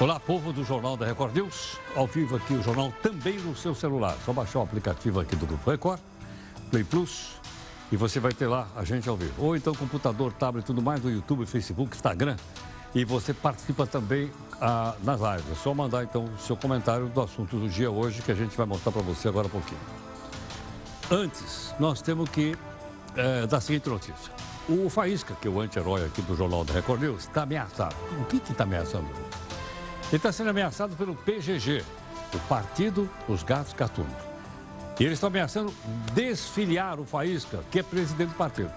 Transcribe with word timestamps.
Olá, 0.00 0.18
povo 0.18 0.52
do 0.52 0.64
Jornal 0.64 0.96
da 0.96 1.06
Record 1.06 1.36
News. 1.36 1.78
Ao 1.94 2.04
vivo 2.04 2.34
aqui 2.34 2.52
o 2.52 2.60
jornal 2.60 2.92
também 3.00 3.38
no 3.38 3.54
seu 3.54 3.76
celular. 3.76 4.16
Só 4.24 4.32
baixar 4.32 4.58
o 4.58 4.62
aplicativo 4.62 5.20
aqui 5.20 5.36
do 5.36 5.46
Grupo 5.46 5.70
Record, 5.70 6.00
Play 6.68 6.82
Plus, 6.82 7.36
e 7.92 7.96
você 7.96 8.18
vai 8.18 8.32
ter 8.32 8.48
lá 8.48 8.66
a 8.74 8.82
gente 8.82 9.08
ao 9.08 9.16
vivo. 9.16 9.32
Ou 9.38 9.54
então 9.54 9.72
computador, 9.72 10.32
tablet, 10.32 10.66
tudo 10.66 10.82
mais 10.82 11.00
do 11.00 11.08
YouTube, 11.08 11.46
Facebook, 11.46 11.94
Instagram. 11.94 12.34
E 12.92 13.04
você 13.04 13.32
participa 13.32 13.86
também 13.86 14.32
ah, 14.60 14.96
nas 15.04 15.20
lives. 15.20 15.52
É 15.52 15.54
só 15.54 15.72
mandar 15.72 16.02
então 16.02 16.24
o 16.24 16.38
seu 16.40 16.56
comentário 16.56 17.06
do 17.06 17.20
assunto 17.20 17.56
do 17.56 17.68
dia 17.68 17.88
hoje 17.88 18.20
que 18.20 18.32
a 18.32 18.34
gente 18.34 18.56
vai 18.56 18.66
mostrar 18.66 18.90
para 18.90 19.02
você 19.02 19.28
agora 19.28 19.46
um 19.46 19.50
pouquinho. 19.50 19.80
Antes, 21.08 21.72
nós 21.78 22.02
temos 22.02 22.28
que 22.30 22.56
é, 23.14 23.46
dar 23.46 23.58
a 23.58 23.60
seguinte 23.60 23.88
notícia. 23.88 24.32
O 24.68 24.90
Faísca, 24.90 25.36
que 25.40 25.46
é 25.46 25.50
o 25.50 25.60
anti-herói 25.60 26.04
aqui 26.04 26.20
do 26.22 26.34
Jornal 26.34 26.64
da 26.64 26.72
Record 26.72 27.00
News, 27.00 27.22
está 27.22 27.42
ameaçado. 27.42 27.94
O 28.20 28.24
que 28.24 28.38
está 28.38 28.64
ameaçando? 28.64 29.08
Ele 30.08 30.16
está 30.16 30.30
sendo 30.30 30.50
ameaçado 30.50 30.94
pelo 30.96 31.14
PGG, 31.14 31.82
o 32.34 32.38
Partido 32.40 33.08
dos 33.26 33.42
Gatos 33.42 33.72
Gatunos. 33.72 34.12
E 34.98 35.04
eles 35.04 35.14
estão 35.14 35.28
ameaçando 35.28 35.74
desfiliar 36.12 37.00
o 37.00 37.04
Faísca, 37.04 37.60
que 37.70 37.80
é 37.80 37.82
presidente 37.82 38.28
do 38.28 38.36
partido. 38.36 38.70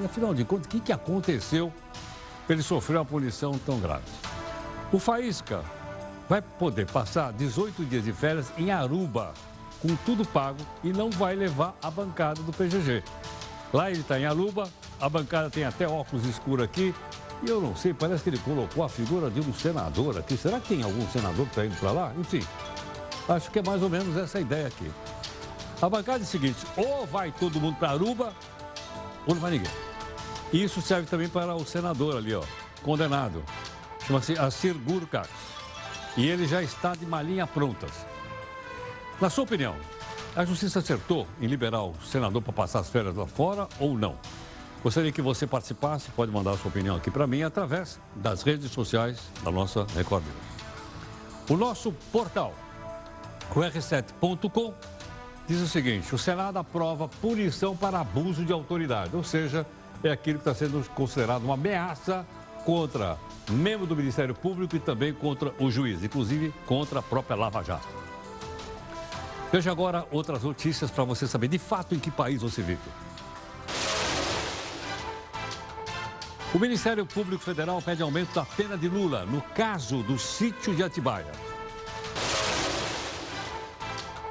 E, 0.00 0.04
afinal 0.04 0.34
de 0.34 0.44
contas, 0.44 0.66
o 0.66 0.68
que, 0.68 0.80
que 0.80 0.92
aconteceu 0.92 1.72
para 2.46 2.54
ele 2.54 2.62
sofrer 2.62 2.96
uma 2.98 3.04
punição 3.04 3.58
tão 3.64 3.80
grave? 3.80 4.04
O 4.92 4.98
Faísca 4.98 5.64
vai 6.28 6.42
poder 6.42 6.86
passar 6.86 7.32
18 7.32 7.84
dias 7.86 8.04
de 8.04 8.12
férias 8.12 8.52
em 8.58 8.70
Aruba, 8.70 9.32
com 9.80 9.94
tudo 10.04 10.26
pago, 10.26 10.58
e 10.84 10.92
não 10.92 11.10
vai 11.10 11.34
levar 11.34 11.74
a 11.82 11.90
bancada 11.90 12.42
do 12.42 12.52
PGG. 12.52 13.02
Lá 13.72 13.90
ele 13.90 14.00
está 14.00 14.18
em 14.18 14.26
Aruba, 14.26 14.68
a 15.00 15.08
bancada 15.08 15.48
tem 15.48 15.64
até 15.64 15.88
óculos 15.88 16.26
escuros 16.26 16.64
aqui, 16.64 16.94
e 17.42 17.50
eu 17.50 17.60
não 17.60 17.76
sei, 17.76 17.92
parece 17.92 18.22
que 18.22 18.30
ele 18.30 18.38
colocou 18.38 18.82
a 18.84 18.88
figura 18.88 19.30
de 19.30 19.40
um 19.40 19.52
senador 19.52 20.18
aqui. 20.18 20.36
Será 20.36 20.58
que 20.60 20.68
tem 20.68 20.82
algum 20.82 21.06
senador 21.08 21.44
que 21.46 21.52
está 21.52 21.66
indo 21.66 21.76
para 21.76 21.92
lá? 21.92 22.12
Enfim, 22.18 22.42
acho 23.28 23.50
que 23.50 23.58
é 23.58 23.62
mais 23.62 23.82
ou 23.82 23.90
menos 23.90 24.16
essa 24.16 24.40
ideia 24.40 24.66
aqui. 24.68 24.90
A 25.80 25.88
bancada 25.88 26.20
é 26.20 26.22
a 26.22 26.26
seguinte: 26.26 26.58
ou 26.76 27.06
vai 27.06 27.32
todo 27.32 27.60
mundo 27.60 27.76
para 27.76 27.90
Aruba, 27.90 28.32
ou 29.26 29.34
não 29.34 29.40
vai 29.40 29.50
ninguém. 29.52 29.70
E 30.52 30.62
isso 30.62 30.80
serve 30.80 31.06
também 31.06 31.28
para 31.28 31.54
o 31.54 31.64
senador 31.64 32.16
ali, 32.16 32.34
ó, 32.34 32.42
condenado. 32.82 33.44
Chama-se 34.06 34.38
Assir 34.38 34.74
Gurkas. 34.74 35.28
E 36.16 36.26
ele 36.26 36.46
já 36.46 36.62
está 36.62 36.94
de 36.94 37.04
malinha 37.04 37.46
prontas. 37.46 37.90
Na 39.20 39.28
sua 39.28 39.44
opinião, 39.44 39.74
a 40.34 40.44
justiça 40.44 40.78
acertou 40.78 41.26
em 41.40 41.46
liberar 41.46 41.82
o 41.82 41.94
senador 42.04 42.40
para 42.40 42.52
passar 42.52 42.80
as 42.80 42.88
férias 42.88 43.14
lá 43.14 43.26
fora 43.26 43.68
ou 43.78 43.98
não? 43.98 44.16
Gostaria 44.86 45.10
que 45.10 45.20
você 45.20 45.48
participasse, 45.48 46.12
pode 46.12 46.30
mandar 46.30 46.56
sua 46.56 46.68
opinião 46.68 46.94
aqui 46.94 47.10
para 47.10 47.26
mim 47.26 47.42
através 47.42 47.98
das 48.14 48.44
redes 48.44 48.70
sociais 48.70 49.18
da 49.42 49.50
nossa 49.50 49.84
Record 49.96 50.22
News. 50.22 51.50
O 51.50 51.56
nosso 51.56 51.90
portal, 52.12 52.54
o 53.50 53.58
r7.com, 53.58 54.72
diz 55.48 55.60
o 55.60 55.66
seguinte: 55.66 56.14
o 56.14 56.18
Senado 56.18 56.60
aprova 56.60 57.08
punição 57.08 57.76
para 57.76 57.98
abuso 57.98 58.44
de 58.44 58.52
autoridade, 58.52 59.16
ou 59.16 59.24
seja, 59.24 59.66
é 60.04 60.12
aquilo 60.12 60.38
que 60.38 60.48
está 60.48 60.54
sendo 60.54 60.88
considerado 60.90 61.42
uma 61.42 61.54
ameaça 61.54 62.24
contra 62.64 63.18
membro 63.50 63.88
do 63.88 63.96
Ministério 63.96 64.36
Público 64.36 64.76
e 64.76 64.78
também 64.78 65.12
contra 65.12 65.52
o 65.58 65.68
juiz, 65.68 66.04
inclusive 66.04 66.54
contra 66.64 67.00
a 67.00 67.02
própria 67.02 67.34
Lava 67.34 67.60
Jato. 67.64 67.88
Veja 69.50 69.72
agora 69.72 70.06
outras 70.12 70.44
notícias 70.44 70.92
para 70.92 71.02
você 71.02 71.26
saber 71.26 71.48
de 71.48 71.58
fato 71.58 71.92
em 71.92 71.98
que 71.98 72.08
país 72.08 72.40
você 72.40 72.62
vive. 72.62 73.05
O 76.56 76.58
Ministério 76.58 77.04
Público 77.04 77.44
Federal 77.44 77.82
pede 77.82 78.00
aumento 78.00 78.34
da 78.34 78.42
pena 78.42 78.78
de 78.78 78.88
Lula 78.88 79.26
no 79.26 79.42
caso 79.42 80.02
do 80.02 80.18
sítio 80.18 80.74
de 80.74 80.82
Atibaia. 80.82 81.30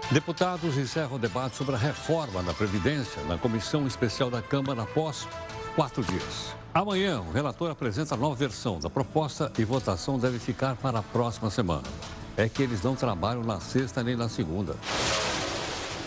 Deputados 0.09 0.75
encerram 0.75 1.17
o 1.17 1.19
debate 1.19 1.55
sobre 1.55 1.75
a 1.75 1.77
reforma 1.77 2.41
da 2.41 2.51
Previdência 2.51 3.21
na 3.25 3.37
Comissão 3.37 3.85
Especial 3.85 4.31
da 4.31 4.41
Câmara 4.41 4.81
após 4.81 5.27
quatro 5.75 6.03
dias. 6.03 6.55
Amanhã, 6.73 7.21
o 7.21 7.31
relator 7.31 7.69
apresenta 7.69 8.15
a 8.15 8.17
nova 8.17 8.33
versão 8.33 8.79
da 8.79 8.89
proposta 8.89 9.51
e 9.59 9.63
votação 9.63 10.17
deve 10.17 10.39
ficar 10.39 10.75
para 10.77 10.97
a 10.97 11.03
próxima 11.03 11.51
semana. 11.51 11.87
É 12.35 12.49
que 12.49 12.63
eles 12.63 12.81
não 12.81 12.95
trabalham 12.95 13.43
na 13.43 13.59
sexta 13.59 14.01
nem 14.01 14.15
na 14.15 14.29
segunda. 14.29 14.75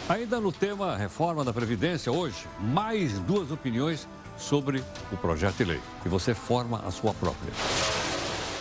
Ainda 0.08 0.40
no 0.40 0.50
tema 0.50 0.96
reforma 0.96 1.44
da 1.44 1.52
Previdência, 1.52 2.10
hoje, 2.10 2.44
mais 2.58 3.20
duas 3.20 3.52
opiniões 3.52 4.08
sobre 4.38 4.82
o 5.12 5.16
projeto 5.16 5.56
de 5.56 5.64
lei. 5.64 5.80
E 6.04 6.08
você 6.08 6.34
forma 6.34 6.82
a 6.86 6.90
sua 6.90 7.12
própria. 7.12 7.52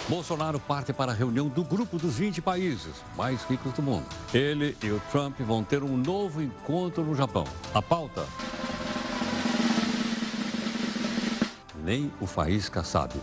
Bolsonaro 0.09 0.59
parte 0.59 0.93
para 0.93 1.11
a 1.11 1.15
reunião 1.15 1.49
do 1.49 1.63
grupo 1.63 1.97
dos 1.97 2.15
20 2.15 2.41
países 2.41 2.93
mais 3.17 3.43
ricos 3.43 3.73
do 3.73 3.81
mundo. 3.81 4.05
Ele 4.33 4.75
e 4.81 4.89
o 4.89 5.01
Trump 5.11 5.39
vão 5.41 5.63
ter 5.63 5.83
um 5.83 5.97
novo 5.97 6.41
encontro 6.41 7.03
no 7.03 7.13
Japão. 7.13 7.45
A 7.73 7.81
pauta. 7.81 8.25
Nem 11.83 12.11
o 12.21 12.25
Faísca 12.25 12.83
sabe. 12.83 13.15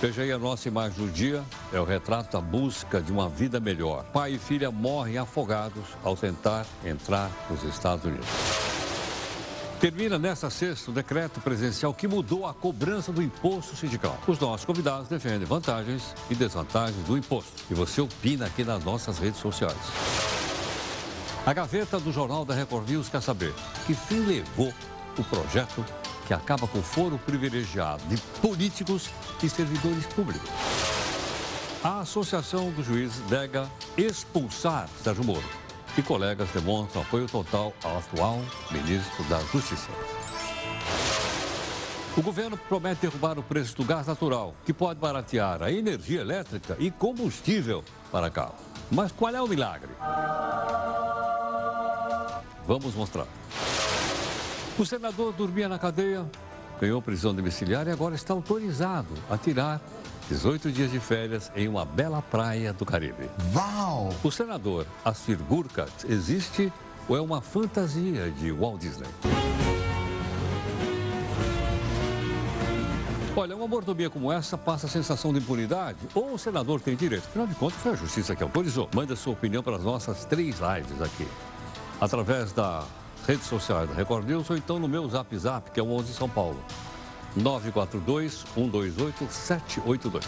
Veja 0.00 0.22
aí 0.22 0.30
a 0.30 0.38
nossa 0.38 0.68
imagem 0.68 1.04
do 1.04 1.10
dia. 1.10 1.42
É 1.72 1.80
o 1.80 1.84
retrato 1.84 2.36
da 2.36 2.40
busca 2.40 3.00
de 3.00 3.10
uma 3.10 3.28
vida 3.28 3.58
melhor. 3.58 4.04
Pai 4.04 4.34
e 4.34 4.38
filha 4.38 4.70
morrem 4.70 5.18
afogados 5.18 5.84
ao 6.04 6.16
tentar 6.16 6.66
entrar 6.84 7.30
nos 7.50 7.64
Estados 7.64 8.04
Unidos. 8.04 8.28
Termina 9.80 10.18
nesta 10.18 10.50
sexta 10.50 10.90
o 10.90 10.94
decreto 10.94 11.40
presidencial 11.40 11.94
que 11.94 12.08
mudou 12.08 12.44
a 12.44 12.52
cobrança 12.52 13.12
do 13.12 13.22
imposto 13.22 13.76
sindical. 13.76 14.18
Os 14.26 14.36
nossos 14.40 14.66
convidados 14.66 15.06
defendem 15.06 15.46
vantagens 15.46 16.16
e 16.28 16.34
desvantagens 16.34 17.06
do 17.06 17.16
imposto. 17.16 17.52
E 17.70 17.74
você 17.74 18.00
opina 18.00 18.46
aqui 18.46 18.64
nas 18.64 18.82
nossas 18.82 19.18
redes 19.18 19.38
sociais. 19.38 19.76
A 21.46 21.52
gaveta 21.52 22.00
do 22.00 22.12
Jornal 22.12 22.44
da 22.44 22.54
Record 22.54 22.90
News 22.90 23.08
quer 23.08 23.22
saber 23.22 23.54
que 23.86 23.94
fim 23.94 24.18
levou 24.26 24.74
o 25.16 25.22
projeto 25.22 25.84
que 26.26 26.34
acaba 26.34 26.66
com 26.66 26.80
o 26.80 26.82
foro 26.82 27.16
privilegiado 27.16 28.02
de 28.08 28.16
políticos 28.40 29.08
e 29.40 29.48
servidores 29.48 30.06
públicos. 30.06 30.50
A 31.84 32.00
Associação 32.00 32.72
dos 32.72 32.84
Juízes 32.84 33.22
nega 33.30 33.70
expulsar 33.96 34.88
Sérgio 35.04 35.22
Moro 35.24 35.67
e 35.98 36.02
colegas 36.02 36.48
demonstram 36.50 37.02
apoio 37.02 37.26
total 37.26 37.74
ao 37.82 37.98
atual 37.98 38.40
ministro 38.70 39.24
da 39.24 39.40
Justiça. 39.40 39.90
O 42.16 42.22
governo 42.22 42.56
promete 42.56 43.00
derrubar 43.02 43.36
o 43.36 43.42
preço 43.42 43.76
do 43.76 43.84
gás 43.84 44.06
natural, 44.06 44.54
que 44.64 44.72
pode 44.72 45.00
baratear 45.00 45.60
a 45.60 45.72
energia 45.72 46.20
elétrica 46.20 46.76
e 46.78 46.90
combustível 46.90 47.82
para 48.12 48.30
carro. 48.30 48.54
Mas 48.90 49.10
qual 49.10 49.34
é 49.34 49.42
o 49.42 49.48
milagre? 49.48 49.90
Vamos 52.64 52.94
mostrar. 52.94 53.26
O 54.78 54.86
senador 54.86 55.32
dormia 55.32 55.68
na 55.68 55.80
cadeia, 55.80 56.24
ganhou 56.80 57.02
prisão 57.02 57.34
domiciliar 57.34 57.88
e 57.88 57.90
agora 57.90 58.14
está 58.14 58.34
autorizado 58.34 59.14
a 59.28 59.36
tirar 59.36 59.80
18 60.28 60.70
dias 60.70 60.90
de 60.90 61.00
férias 61.00 61.50
em 61.56 61.66
uma 61.68 61.86
bela 61.86 62.20
praia 62.20 62.70
do 62.72 62.84
Caribe. 62.84 63.30
Uau! 63.54 64.10
O 64.22 64.30
senador 64.30 64.86
Assir 65.02 65.38
Gurkat 65.38 65.90
existe 66.06 66.70
ou 67.08 67.16
é 67.16 67.20
uma 67.20 67.40
fantasia 67.40 68.30
de 68.32 68.52
Walt 68.52 68.78
Disney? 68.78 69.08
Olha, 73.34 73.56
uma 73.56 73.66
mordomia 73.66 74.10
como 74.10 74.30
essa 74.30 74.58
passa 74.58 74.86
a 74.86 74.90
sensação 74.90 75.32
de 75.32 75.38
impunidade 75.38 75.98
ou 76.14 76.34
o 76.34 76.38
senador 76.38 76.80
tem 76.80 76.94
direito? 76.94 77.24
Afinal 77.26 77.46
de 77.46 77.54
contas, 77.54 77.80
foi 77.80 77.92
a 77.92 77.96
justiça 77.96 78.36
que 78.36 78.42
autorizou. 78.42 78.90
Manda 78.94 79.16
sua 79.16 79.32
opinião 79.32 79.62
para 79.62 79.76
as 79.76 79.82
nossas 79.82 80.26
três 80.26 80.56
lives 80.58 81.00
aqui. 81.00 81.26
Através 81.98 82.52
da 82.52 82.84
rede 83.26 83.44
social 83.44 83.86
da 83.86 83.94
Record 83.94 84.26
News 84.28 84.50
ou 84.50 84.56
então 84.56 84.78
no 84.78 84.88
meu 84.88 85.08
Zap 85.08 85.34
Zap, 85.38 85.70
que 85.70 85.80
é 85.80 85.82
o 85.82 85.90
11 85.90 86.12
São 86.12 86.28
Paulo. 86.28 86.62
942-128-782. 87.36 90.24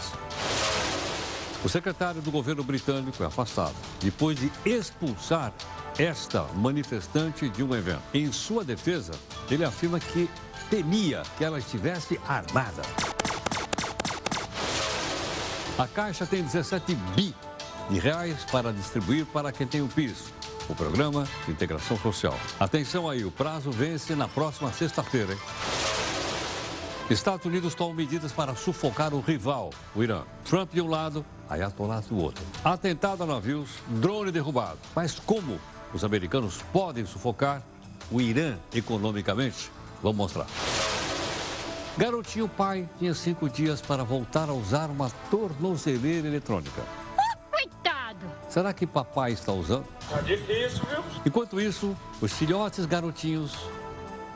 O 1.63 1.69
secretário 1.69 2.21
do 2.21 2.31
governo 2.31 2.63
britânico 2.63 3.21
é 3.21 3.27
afastado 3.27 3.75
depois 3.99 4.37
de 4.37 4.51
expulsar 4.65 5.53
esta 5.97 6.43
manifestante 6.55 7.49
de 7.49 7.63
um 7.63 7.75
evento. 7.75 8.01
Em 8.13 8.31
sua 8.31 8.63
defesa, 8.63 9.13
ele 9.49 9.63
afirma 9.63 9.99
que 9.99 10.29
temia 10.69 11.23
que 11.37 11.43
ela 11.43 11.59
estivesse 11.59 12.19
armada. 12.27 12.81
A 15.77 15.87
Caixa 15.87 16.25
tem 16.25 16.43
17 16.43 16.95
bi 17.15 17.33
de 17.89 17.99
reais 17.99 18.45
para 18.51 18.71
distribuir 18.71 19.25
para 19.25 19.51
quem 19.51 19.67
tem 19.67 19.81
o 19.81 19.87
PIS, 19.87 20.31
o 20.69 20.75
Programa 20.75 21.27
de 21.45 21.51
Integração 21.51 21.97
Social. 21.97 22.39
Atenção 22.59 23.09
aí, 23.09 23.25
o 23.25 23.31
prazo 23.31 23.71
vence 23.71 24.15
na 24.15 24.27
próxima 24.27 24.71
sexta-feira, 24.71 25.33
hein? 25.33 25.39
Estados 27.09 27.45
Unidos 27.45 27.75
tomam 27.75 27.93
medidas 27.93 28.31
para 28.31 28.55
sufocar 28.55 29.13
o 29.13 29.19
rival, 29.19 29.71
o 29.95 30.01
Irã. 30.01 30.23
Trump 30.45 30.71
de 30.71 30.81
um 30.81 30.87
lado, 30.87 31.25
Ayatollah 31.49 31.99
do 32.01 32.17
outro. 32.17 32.43
Atentado 32.63 33.23
a 33.23 33.25
navios, 33.25 33.69
drone 33.87 34.31
derrubado. 34.31 34.77
Mas 34.95 35.19
como 35.19 35.59
os 35.93 36.03
americanos 36.03 36.61
podem 36.71 37.05
sufocar 37.05 37.61
o 38.09 38.21
Irã 38.21 38.57
economicamente? 38.73 39.69
Vamos 40.01 40.17
mostrar. 40.17 40.47
Garotinho 41.97 42.47
pai 42.47 42.87
tinha 42.97 43.13
cinco 43.13 43.49
dias 43.49 43.81
para 43.81 44.03
voltar 44.03 44.47
a 44.47 44.53
usar 44.53 44.89
uma 44.89 45.09
tornozeleira 45.29 46.27
eletrônica. 46.27 46.81
Coitado! 47.51 48.25
Será 48.47 48.71
que 48.71 48.87
papai 48.87 49.33
está 49.33 49.51
usando? 49.51 49.85
Tá 50.09 50.21
difícil, 50.21 50.81
viu? 50.89 51.03
Enquanto 51.25 51.59
isso, 51.59 51.95
os 52.21 52.31
filhotes 52.31 52.85
garotinhos 52.85 53.57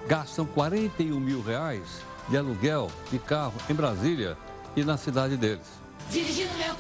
gastam 0.08 0.46
41 0.46 1.18
mil 1.18 1.42
reais 1.42 2.04
de 2.28 2.38
aluguel 2.38 2.90
de 3.12 3.20
carro 3.20 3.54
em 3.70 3.74
Brasília 3.74 4.38
e 4.76 4.84
na 4.84 4.98
cidade 4.98 5.38
deles. 5.38 5.68
Dirigindo 6.10 6.54
meu. 6.58 6.76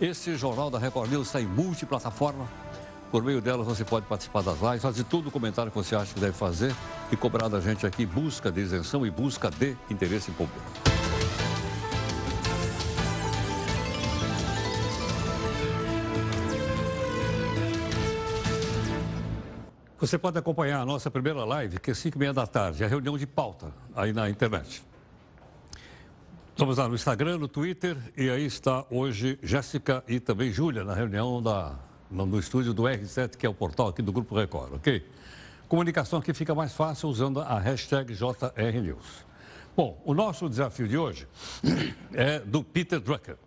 Esse 0.00 0.36
Jornal 0.36 0.70
da 0.70 0.78
Record 0.78 1.10
News 1.10 1.28
está 1.28 1.40
em 1.40 1.46
multiplataforma. 1.46 2.46
Por 3.10 3.22
meio 3.22 3.40
dela 3.40 3.62
você 3.64 3.84
pode 3.84 4.06
participar 4.06 4.42
das 4.42 4.60
lives, 4.60 4.82
fazer 4.82 5.04
todo 5.04 5.28
o 5.28 5.30
comentário 5.30 5.70
que 5.70 5.78
você 5.78 5.94
acha 5.94 6.12
que 6.12 6.20
deve 6.20 6.32
fazer 6.32 6.74
e 7.10 7.16
cobrar 7.16 7.48
da 7.48 7.60
gente 7.60 7.86
aqui 7.86 8.04
busca 8.04 8.50
de 8.50 8.60
isenção 8.60 9.06
e 9.06 9.10
busca 9.10 9.50
de 9.50 9.76
interesse 9.90 10.30
público. 10.32 10.85
Você 20.06 20.18
pode 20.18 20.38
acompanhar 20.38 20.80
a 20.80 20.86
nossa 20.86 21.10
primeira 21.10 21.44
live, 21.44 21.80
que 21.80 21.90
é 21.90 21.94
5 21.94 22.16
e 22.16 22.18
meia 22.20 22.32
da 22.32 22.46
tarde, 22.46 22.84
a 22.84 22.86
reunião 22.86 23.18
de 23.18 23.26
pauta 23.26 23.72
aí 23.92 24.12
na 24.12 24.30
internet. 24.30 24.80
Estamos 26.50 26.78
lá 26.78 26.88
no 26.88 26.94
Instagram, 26.94 27.38
no 27.38 27.48
Twitter, 27.48 27.96
e 28.16 28.30
aí 28.30 28.46
está 28.46 28.86
hoje 28.88 29.36
Jéssica 29.42 30.04
e 30.06 30.20
também 30.20 30.52
Júlia 30.52 30.84
na 30.84 30.94
reunião 30.94 31.42
da, 31.42 31.74
no 32.08 32.38
estúdio 32.38 32.72
do 32.72 32.84
R7, 32.84 33.36
que 33.36 33.44
é 33.44 33.48
o 33.48 33.52
portal 33.52 33.88
aqui 33.88 34.00
do 34.00 34.12
Grupo 34.12 34.36
Record, 34.36 34.74
ok? 34.74 35.04
Comunicação 35.68 36.20
aqui 36.20 36.32
fica 36.32 36.54
mais 36.54 36.72
fácil 36.72 37.08
usando 37.08 37.40
a 37.40 37.58
hashtag 37.58 38.14
JRNews. 38.14 39.26
Bom, 39.76 40.00
o 40.04 40.14
nosso 40.14 40.48
desafio 40.48 40.86
de 40.86 40.96
hoje 40.96 41.26
é 42.14 42.38
do 42.38 42.62
Peter 42.62 43.00
Drucker, 43.00 43.38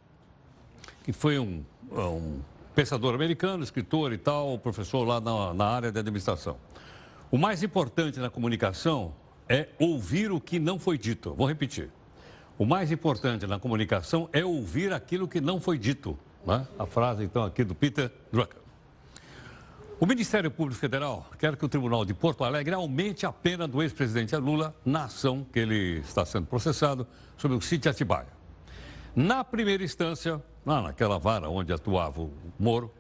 que 1.06 1.14
foi 1.14 1.40
um, 1.40 1.64
um 1.90 2.42
pensador 2.76 3.14
americano, 3.14 3.64
escritor 3.64 4.14
e 4.14 4.18
tal, 4.18 4.58
professor 4.60 5.04
lá 5.04 5.20
na, 5.20 5.54
na 5.54 5.66
área 5.66 5.92
de 5.92 6.00
administração. 6.00 6.58
O 7.32 7.38
mais 7.38 7.62
importante 7.64 8.20
na 8.20 8.30
comunicação 8.30 9.14
é 9.48 9.70
ouvir 9.80 10.32
o 10.32 10.40
que 10.40 10.60
não 10.60 10.80
foi 10.80 10.98
dito. 10.98 11.34
Vou 11.34 11.48
repetir. 11.48 11.90
O 12.58 12.66
mais 12.66 12.92
importante 12.92 13.48
na 13.48 13.60
comunicação 13.60 14.30
é 14.34 14.44
ouvir 14.44 14.92
aquilo 14.92 15.28
que 15.28 15.40
não 15.40 15.62
foi 15.62 15.78
dito. 15.78 16.18
Né? 16.46 16.68
A 16.78 16.86
frase, 16.86 17.24
então, 17.24 17.44
aqui 17.44 17.64
do 17.64 17.74
Peter 17.74 18.12
Drucker. 18.32 18.60
O 20.00 20.06
Ministério 20.06 20.50
Público 20.50 20.80
Federal 20.80 21.30
quer 21.38 21.58
que 21.58 21.66
o 21.66 21.70
Tribunal 21.70 22.06
de 22.06 22.14
Porto 22.14 22.44
Alegre 22.44 22.74
aumente 22.74 23.26
a 23.26 23.34
pena 23.34 23.68
do 23.68 23.84
ex-presidente 23.84 24.36
Lula 24.38 24.74
na 24.86 25.06
ação 25.06 25.46
que 25.52 25.60
ele 25.60 26.00
está 26.00 26.26
sendo 26.26 26.48
processado 26.48 27.06
sobre 27.38 27.58
o 27.58 27.62
sítio 27.62 27.92
Atibaia. 27.92 28.28
Na 29.16 29.44
primeira 29.44 29.84
instância, 29.84 30.42
lá 30.70 30.84
naquela 30.84 31.18
vara 31.18 31.50
onde 31.50 31.74
atuava 31.74 32.22
o 32.22 32.32
Moro, 32.60 32.94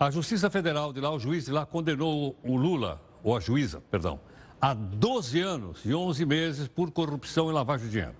a 0.00 0.10
Justiça 0.10 0.48
Federal 0.48 0.94
de 0.94 1.00
lá, 1.00 1.10
o 1.10 1.18
juiz 1.18 1.44
de 1.44 1.52
lá, 1.52 1.66
condenou 1.66 2.34
o 2.42 2.56
Lula, 2.56 3.00
ou 3.22 3.36
a 3.36 3.40
juíza, 3.40 3.82
perdão, 3.90 4.18
a 4.58 4.72
12 4.72 5.40
anos 5.40 5.84
e 5.84 5.94
11 5.94 6.24
meses 6.24 6.66
por 6.66 6.90
corrupção 6.90 7.50
e 7.50 7.52
lavagem 7.52 7.86
de 7.86 7.92
dinheiro. 7.92 8.14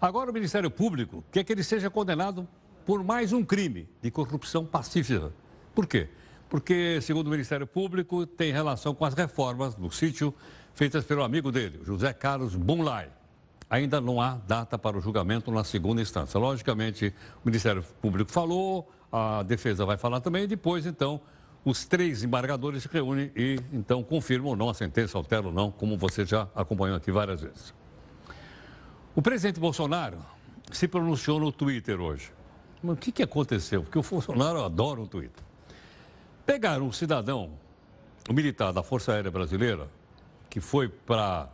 Agora 0.00 0.30
o 0.30 0.32
Ministério 0.32 0.70
Público 0.70 1.24
quer 1.32 1.42
que 1.42 1.52
ele 1.52 1.64
seja 1.64 1.90
condenado 1.90 2.46
por 2.84 3.02
mais 3.02 3.32
um 3.32 3.44
crime 3.44 3.88
de 4.00 4.12
corrupção 4.12 4.64
pacífica. 4.64 5.32
Por 5.74 5.88
quê? 5.88 6.08
Porque, 6.48 7.00
segundo 7.02 7.26
o 7.26 7.30
Ministério 7.30 7.66
Público, 7.66 8.24
tem 8.26 8.52
relação 8.52 8.94
com 8.94 9.04
as 9.04 9.14
reformas 9.14 9.74
do 9.74 9.90
sítio 9.90 10.32
feitas 10.72 11.04
pelo 11.04 11.24
amigo 11.24 11.50
dele, 11.50 11.80
José 11.82 12.12
Carlos 12.12 12.54
Bunlai 12.54 13.10
ainda 13.68 14.00
não 14.00 14.20
há 14.20 14.38
data 14.46 14.78
para 14.78 14.96
o 14.96 15.00
julgamento 15.00 15.50
na 15.50 15.64
segunda 15.64 16.00
instância. 16.00 16.38
Logicamente, 16.38 17.12
o 17.44 17.46
Ministério 17.46 17.82
Público 18.00 18.30
falou, 18.30 18.90
a 19.10 19.42
defesa 19.42 19.84
vai 19.84 19.96
falar 19.96 20.20
também, 20.20 20.44
e 20.44 20.46
depois, 20.46 20.86
então, 20.86 21.20
os 21.64 21.84
três 21.84 22.22
embargadores 22.22 22.84
se 22.84 22.88
reúnem 22.88 23.30
e, 23.34 23.58
então, 23.72 24.02
confirmam 24.02 24.50
ou 24.50 24.56
não 24.56 24.68
a 24.68 24.74
sentença, 24.74 25.18
alteram 25.18 25.48
ou 25.48 25.52
não, 25.52 25.70
como 25.70 25.96
você 25.96 26.24
já 26.24 26.48
acompanhou 26.54 26.96
aqui 26.96 27.10
várias 27.10 27.40
vezes. 27.42 27.74
O 29.14 29.22
presidente 29.22 29.58
Bolsonaro 29.58 30.18
se 30.70 30.86
pronunciou 30.86 31.40
no 31.40 31.50
Twitter 31.50 32.00
hoje. 32.00 32.30
Mas 32.82 32.94
o 32.94 32.96
que, 32.96 33.10
que 33.10 33.22
aconteceu? 33.22 33.82
Porque 33.82 33.98
o 33.98 34.02
Bolsonaro 34.02 34.62
adora 34.62 35.00
o 35.00 35.08
Twitter. 35.08 35.42
Pegaram 36.44 36.86
um 36.86 36.92
cidadão, 36.92 37.50
um 38.30 38.32
militar 38.32 38.72
da 38.72 38.82
Força 38.82 39.12
Aérea 39.12 39.30
Brasileira, 39.30 39.88
que 40.48 40.60
foi 40.60 40.88
para 40.88 41.48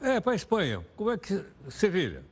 é, 0.00 0.20
para 0.20 0.32
a 0.32 0.36
Espanha. 0.36 0.84
Como 0.96 1.10
é 1.10 1.18
que. 1.18 1.44
Sevilha. 1.68 2.22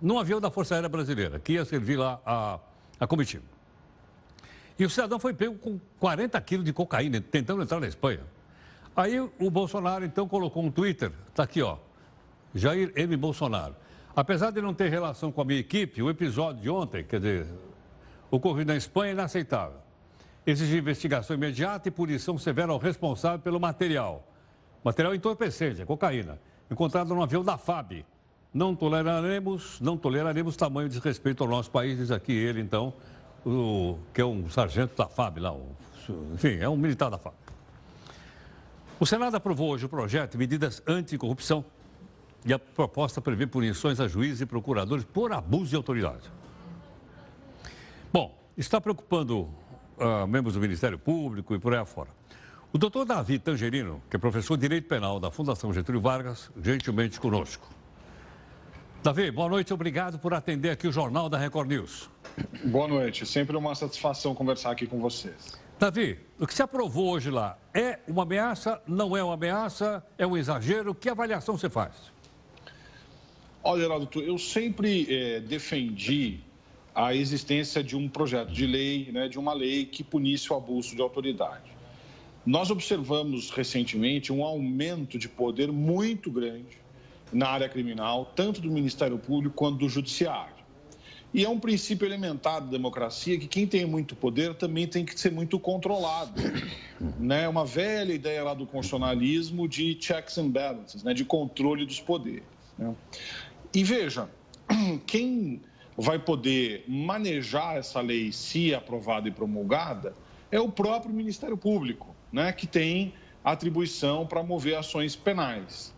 Num 0.00 0.18
avião 0.18 0.40
da 0.40 0.50
Força 0.50 0.74
Aérea 0.74 0.88
Brasileira, 0.88 1.38
que 1.38 1.54
ia 1.54 1.64
servir 1.64 1.96
lá 1.96 2.20
a, 2.24 2.58
a 3.00 3.06
comitiva. 3.06 3.44
E 4.78 4.84
o 4.84 4.90
cidadão 4.90 5.18
foi 5.18 5.32
pego 5.32 5.54
com 5.56 5.78
40 6.00 6.40
quilos 6.42 6.64
de 6.64 6.72
cocaína, 6.72 7.20
tentando 7.20 7.62
entrar 7.62 7.80
na 7.80 7.86
Espanha. 7.86 8.20
Aí 8.94 9.18
o 9.20 9.50
Bolsonaro, 9.50 10.04
então, 10.04 10.28
colocou 10.28 10.62
um 10.62 10.70
Twitter, 10.70 11.12
está 11.28 11.44
aqui, 11.44 11.62
ó. 11.62 11.78
Jair 12.54 12.92
M. 12.94 13.16
Bolsonaro. 13.16 13.74
Apesar 14.14 14.50
de 14.50 14.60
não 14.60 14.74
ter 14.74 14.88
relação 14.90 15.32
com 15.32 15.40
a 15.40 15.44
minha 15.44 15.58
equipe, 15.58 16.02
o 16.02 16.10
episódio 16.10 16.62
de 16.62 16.70
ontem, 16.70 17.02
quer 17.02 17.18
dizer, 17.18 17.46
ocorrido 18.30 18.72
na 18.72 18.76
Espanha, 18.76 19.10
é 19.10 19.12
inaceitável. 19.14 19.78
Exige 20.46 20.76
investigação 20.76 21.34
imediata 21.34 21.88
e 21.88 21.90
punição 21.90 22.38
severa 22.38 22.70
ao 22.70 22.78
responsável 22.78 23.40
pelo 23.40 23.58
material. 23.58 24.28
Material 24.84 25.14
entorpecente, 25.14 25.82
é 25.82 25.84
cocaína 25.84 26.38
encontrado 26.70 27.14
no 27.14 27.22
avião 27.22 27.42
da 27.42 27.56
FAB. 27.56 28.04
Não 28.52 28.74
toleraremos, 28.74 29.80
não 29.80 29.96
toleraremos 29.96 30.56
tamanho 30.56 30.88
desrespeito 30.88 31.42
ao 31.42 31.48
nosso 31.48 31.70
país, 31.70 31.98
diz 31.98 32.10
aqui 32.10 32.32
ele, 32.32 32.60
então, 32.60 32.94
o, 33.44 33.98
que 34.12 34.20
é 34.20 34.24
um 34.24 34.48
sargento 34.48 34.96
da 34.96 35.06
FAB 35.08 35.38
lá, 35.38 35.52
o, 35.52 35.68
enfim, 36.34 36.58
é 36.60 36.68
um 36.68 36.76
militar 36.76 37.10
da 37.10 37.18
FAB. 37.18 37.34
O 39.00 39.06
Senado 39.06 39.36
aprovou 39.36 39.70
hoje 39.70 39.86
o 39.86 39.88
projeto 39.88 40.32
de 40.32 40.38
medidas 40.38 40.82
anticorrupção 40.86 41.64
e 42.44 42.52
a 42.52 42.58
proposta 42.58 43.20
prevê 43.20 43.46
punições 43.46 43.98
a 43.98 44.06
juízes 44.06 44.42
e 44.42 44.46
procuradores 44.46 45.04
por 45.04 45.32
abuso 45.32 45.70
de 45.70 45.76
autoridade. 45.76 46.30
Bom, 48.12 48.38
está 48.56 48.80
preocupando 48.80 49.48
uh, 49.98 50.26
membros 50.28 50.54
do 50.54 50.60
Ministério 50.60 50.98
Público 50.98 51.54
e 51.54 51.58
por 51.58 51.74
aí 51.74 51.80
afora. 51.80 52.10
O 52.74 52.78
doutor 52.78 53.04
Davi 53.04 53.38
Tangerino, 53.38 54.02
que 54.10 54.16
é 54.16 54.18
professor 54.18 54.56
de 54.56 54.62
Direito 54.62 54.88
Penal 54.88 55.20
da 55.20 55.30
Fundação 55.30 55.72
Getúlio 55.72 56.00
Vargas, 56.00 56.50
gentilmente 56.60 57.20
conosco. 57.20 57.68
Davi, 59.00 59.30
boa 59.30 59.48
noite, 59.48 59.72
obrigado 59.72 60.18
por 60.18 60.34
atender 60.34 60.70
aqui 60.70 60.88
o 60.88 60.90
Jornal 60.90 61.28
da 61.28 61.38
Record 61.38 61.68
News. 61.68 62.10
Boa 62.64 62.88
noite, 62.88 63.24
sempre 63.26 63.56
uma 63.56 63.76
satisfação 63.76 64.34
conversar 64.34 64.72
aqui 64.72 64.88
com 64.88 64.98
vocês. 64.98 65.56
Davi, 65.78 66.18
o 66.36 66.48
que 66.48 66.52
se 66.52 66.64
aprovou 66.64 67.10
hoje 67.10 67.30
lá 67.30 67.56
é 67.72 68.00
uma 68.08 68.24
ameaça, 68.24 68.82
não 68.88 69.16
é 69.16 69.22
uma 69.22 69.34
ameaça, 69.34 70.04
é 70.18 70.26
um 70.26 70.36
exagero? 70.36 70.96
Que 70.96 71.08
avaliação 71.08 71.56
você 71.56 71.70
faz? 71.70 71.92
Olha, 73.62 73.82
Geraldo, 73.82 74.20
eu 74.20 74.36
sempre 74.36 75.06
é, 75.08 75.38
defendi 75.38 76.40
a 76.92 77.14
existência 77.14 77.84
de 77.84 77.96
um 77.96 78.08
projeto 78.08 78.50
de 78.50 78.66
lei, 78.66 79.12
né, 79.12 79.28
de 79.28 79.38
uma 79.38 79.52
lei 79.52 79.86
que 79.86 80.02
punisse 80.02 80.52
o 80.52 80.56
abuso 80.56 80.96
de 80.96 81.00
autoridade. 81.00 81.73
Nós 82.46 82.70
observamos 82.70 83.50
recentemente 83.50 84.30
um 84.30 84.44
aumento 84.44 85.18
de 85.18 85.28
poder 85.28 85.72
muito 85.72 86.30
grande 86.30 86.78
na 87.32 87.48
área 87.48 87.68
criminal, 87.68 88.32
tanto 88.36 88.60
do 88.60 88.70
Ministério 88.70 89.18
Público 89.18 89.54
quanto 89.54 89.78
do 89.78 89.88
Judiciário. 89.88 90.54
E 91.32 91.44
é 91.44 91.48
um 91.48 91.58
princípio 91.58 92.06
elementar 92.06 92.60
da 92.60 92.66
democracia 92.66 93.38
que 93.38 93.48
quem 93.48 93.66
tem 93.66 93.86
muito 93.86 94.14
poder 94.14 94.54
também 94.54 94.86
tem 94.86 95.04
que 95.04 95.18
ser 95.18 95.32
muito 95.32 95.58
controlado. 95.58 96.40
Né? 97.18 97.48
Uma 97.48 97.64
velha 97.64 98.12
ideia 98.12 98.44
lá 98.44 98.54
do 98.54 98.66
constitucionalismo 98.66 99.66
de 99.66 99.96
checks 100.00 100.38
and 100.38 100.50
balances, 100.50 101.02
né? 101.02 101.12
de 101.12 101.24
controle 101.24 101.84
dos 101.84 101.98
poderes. 101.98 102.44
Né? 102.78 102.94
E 103.74 103.82
veja, 103.82 104.28
quem 105.06 105.60
vai 105.96 106.20
poder 106.20 106.84
manejar 106.86 107.78
essa 107.78 108.00
lei, 108.00 108.30
se 108.30 108.72
aprovada 108.72 109.28
e 109.28 109.32
promulgada, 109.32 110.14
é 110.52 110.60
o 110.60 110.68
próprio 110.68 111.12
Ministério 111.12 111.56
Público 111.56 112.13
né, 112.34 112.52
que 112.52 112.66
tem 112.66 113.14
atribuição 113.44 114.26
para 114.26 114.42
mover 114.42 114.76
ações 114.76 115.14
penais. 115.14 115.94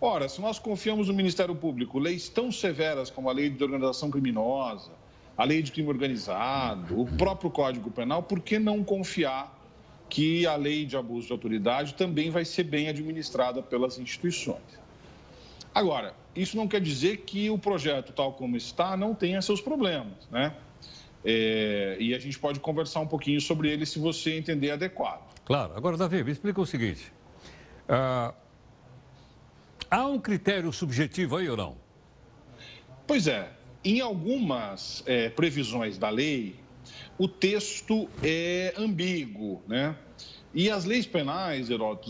Ora, 0.00 0.28
se 0.28 0.40
nós 0.40 0.58
confiamos 0.58 1.06
no 1.06 1.14
Ministério 1.14 1.54
Público 1.54 1.98
leis 1.98 2.28
tão 2.28 2.50
severas 2.50 3.08
como 3.08 3.30
a 3.30 3.32
lei 3.32 3.48
de 3.48 3.62
organização 3.62 4.10
criminosa, 4.10 4.90
a 5.36 5.44
lei 5.44 5.62
de 5.62 5.70
crime 5.70 5.88
organizado, 5.88 7.00
o 7.00 7.06
próprio 7.06 7.50
Código 7.50 7.88
Penal, 7.88 8.24
por 8.24 8.40
que 8.40 8.58
não 8.58 8.82
confiar 8.82 9.56
que 10.08 10.44
a 10.44 10.56
lei 10.56 10.84
de 10.84 10.96
abuso 10.96 11.28
de 11.28 11.32
autoridade 11.32 11.94
também 11.94 12.30
vai 12.30 12.44
ser 12.44 12.64
bem 12.64 12.88
administrada 12.88 13.62
pelas 13.62 13.96
instituições? 13.96 14.80
Agora, 15.72 16.16
isso 16.34 16.56
não 16.56 16.66
quer 16.66 16.80
dizer 16.80 17.18
que 17.18 17.48
o 17.48 17.56
projeto, 17.56 18.12
tal 18.12 18.32
como 18.32 18.56
está, 18.56 18.96
não 18.96 19.14
tenha 19.14 19.40
seus 19.40 19.60
problemas, 19.60 20.28
né? 20.32 20.52
É, 21.24 21.96
e 22.00 22.12
a 22.12 22.18
gente 22.18 22.38
pode 22.38 22.58
conversar 22.58 23.00
um 23.00 23.06
pouquinho 23.06 23.40
sobre 23.40 23.70
ele 23.70 23.86
se 23.86 24.00
você 24.00 24.36
entender 24.36 24.72
adequado. 24.72 25.29
Claro. 25.44 25.72
Agora, 25.76 25.96
Davi, 25.96 26.22
me 26.22 26.32
explica 26.32 26.60
o 26.60 26.66
seguinte. 26.66 27.12
Ah, 27.88 28.32
Há 29.90 30.06
um 30.06 30.20
critério 30.20 30.72
subjetivo 30.72 31.36
aí 31.36 31.48
ou 31.48 31.56
não? 31.56 31.76
Pois 33.08 33.26
é. 33.26 33.50
Em 33.84 34.00
algumas 34.00 35.02
é, 35.04 35.28
previsões 35.30 35.98
da 35.98 36.08
lei, 36.08 36.54
o 37.18 37.26
texto 37.26 38.08
é 38.22 38.72
ambíguo, 38.78 39.60
né? 39.66 39.96
E 40.54 40.70
as 40.70 40.84
leis 40.84 41.06
penais, 41.06 41.70
Heródoto, 41.70 42.08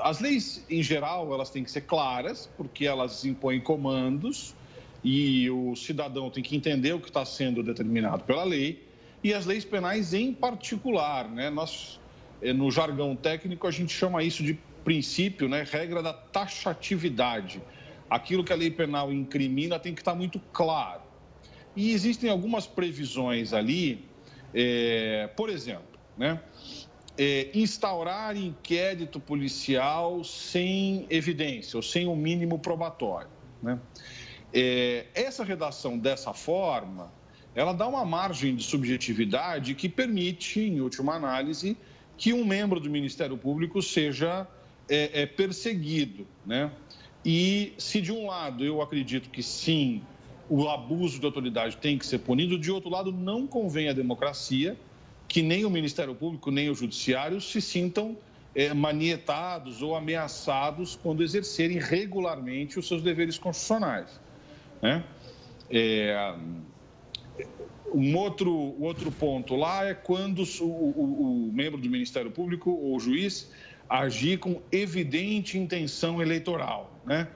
as 0.00 0.20
leis 0.20 0.64
em 0.70 0.80
geral, 0.80 1.32
elas 1.34 1.50
têm 1.50 1.64
que 1.64 1.72
ser 1.72 1.80
claras, 1.80 2.48
porque 2.56 2.86
elas 2.86 3.24
impõem 3.24 3.60
comandos 3.60 4.54
e 5.02 5.50
o 5.50 5.74
cidadão 5.74 6.30
tem 6.30 6.42
que 6.42 6.54
entender 6.54 6.92
o 6.92 7.00
que 7.00 7.08
está 7.08 7.24
sendo 7.24 7.64
determinado 7.64 8.22
pela 8.22 8.44
lei. 8.44 8.86
E 9.24 9.34
as 9.34 9.44
leis 9.44 9.64
penais 9.64 10.14
em 10.14 10.32
particular, 10.32 11.28
né? 11.28 11.50
Nós, 11.50 11.98
no 12.52 12.70
jargão 12.70 13.14
técnico, 13.14 13.66
a 13.66 13.70
gente 13.70 13.92
chama 13.92 14.22
isso 14.22 14.42
de 14.42 14.54
princípio, 14.82 15.48
né? 15.48 15.64
Regra 15.68 16.02
da 16.02 16.12
taxatividade. 16.12 17.62
Aquilo 18.10 18.42
que 18.42 18.52
a 18.52 18.56
lei 18.56 18.70
penal 18.70 19.12
incrimina 19.12 19.78
tem 19.78 19.94
que 19.94 20.00
estar 20.00 20.14
muito 20.14 20.40
claro. 20.52 21.02
E 21.74 21.92
existem 21.92 22.28
algumas 22.28 22.66
previsões 22.66 23.52
ali, 23.52 24.04
é, 24.54 25.30
por 25.36 25.48
exemplo, 25.48 25.98
né? 26.16 26.40
é, 27.16 27.50
instaurar 27.54 28.36
inquérito 28.36 29.20
policial 29.20 30.24
sem 30.24 31.06
evidência 31.10 31.76
ou 31.76 31.82
sem 31.82 32.06
o 32.06 32.12
um 32.12 32.16
mínimo 32.16 32.58
probatório. 32.58 33.30
Né? 33.62 33.78
É, 34.52 35.06
essa 35.14 35.44
redação 35.44 35.98
dessa 35.98 36.32
forma, 36.32 37.12
ela 37.54 37.72
dá 37.72 37.86
uma 37.86 38.04
margem 38.04 38.54
de 38.54 38.62
subjetividade 38.62 39.74
que 39.74 39.88
permite, 39.88 40.60
em 40.60 40.80
última 40.80 41.14
análise, 41.14 41.76
que 42.22 42.32
um 42.32 42.44
membro 42.44 42.78
do 42.78 42.88
Ministério 42.88 43.36
Público 43.36 43.82
seja 43.82 44.46
é, 44.88 45.22
é 45.22 45.26
perseguido. 45.26 46.24
Né? 46.46 46.70
E 47.24 47.72
se 47.76 48.00
de 48.00 48.12
um 48.12 48.28
lado 48.28 48.64
eu 48.64 48.80
acredito 48.80 49.28
que 49.28 49.42
sim, 49.42 50.02
o 50.48 50.68
abuso 50.68 51.18
de 51.18 51.26
autoridade 51.26 51.78
tem 51.78 51.98
que 51.98 52.06
ser 52.06 52.20
punido, 52.20 52.56
de 52.56 52.70
outro 52.70 52.88
lado 52.88 53.10
não 53.10 53.44
convém 53.44 53.88
à 53.88 53.92
democracia 53.92 54.76
que 55.26 55.42
nem 55.42 55.64
o 55.64 55.70
Ministério 55.70 56.14
Público, 56.14 56.52
nem 56.52 56.70
o 56.70 56.76
Judiciário 56.76 57.40
se 57.40 57.60
sintam 57.60 58.16
é, 58.54 58.72
manietados 58.72 59.82
ou 59.82 59.96
ameaçados 59.96 60.94
quando 60.94 61.24
exercerem 61.24 61.80
regularmente 61.80 62.78
os 62.78 62.86
seus 62.86 63.02
deveres 63.02 63.36
constitucionais. 63.36 64.20
Né? 64.80 65.02
É, 65.68 66.36
um 67.94 68.16
outro, 68.16 68.52
outro 68.80 69.10
ponto 69.10 69.56
lá 69.56 69.84
é 69.84 69.94
quando 69.94 70.42
o, 70.60 70.64
o, 70.64 71.48
o 71.48 71.52
membro 71.52 71.80
do 71.80 71.88
Ministério 71.88 72.30
Público 72.30 72.70
ou 72.70 72.96
o 72.96 73.00
juiz 73.00 73.50
agir 73.88 74.38
com 74.38 74.60
evidente 74.70 75.58
intenção 75.58 76.20
eleitoral. 76.20 76.90
Né? 77.04 77.28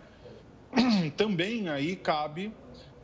Também 1.16 1.68
aí 1.68 1.96
cabe 1.96 2.52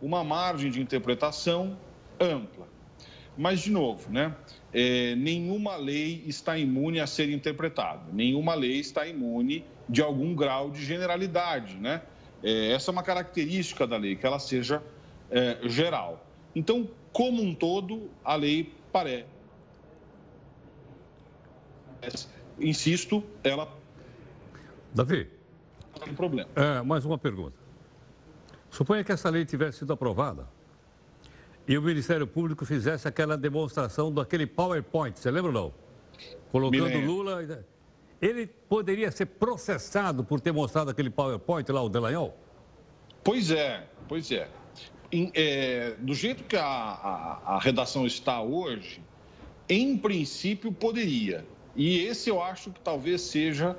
uma 0.01 0.25
margem 0.25 0.71
de 0.71 0.81
interpretação 0.81 1.77
ampla. 2.19 2.67
Mas, 3.37 3.61
de 3.61 3.71
novo, 3.71 4.11
né? 4.11 4.35
é, 4.73 5.15
nenhuma 5.17 5.77
lei 5.77 6.25
está 6.27 6.57
imune 6.57 6.99
a 6.99 7.07
ser 7.07 7.31
interpretada, 7.31 8.01
nenhuma 8.13 8.55
lei 8.55 8.81
está 8.81 9.07
imune 9.07 9.65
de 9.89 10.01
algum 10.01 10.35
grau 10.35 10.71
de 10.71 10.83
generalidade, 10.85 11.77
né? 11.77 12.03
É, 12.43 12.73
essa 12.73 12.91
é 12.91 12.93
uma 12.93 13.03
característica 13.03 13.87
da 13.87 13.97
lei, 13.97 14.17
que 14.17 14.27
ela 14.27 14.39
seja 14.39 14.83
é, 15.31 15.59
geral. 15.69 16.27
Então, 16.55 16.89
como 17.13 17.43
um 17.43 17.55
todo, 17.55 18.11
a 18.25 18.35
lei 18.35 18.73
parece, 18.93 19.27
insisto, 22.59 23.23
ela. 23.43 23.73
Davi. 24.95 25.29
Tem 26.05 26.15
problema. 26.15 26.51
É, 26.57 26.83
mais 26.83 27.05
uma 27.05 27.17
pergunta. 27.17 27.57
Suponha 28.71 29.05
que 29.05 29.13
essa 29.13 29.31
lei 29.31 29.45
tivesse 29.45 29.79
sido 29.79 29.93
aprovada 29.93 30.49
e 31.67 31.79
o 31.79 31.83
Ministério 31.83 32.27
Público 32.27 32.65
fizesse 32.67 33.07
aquela 33.07 33.37
demonstração 33.37 34.13
daquele 34.13 34.47
PowerPoint, 34.47 35.19
você 35.19 35.31
lembra 35.31 35.51
ou 35.51 35.55
não? 35.55 35.75
Colocando 36.51 36.99
Lula. 37.07 37.65
Ele 38.21 38.47
poderia 38.47 39.11
ser 39.11 39.27
processado 39.27 40.25
por 40.25 40.41
ter 40.41 40.53
mostrado 40.53 40.91
aquele 40.91 41.11
PowerPoint 41.11 41.71
lá, 41.71 41.83
o 41.83 41.89
Delanhol? 41.89 42.37
Pois 43.25 43.51
é, 43.51 43.87
pois 44.09 44.31
é. 44.31 44.49
Em, 45.13 45.31
é 45.35 45.95
do 45.99 46.15
jeito 46.15 46.45
que 46.45 46.57
a, 46.57 46.65
a, 46.65 47.57
a 47.57 47.59
redação 47.61 48.07
está 48.07 48.41
hoje, 48.41 49.03
em 49.69 49.97
princípio 49.97 50.73
poderia. 50.73 51.47
E 51.77 51.99
esse 52.01 52.29
eu 52.29 52.43
acho 52.43 52.71
que 52.71 52.81
talvez 52.81 53.21
seja 53.21 53.77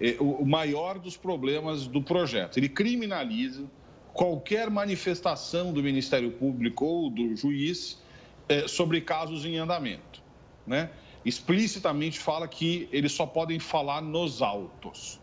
é, 0.00 0.16
o, 0.18 0.44
maior 0.44 0.98
dos 0.98 1.16
problemas 1.16 1.86
do 1.86 2.02
projeto. 2.02 2.58
Ele 2.58 2.68
criminaliza 2.68 3.64
qualquer 4.12 4.70
manifestação 4.70 5.72
do 5.72 5.82
Ministério 5.82 6.30
Público 6.32 6.84
ou 6.84 7.10
do 7.10 7.36
juiz 7.36 8.02
é, 8.48 8.66
sobre 8.68 9.00
casos 9.00 9.44
em 9.44 9.58
andamento. 9.58 10.22
Né? 10.66 10.90
Explicitamente 11.24 12.18
fala 12.18 12.46
que 12.46 12.88
eles 12.92 13.12
só 13.12 13.26
podem 13.26 13.58
falar 13.58 14.00
nos 14.00 14.42
autos. 14.42 15.20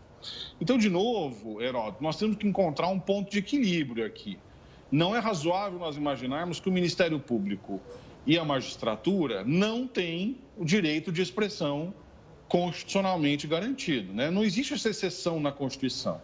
Então, 0.60 0.78
de 0.78 0.88
novo, 0.88 1.60
Heródoto, 1.60 2.02
nós 2.02 2.16
temos 2.16 2.36
que 2.36 2.46
encontrar 2.46 2.88
um 2.88 2.98
ponto 2.98 3.30
de 3.30 3.38
equilíbrio 3.38 4.04
aqui. 4.06 4.38
Não 4.92 5.16
é 5.16 5.18
razoável 5.18 5.78
nós 5.78 5.96
imaginarmos 5.96 6.60
que 6.60 6.68
o 6.68 6.72
Ministério 6.72 7.18
Público 7.18 7.80
e 8.26 8.38
a 8.38 8.44
magistratura 8.44 9.42
não 9.42 9.86
têm 9.86 10.36
o 10.54 10.66
direito 10.66 11.10
de 11.10 11.22
expressão 11.22 11.94
constitucionalmente 12.46 13.46
garantido. 13.46 14.12
Né? 14.12 14.30
Não 14.30 14.44
existe 14.44 14.74
essa 14.74 14.90
exceção 14.90 15.40
na 15.40 15.50
Constituição. 15.50 16.20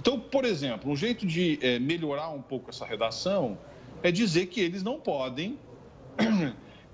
Então, 0.00 0.20
por 0.20 0.44
exemplo, 0.44 0.88
um 0.88 0.94
jeito 0.94 1.26
de 1.26 1.58
é, 1.60 1.80
melhorar 1.80 2.30
um 2.30 2.40
pouco 2.40 2.70
essa 2.70 2.86
redação 2.86 3.58
é 4.04 4.12
dizer 4.12 4.46
que 4.46 4.60
eles 4.60 4.84
não 4.84 5.00
podem 5.00 5.58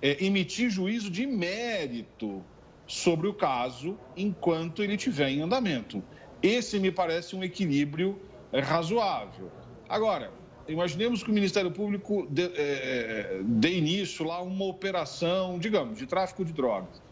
é, 0.00 0.16
emitir 0.24 0.70
juízo 0.70 1.10
de 1.10 1.26
mérito 1.26 2.42
sobre 2.86 3.28
o 3.28 3.34
caso 3.34 3.98
enquanto 4.16 4.82
ele 4.82 4.94
estiver 4.94 5.28
em 5.28 5.42
andamento. 5.42 6.02
Esse 6.42 6.80
me 6.80 6.90
parece 6.90 7.36
um 7.36 7.44
equilíbrio 7.44 8.18
é, 8.50 8.60
razoável. 8.60 9.52
Agora, 9.88 10.32
imaginemos 10.68 11.22
que 11.22 11.30
o 11.30 11.32
Ministério 11.32 11.70
Público 11.70 12.26
dê, 12.30 12.50
é, 12.54 13.40
dê 13.42 13.76
início 13.76 14.24
lá 14.24 14.36
a 14.36 14.42
uma 14.42 14.64
operação, 14.64 15.58
digamos, 15.58 15.98
de 15.98 16.06
tráfico 16.06 16.44
de 16.44 16.52
drogas. 16.52 17.02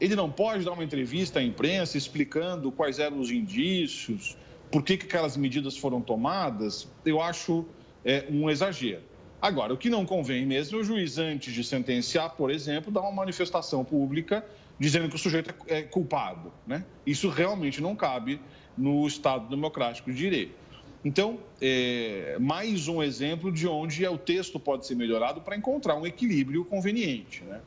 Ele 0.00 0.16
não 0.16 0.30
pode 0.30 0.64
dar 0.64 0.72
uma 0.72 0.82
entrevista 0.82 1.38
à 1.38 1.42
imprensa 1.42 1.96
explicando 1.96 2.72
quais 2.72 2.98
eram 2.98 3.20
os 3.20 3.30
indícios, 3.30 4.36
por 4.70 4.82
que, 4.82 4.96
que 4.96 5.06
aquelas 5.06 5.36
medidas 5.36 5.76
foram 5.76 6.00
tomadas, 6.00 6.88
eu 7.04 7.20
acho 7.20 7.64
é, 8.04 8.24
um 8.30 8.50
exagero. 8.50 9.02
Agora, 9.40 9.74
o 9.74 9.76
que 9.76 9.90
não 9.90 10.06
convém 10.06 10.46
mesmo 10.46 10.78
é 10.78 10.80
o 10.80 10.84
juiz, 10.84 11.18
antes 11.18 11.52
de 11.52 11.64
sentenciar, 11.64 12.30
por 12.36 12.50
exemplo, 12.50 12.92
dar 12.92 13.00
uma 13.00 13.12
manifestação 13.12 13.84
pública 13.84 14.44
dizendo 14.78 15.08
que 15.08 15.16
o 15.16 15.18
sujeito 15.18 15.54
é 15.66 15.82
culpado. 15.82 16.52
Né? 16.66 16.84
Isso 17.06 17.28
realmente 17.28 17.80
não 17.80 17.94
cabe 17.94 18.40
no 18.76 19.06
Estado 19.06 19.48
democrático 19.48 20.10
de 20.10 20.16
direito. 20.16 20.61
Então, 21.04 21.40
é, 21.60 22.36
mais 22.38 22.86
um 22.86 23.02
exemplo 23.02 23.50
de 23.50 23.66
onde 23.66 24.06
o 24.06 24.16
texto 24.16 24.60
pode 24.60 24.86
ser 24.86 24.94
melhorado 24.94 25.40
para 25.40 25.56
encontrar 25.56 25.96
um 25.96 26.06
equilíbrio 26.06 26.64
conveniente. 26.64 27.42
Né? 27.42 27.60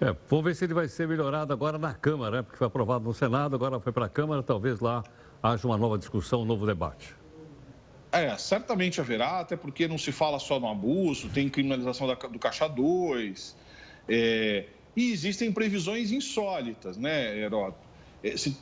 É, 0.00 0.14
vamos 0.28 0.44
ver 0.44 0.56
se 0.56 0.64
ele 0.64 0.74
vai 0.74 0.88
ser 0.88 1.06
melhorado 1.06 1.52
agora 1.52 1.78
na 1.78 1.94
Câmara, 1.94 2.38
né? 2.38 2.42
porque 2.42 2.58
foi 2.58 2.66
aprovado 2.66 3.04
no 3.04 3.14
Senado, 3.14 3.54
agora 3.54 3.78
foi 3.78 3.92
para 3.92 4.06
a 4.06 4.08
Câmara, 4.08 4.42
talvez 4.42 4.80
lá 4.80 5.04
haja 5.40 5.66
uma 5.66 5.78
nova 5.78 5.96
discussão, 5.96 6.42
um 6.42 6.44
novo 6.44 6.66
debate. 6.66 7.14
É, 8.10 8.36
certamente 8.36 9.00
haverá, 9.00 9.40
até 9.40 9.56
porque 9.56 9.86
não 9.86 9.98
se 9.98 10.10
fala 10.10 10.38
só 10.38 10.58
no 10.58 10.68
abuso, 10.68 11.28
tem 11.28 11.48
criminalização 11.48 12.06
da, 12.06 12.14
do 12.14 12.38
Caixa 12.38 12.66
2, 12.66 13.56
é, 14.08 14.64
e 14.96 15.12
existem 15.12 15.52
previsões 15.52 16.10
insólitas, 16.10 16.96
né, 16.96 17.38
Heródoto? 17.38 17.78
É, 18.24 18.36
se... 18.36 18.56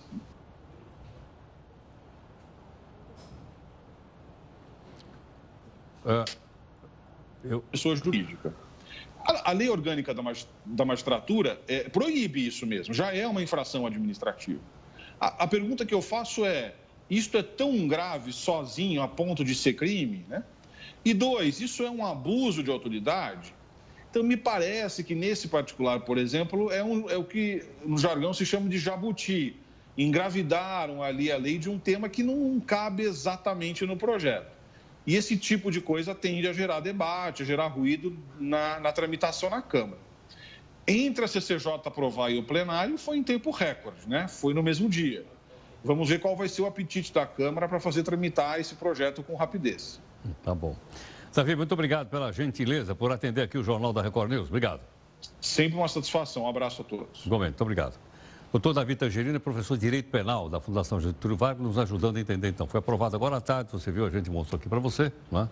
Uh, 6.05 6.25
eu... 7.45 7.61
Pessoa 7.71 7.97
jurídica. 7.97 8.55
A, 9.27 9.51
a 9.51 9.53
lei 9.53 9.69
orgânica 9.69 10.13
da, 10.13 10.23
da 10.65 10.85
magistratura 10.85 11.61
é, 11.67 11.89
proíbe 11.89 12.47
isso 12.47 12.67
mesmo, 12.67 12.93
já 12.93 13.15
é 13.15 13.27
uma 13.27 13.43
infração 13.43 13.87
administrativa. 13.87 14.61
A, 15.19 15.45
a, 15.45 15.47
pergunta 15.47 15.87
que 15.87 15.95
eu 15.95 16.03
faço 16.03 16.45
é: 16.45 16.75
isto 17.09 17.39
é 17.39 17.43
tão 17.43 17.89
grave 17.89 18.33
sozinho 18.33 19.03
a 19.03 19.09
ponto 19.09 19.45
de 19.45 19.55
ser 19.55 19.75
crime? 19.75 20.25
Né? 20.29 20.45
E 21.05 21.15
dois, 21.15 21.61
isso 21.61 21.83
é 21.83 21.91
um 21.91 22.05
abuso 22.05 22.63
de 22.63 22.71
autoridade? 22.71 23.55
Então, 24.11 24.23
me 24.23 24.37
parece 24.37 25.03
que 25.03 25.15
nesse 25.15 25.49
particular, 25.49 26.01
por 26.01 26.19
exemplo, 26.19 26.71
é, 26.71 26.85
um, 26.85 27.11
é 27.11 27.17
o 27.17 27.25
que 27.25 27.65
no 27.85 27.99
jargão 27.99 28.33
se 28.33 28.47
chama 28.47 28.69
de 28.69 28.79
jabuti. 28.79 29.57
Engravidaram 29.99 31.03
ali 31.03 31.33
a 31.33 31.37
lei 31.37 31.59
de 31.59 31.69
um 31.69 31.79
tema 31.79 32.09
que 32.09 32.23
não 32.23 32.61
cabe 32.61 33.03
exatamente 33.03 33.85
no 33.85 33.97
projeto. 33.97 34.54
E 35.07 35.17
esse 35.17 35.37
tipo 35.37 35.71
de 35.71 35.81
coisa 35.81 36.15
tende 36.15 36.49
a 36.49 36.53
gerar 36.53 36.81
debate, 36.81 37.43
a 37.43 37.47
gerar 37.47 37.67
ruído 37.67 38.17
na, 38.39 38.81
na 38.81 38.93
tramitação 38.93 39.51
na 39.51 39.61
Câmara. 39.61 39.99
Entre 40.87 41.25
a 41.25 41.29
CCJ 41.29 41.73
aprovar 41.85 42.31
e 42.31 42.39
o 42.39 42.43
plenário 42.43 42.97
foi 42.99 43.17
em 43.17 43.23
tempo 43.23 43.51
recorde, 43.51 44.09
né? 44.09 44.29
Foi 44.29 44.53
no 44.55 44.63
mesmo 44.63 44.89
dia. 44.89 45.25
vamos 45.83 46.09
ver 46.09 46.21
qual 46.21 46.37
vai 46.37 46.49
ser 46.49 46.63
o 46.63 46.67
apetite 46.67 47.13
da 47.13 47.27
Câmara 47.27 47.69
para 47.69 47.81
fazer 47.81 48.03
tramitar 48.03 48.59
esse 48.59 48.75
projeto 48.75 49.23
com 49.23 49.35
rapidez. 49.35 50.01
Tá 50.43 50.55
bom. 50.55 50.77
Davi, 51.35 51.57
muito 51.57 51.73
obrigado 51.73 52.09
pela 52.09 52.33
gentileza 52.33 52.95
por 52.95 53.11
atender 53.11 53.43
aqui 53.43 53.59
o 53.59 53.65
Jornal 53.65 53.93
da 53.93 54.01
Record 54.01 54.31
News. 54.31 54.49
Obrigado. 54.49 54.81
Sempre 55.41 55.77
uma 55.79 55.89
satisfação. 55.89 56.45
Um 56.45 56.49
abraço 56.49 56.83
a 56.83 56.85
todos. 56.85 57.27
Igualmente, 57.27 57.51
muito 57.53 57.63
obrigado. 57.63 57.99
Doutor 58.55 58.73
Davi 58.73 58.95
Tangerino 58.95 59.35
é 59.35 59.41
professor 59.41 59.75
de 59.75 59.81
Direito 59.81 60.13
Penal 60.13 60.49
da 60.49 60.61
Fundação 60.61 61.01
Getúlio 61.01 61.37
Vargas, 61.37 61.61
nos 61.67 61.77
ajudando 61.77 62.19
a 62.19 62.21
entender. 62.21 62.51
Então, 62.51 62.69
foi 62.69 62.79
aprovado 62.79 63.17
agora 63.17 63.39
à 63.39 63.41
tarde, 63.41 63.73
você 63.73 63.91
viu, 63.91 64.07
a 64.07 64.11
gente 64.11 64.31
mostrou 64.31 64.61
aqui 64.61 64.69
para 64.69 64.79
você, 64.79 65.13
né? 65.29 65.49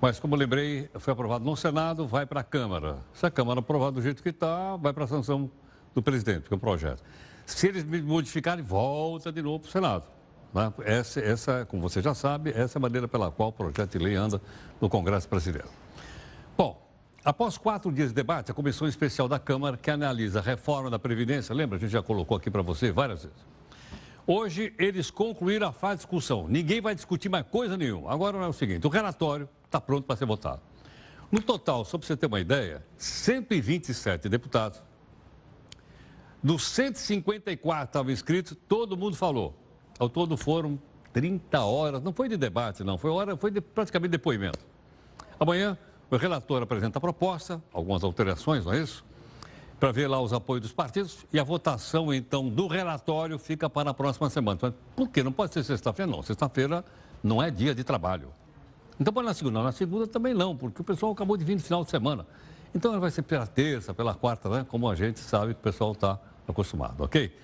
Mas, 0.00 0.18
como 0.18 0.34
lembrei, 0.36 0.88
foi 0.94 1.12
aprovado 1.12 1.44
no 1.44 1.54
Senado, 1.54 2.06
vai 2.06 2.24
para 2.24 2.40
a 2.40 2.42
Câmara. 2.42 2.96
Se 3.12 3.26
a 3.26 3.30
Câmara 3.30 3.60
aprovar 3.60 3.90
do 3.90 4.00
jeito 4.00 4.22
que 4.22 4.30
está, 4.30 4.74
vai 4.76 4.90
para 4.90 5.04
a 5.04 5.06
sanção 5.06 5.50
do 5.94 6.00
presidente, 6.00 6.48
que 6.48 6.54
é 6.54 6.56
o 6.56 6.58
projeto. 6.58 7.02
Se 7.44 7.66
eles 7.68 7.84
modificarem, 8.02 8.64
volta 8.64 9.30
de 9.30 9.42
novo 9.42 9.58
para 9.58 9.68
o 9.68 9.70
Senado. 9.70 10.04
Né? 10.54 10.72
Essa, 10.86 11.20
essa, 11.20 11.66
como 11.66 11.82
você 11.82 12.00
já 12.00 12.14
sabe, 12.14 12.52
essa 12.56 12.78
é 12.78 12.80
a 12.80 12.80
maneira 12.80 13.06
pela 13.06 13.30
qual 13.30 13.50
o 13.50 13.52
projeto 13.52 13.98
de 13.98 14.02
lei 14.02 14.14
anda 14.14 14.40
no 14.80 14.88
Congresso 14.88 15.28
Brasileiro. 15.28 15.68
Após 17.22 17.58
quatro 17.58 17.92
dias 17.92 18.08
de 18.08 18.14
debate, 18.14 18.50
a 18.50 18.54
Comissão 18.54 18.88
Especial 18.88 19.28
da 19.28 19.38
Câmara, 19.38 19.76
que 19.76 19.90
analisa 19.90 20.38
a 20.38 20.42
reforma 20.42 20.88
da 20.88 20.98
Previdência, 20.98 21.54
lembra? 21.54 21.76
A 21.76 21.80
gente 21.80 21.90
já 21.90 22.02
colocou 22.02 22.34
aqui 22.34 22.50
para 22.50 22.62
você 22.62 22.90
várias 22.90 23.24
vezes. 23.24 23.38
Hoje, 24.26 24.72
eles 24.78 25.10
concluíram 25.10 25.68
a 25.68 25.72
fase 25.72 25.96
de 25.96 25.98
discussão. 25.98 26.48
Ninguém 26.48 26.80
vai 26.80 26.94
discutir 26.94 27.28
mais 27.28 27.44
coisa 27.46 27.76
nenhuma. 27.76 28.10
Agora 28.10 28.38
é 28.38 28.46
o 28.46 28.52
seguinte: 28.54 28.86
o 28.86 28.90
relatório 28.90 29.46
está 29.66 29.78
pronto 29.78 30.04
para 30.04 30.16
ser 30.16 30.24
votado. 30.24 30.62
No 31.30 31.42
total, 31.42 31.84
só 31.84 31.98
para 31.98 32.06
você 32.06 32.16
ter 32.16 32.26
uma 32.26 32.40
ideia, 32.40 32.84
127 32.96 34.28
deputados. 34.28 34.82
Dos 36.42 36.64
154 36.68 37.84
estavam 37.84 38.10
inscritos, 38.10 38.56
todo 38.66 38.96
mundo 38.96 39.14
falou. 39.14 39.54
Ao 39.98 40.08
todo 40.08 40.38
foram 40.38 40.80
30 41.12 41.60
horas, 41.60 42.02
não 42.02 42.14
foi 42.14 42.30
de 42.30 42.38
debate, 42.38 42.82
não, 42.82 42.96
foi 42.96 43.10
hora, 43.10 43.36
foi 43.36 43.50
de, 43.50 43.60
praticamente 43.60 44.12
depoimento. 44.12 44.58
Amanhã, 45.38 45.76
o 46.10 46.16
relator 46.16 46.62
apresenta 46.62 46.98
a 46.98 47.00
proposta, 47.00 47.62
algumas 47.72 48.02
alterações, 48.02 48.64
não 48.64 48.72
é 48.72 48.80
isso? 48.80 49.04
Para 49.78 49.92
ver 49.92 50.08
lá 50.08 50.20
os 50.20 50.32
apoios 50.32 50.62
dos 50.62 50.72
partidos 50.72 51.24
e 51.32 51.38
a 51.38 51.44
votação, 51.44 52.12
então, 52.12 52.48
do 52.48 52.66
relatório 52.66 53.38
fica 53.38 53.70
para 53.70 53.90
a 53.90 53.94
próxima 53.94 54.28
semana. 54.28 54.74
Por 54.94 55.08
que? 55.08 55.22
Não 55.22 55.32
pode 55.32 55.54
ser 55.54 55.62
sexta-feira, 55.64 56.10
não. 56.10 56.22
Sexta-feira 56.22 56.84
não 57.22 57.42
é 57.42 57.50
dia 57.50 57.74
de 57.74 57.82
trabalho. 57.82 58.28
Então, 58.98 59.10
pode 59.12 59.26
na 59.26 59.32
segunda. 59.32 59.62
Na 59.62 59.72
segunda 59.72 60.06
também 60.06 60.34
não, 60.34 60.54
porque 60.54 60.82
o 60.82 60.84
pessoal 60.84 61.12
acabou 61.12 61.36
de 61.36 61.44
vir 61.44 61.54
no 61.54 61.62
final 61.62 61.82
de 61.82 61.90
semana. 61.90 62.26
Então, 62.74 62.98
vai 63.00 63.10
ser 63.10 63.22
pela 63.22 63.46
terça, 63.46 63.94
pela 63.94 64.14
quarta, 64.14 64.48
né? 64.50 64.66
Como 64.68 64.88
a 64.88 64.94
gente 64.94 65.18
sabe 65.18 65.54
que 65.54 65.60
o 65.60 65.62
pessoal 65.62 65.92
está 65.92 66.18
acostumado, 66.46 67.02
ok? 67.02 67.34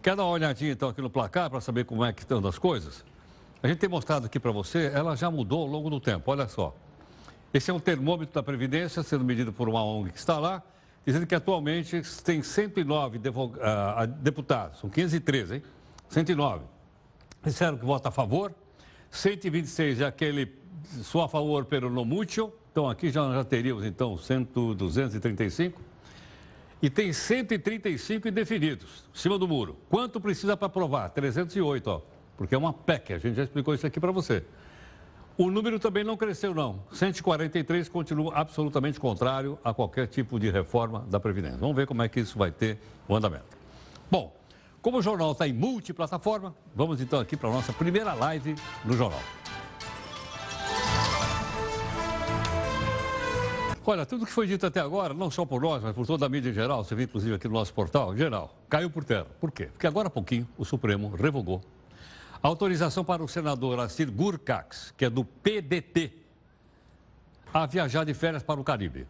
Quer 0.00 0.16
dar 0.16 0.24
uma 0.24 0.32
olhadinha, 0.32 0.72
então, 0.72 0.88
aqui 0.88 1.02
no 1.02 1.10
placar 1.10 1.50
para 1.50 1.60
saber 1.60 1.84
como 1.84 2.04
é 2.04 2.12
que 2.12 2.22
estão 2.22 2.44
as 2.46 2.58
coisas? 2.58 3.04
A 3.62 3.68
gente 3.68 3.78
tem 3.78 3.88
mostrado 3.88 4.26
aqui 4.26 4.40
para 4.40 4.50
você, 4.50 4.90
ela 4.94 5.14
já 5.14 5.30
mudou 5.30 5.60
ao 5.60 5.66
longo 5.66 5.90
do 5.90 6.00
tempo, 6.00 6.30
olha 6.30 6.48
só. 6.48 6.74
Esse 7.52 7.70
é 7.70 7.74
um 7.74 7.80
termômetro 7.80 8.34
da 8.34 8.42
Previdência, 8.42 9.02
sendo 9.02 9.24
medido 9.24 9.52
por 9.52 9.68
uma 9.68 9.84
ONG 9.84 10.10
que 10.10 10.18
está 10.18 10.38
lá, 10.38 10.62
dizendo 11.04 11.26
que 11.26 11.34
atualmente 11.34 12.00
tem 12.24 12.42
109 12.42 13.18
uh, 13.18 14.06
deputados, 14.20 14.80
são 14.80 14.88
513, 14.88 15.56
hein? 15.56 15.62
109. 16.08 16.64
Disseram 17.44 17.76
que 17.76 17.84
vota 17.84 18.08
a 18.08 18.12
favor, 18.12 18.54
126 19.10 20.00
é 20.00 20.06
aquele 20.06 20.62
sou 21.02 21.22
a 21.22 21.28
favor 21.28 21.64
pelo 21.64 21.90
no 21.90 22.04
mútuo, 22.04 22.52
então 22.70 22.88
aqui 22.88 23.10
já, 23.10 23.22
já 23.32 23.44
teríamos 23.44 23.84
então 23.84 24.16
100, 24.16 24.48
235. 24.76 25.80
E 26.80 26.90
tem 26.90 27.12
135 27.12 28.26
indefinidos, 28.26 29.04
em 29.14 29.18
cima 29.18 29.38
do 29.38 29.46
muro. 29.46 29.76
Quanto 29.88 30.20
precisa 30.20 30.56
para 30.56 30.66
aprovar? 30.66 31.10
308, 31.10 31.86
ó, 31.86 32.00
porque 32.36 32.54
é 32.54 32.58
uma 32.58 32.72
PEC, 32.72 33.12
a 33.12 33.18
gente 33.18 33.36
já 33.36 33.44
explicou 33.44 33.74
isso 33.74 33.86
aqui 33.86 34.00
para 34.00 34.10
você. 34.10 34.42
O 35.42 35.50
número 35.50 35.80
também 35.80 36.04
não 36.04 36.16
cresceu, 36.16 36.54
não. 36.54 36.84
143 36.92 37.88
continua 37.88 38.32
absolutamente 38.32 39.00
contrário 39.00 39.58
a 39.64 39.74
qualquer 39.74 40.06
tipo 40.06 40.38
de 40.38 40.48
reforma 40.48 41.04
da 41.10 41.18
Previdência. 41.18 41.58
Vamos 41.58 41.74
ver 41.74 41.84
como 41.84 42.00
é 42.00 42.08
que 42.08 42.20
isso 42.20 42.38
vai 42.38 42.52
ter 42.52 42.78
o 43.08 43.16
andamento. 43.16 43.58
Bom, 44.08 44.32
como 44.80 44.98
o 44.98 45.02
jornal 45.02 45.32
está 45.32 45.48
em 45.48 45.52
multiplataforma, 45.52 46.54
vamos 46.76 47.00
então 47.00 47.18
aqui 47.18 47.36
para 47.36 47.48
a 47.48 47.52
nossa 47.54 47.72
primeira 47.72 48.14
live 48.14 48.54
no 48.84 48.96
jornal. 48.96 49.18
Olha, 53.84 54.06
tudo 54.06 54.24
que 54.24 54.30
foi 54.30 54.46
dito 54.46 54.64
até 54.64 54.78
agora, 54.78 55.12
não 55.12 55.28
só 55.28 55.44
por 55.44 55.60
nós, 55.60 55.82
mas 55.82 55.92
por 55.92 56.06
toda 56.06 56.24
a 56.24 56.28
mídia 56.28 56.50
em 56.50 56.54
geral, 56.54 56.84
você 56.84 56.94
vê 56.94 57.02
inclusive 57.02 57.34
aqui 57.34 57.48
no 57.48 57.54
nosso 57.54 57.74
portal, 57.74 58.14
em 58.14 58.16
geral, 58.16 58.56
caiu 58.68 58.88
por 58.88 59.02
terra. 59.02 59.26
Por 59.40 59.50
quê? 59.50 59.64
Porque 59.66 59.88
agora 59.88 60.06
há 60.06 60.10
pouquinho 60.10 60.46
o 60.56 60.64
Supremo 60.64 61.08
revogou 61.08 61.60
autorização 62.42 63.04
para 63.04 63.22
o 63.22 63.28
senador 63.28 63.78
Assir 63.78 64.10
Gurkax, 64.10 64.92
que 64.96 65.04
é 65.04 65.10
do 65.10 65.24
PDT, 65.24 66.12
a 67.54 67.66
viajar 67.66 68.04
de 68.04 68.14
férias 68.14 68.42
para 68.42 68.60
o 68.60 68.64
Caribe. 68.64 69.06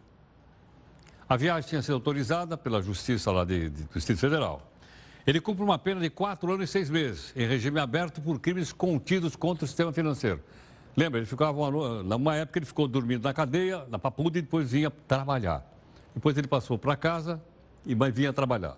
A 1.27 1.35
viagem 1.35 1.69
tinha 1.69 1.81
sido 1.81 1.95
autorizada 1.95 2.57
pela 2.57 2.81
Justiça 2.81 3.31
lá 3.31 3.43
de, 3.43 3.69
de, 3.69 3.83
do 3.83 3.93
Distrito 3.93 4.19
Federal. 4.19 4.61
Ele 5.25 5.39
cumpre 5.39 5.63
uma 5.63 5.79
pena 5.79 6.01
de 6.01 6.09
quatro 6.09 6.51
anos 6.51 6.69
e 6.69 6.71
seis 6.71 6.89
meses, 6.89 7.33
em 7.35 7.47
regime 7.47 7.79
aberto 7.79 8.21
por 8.21 8.39
crimes 8.39 8.73
contidos 8.73 9.35
contra 9.35 9.63
o 9.63 9.67
sistema 9.67 9.93
financeiro. 9.93 10.41
Lembra, 10.95 11.19
ele 11.19 11.25
ficava 11.25 11.57
uma, 11.57 12.03
numa 12.03 12.35
época 12.35 12.59
ele 12.59 12.65
ficou 12.65 12.87
dormindo 12.87 13.23
na 13.23 13.33
cadeia, 13.33 13.85
na 13.89 13.97
papuda, 13.97 14.37
e 14.37 14.41
depois 14.41 14.71
vinha 14.71 14.91
trabalhar. 15.07 15.65
Depois 16.13 16.37
ele 16.37 16.47
passou 16.47 16.77
para 16.77 16.95
casa 16.95 17.41
e 17.85 17.95
vinha 18.11 18.31
trabalhar. 18.31 18.77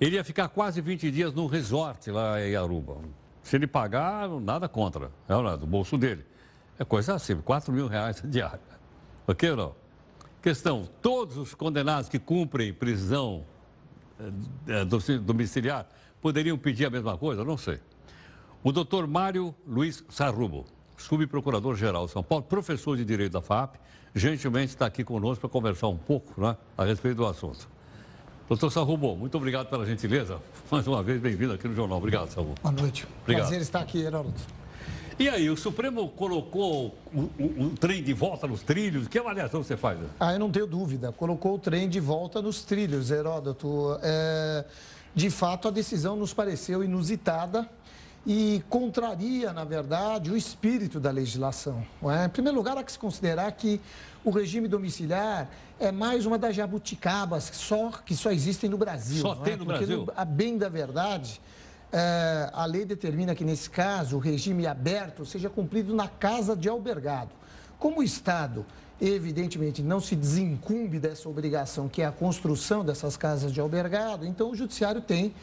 Ele 0.00 0.16
ia 0.16 0.24
ficar 0.24 0.48
quase 0.48 0.80
20 0.80 1.10
dias 1.10 1.34
num 1.34 1.46
resort 1.46 2.10
lá 2.10 2.40
em 2.40 2.56
Aruba. 2.56 2.96
Se 3.44 3.56
ele 3.56 3.66
pagar, 3.66 4.26
nada 4.40 4.66
contra, 4.68 5.10
é 5.28 5.32
não, 5.32 5.58
do 5.58 5.66
bolso 5.66 5.98
dele. 5.98 6.24
É 6.78 6.84
coisa 6.84 7.14
assim, 7.14 7.36
4 7.36 7.70
mil 7.70 7.86
reais 7.86 8.20
diária. 8.24 8.58
Ok 9.26 9.50
ou 9.50 9.56
não? 9.56 9.74
Questão, 10.42 10.88
todos 11.00 11.36
os 11.36 11.54
condenados 11.54 12.08
que 12.08 12.18
cumprem 12.18 12.72
prisão 12.72 13.44
é, 14.66 14.84
domiciliar 15.18 15.86
poderiam 16.22 16.56
pedir 16.56 16.86
a 16.86 16.90
mesma 16.90 17.18
coisa? 17.18 17.44
Não 17.44 17.58
sei. 17.58 17.78
O 18.62 18.72
doutor 18.72 19.06
Mário 19.06 19.54
Luiz 19.66 20.02
Sarrubo, 20.08 20.64
subprocurador-geral 20.96 22.06
de 22.06 22.12
São 22.12 22.22
Paulo, 22.22 22.44
professor 22.44 22.96
de 22.96 23.04
Direito 23.04 23.32
da 23.32 23.42
FAP, 23.42 23.76
gentilmente 24.14 24.68
está 24.68 24.86
aqui 24.86 25.04
conosco 25.04 25.42
para 25.42 25.50
conversar 25.50 25.88
um 25.88 25.98
pouco 25.98 26.40
né, 26.40 26.56
a 26.78 26.84
respeito 26.84 27.16
do 27.16 27.26
assunto. 27.26 27.68
Doutor 28.46 28.70
Sarrubo, 28.70 29.16
muito 29.16 29.38
obrigado 29.38 29.68
pela 29.68 29.86
gentileza. 29.86 30.38
Mais 30.70 30.86
uma 30.86 31.02
vez, 31.02 31.18
bem-vindo 31.18 31.54
aqui 31.54 31.66
no 31.66 31.74
Jornal. 31.74 31.96
Obrigado, 31.96 32.28
Sarrubo. 32.28 32.54
Boa 32.62 32.72
noite. 32.72 33.06
Obrigado. 33.22 33.44
Prazer 33.44 33.62
estar 33.62 33.80
aqui, 33.80 34.02
Heródoto. 34.02 34.40
E 35.18 35.30
aí, 35.30 35.48
o 35.48 35.56
Supremo 35.56 36.10
colocou 36.10 36.94
o, 37.14 37.20
o, 37.20 37.64
o, 37.66 37.70
trem 37.70 38.02
de 38.02 38.12
volta 38.12 38.46
nos 38.46 38.62
trilhos? 38.62 39.08
Que 39.08 39.18
avaliação 39.18 39.62
você 39.62 39.78
faz? 39.78 39.98
Né? 39.98 40.08
Ah, 40.20 40.34
eu 40.34 40.38
não 40.38 40.50
tenho 40.50 40.66
dúvida. 40.66 41.10
Colocou 41.10 41.54
o 41.54 41.58
trem 41.58 41.88
de 41.88 42.00
volta 42.00 42.42
nos 42.42 42.64
trilhos, 42.64 43.10
Heródoto. 43.10 43.98
É, 44.02 44.66
de 45.14 45.30
fato, 45.30 45.68
a 45.68 45.70
decisão 45.70 46.14
nos 46.14 46.34
pareceu 46.34 46.84
inusitada 46.84 47.66
e 48.26 48.62
contraria, 48.70 49.52
na 49.52 49.64
verdade, 49.64 50.30
o 50.30 50.36
espírito 50.36 50.98
da 50.98 51.10
legislação. 51.10 51.84
É? 52.04 52.24
Em 52.24 52.28
primeiro 52.28 52.56
lugar, 52.56 52.76
há 52.78 52.82
que 52.82 52.92
se 52.92 52.98
considerar 52.98 53.52
que 53.52 53.80
o 54.24 54.30
regime 54.30 54.66
domiciliar 54.66 55.50
é 55.78 55.92
mais 55.92 56.24
uma 56.24 56.38
das 56.38 56.56
jabuticabas 56.56 57.50
só, 57.52 57.90
que 57.90 58.16
só 58.16 58.30
existem 58.30 58.70
no 58.70 58.78
Brasil. 58.78 59.20
Só 59.20 59.34
tem 59.34 59.54
é? 59.54 59.56
no 59.56 59.66
Porque, 59.66 59.84
Brasil? 59.84 60.08
a 60.16 60.24
bem 60.24 60.56
da 60.56 60.70
verdade, 60.70 61.38
é, 61.92 62.48
a 62.52 62.64
lei 62.64 62.86
determina 62.86 63.34
que, 63.34 63.44
nesse 63.44 63.68
caso, 63.68 64.16
o 64.16 64.18
regime 64.18 64.66
aberto 64.66 65.26
seja 65.26 65.50
cumprido 65.50 65.94
na 65.94 66.08
casa 66.08 66.56
de 66.56 66.68
albergado. 66.68 67.30
Como 67.78 68.00
o 68.00 68.02
Estado, 68.02 68.64
evidentemente, 68.98 69.82
não 69.82 70.00
se 70.00 70.16
desincumbe 70.16 70.98
dessa 70.98 71.28
obrigação, 71.28 71.90
que 71.90 72.00
é 72.00 72.06
a 72.06 72.12
construção 72.12 72.82
dessas 72.82 73.18
casas 73.18 73.52
de 73.52 73.60
albergado, 73.60 74.24
então 74.24 74.50
o 74.50 74.54
Judiciário 74.54 75.02
tem 75.02 75.34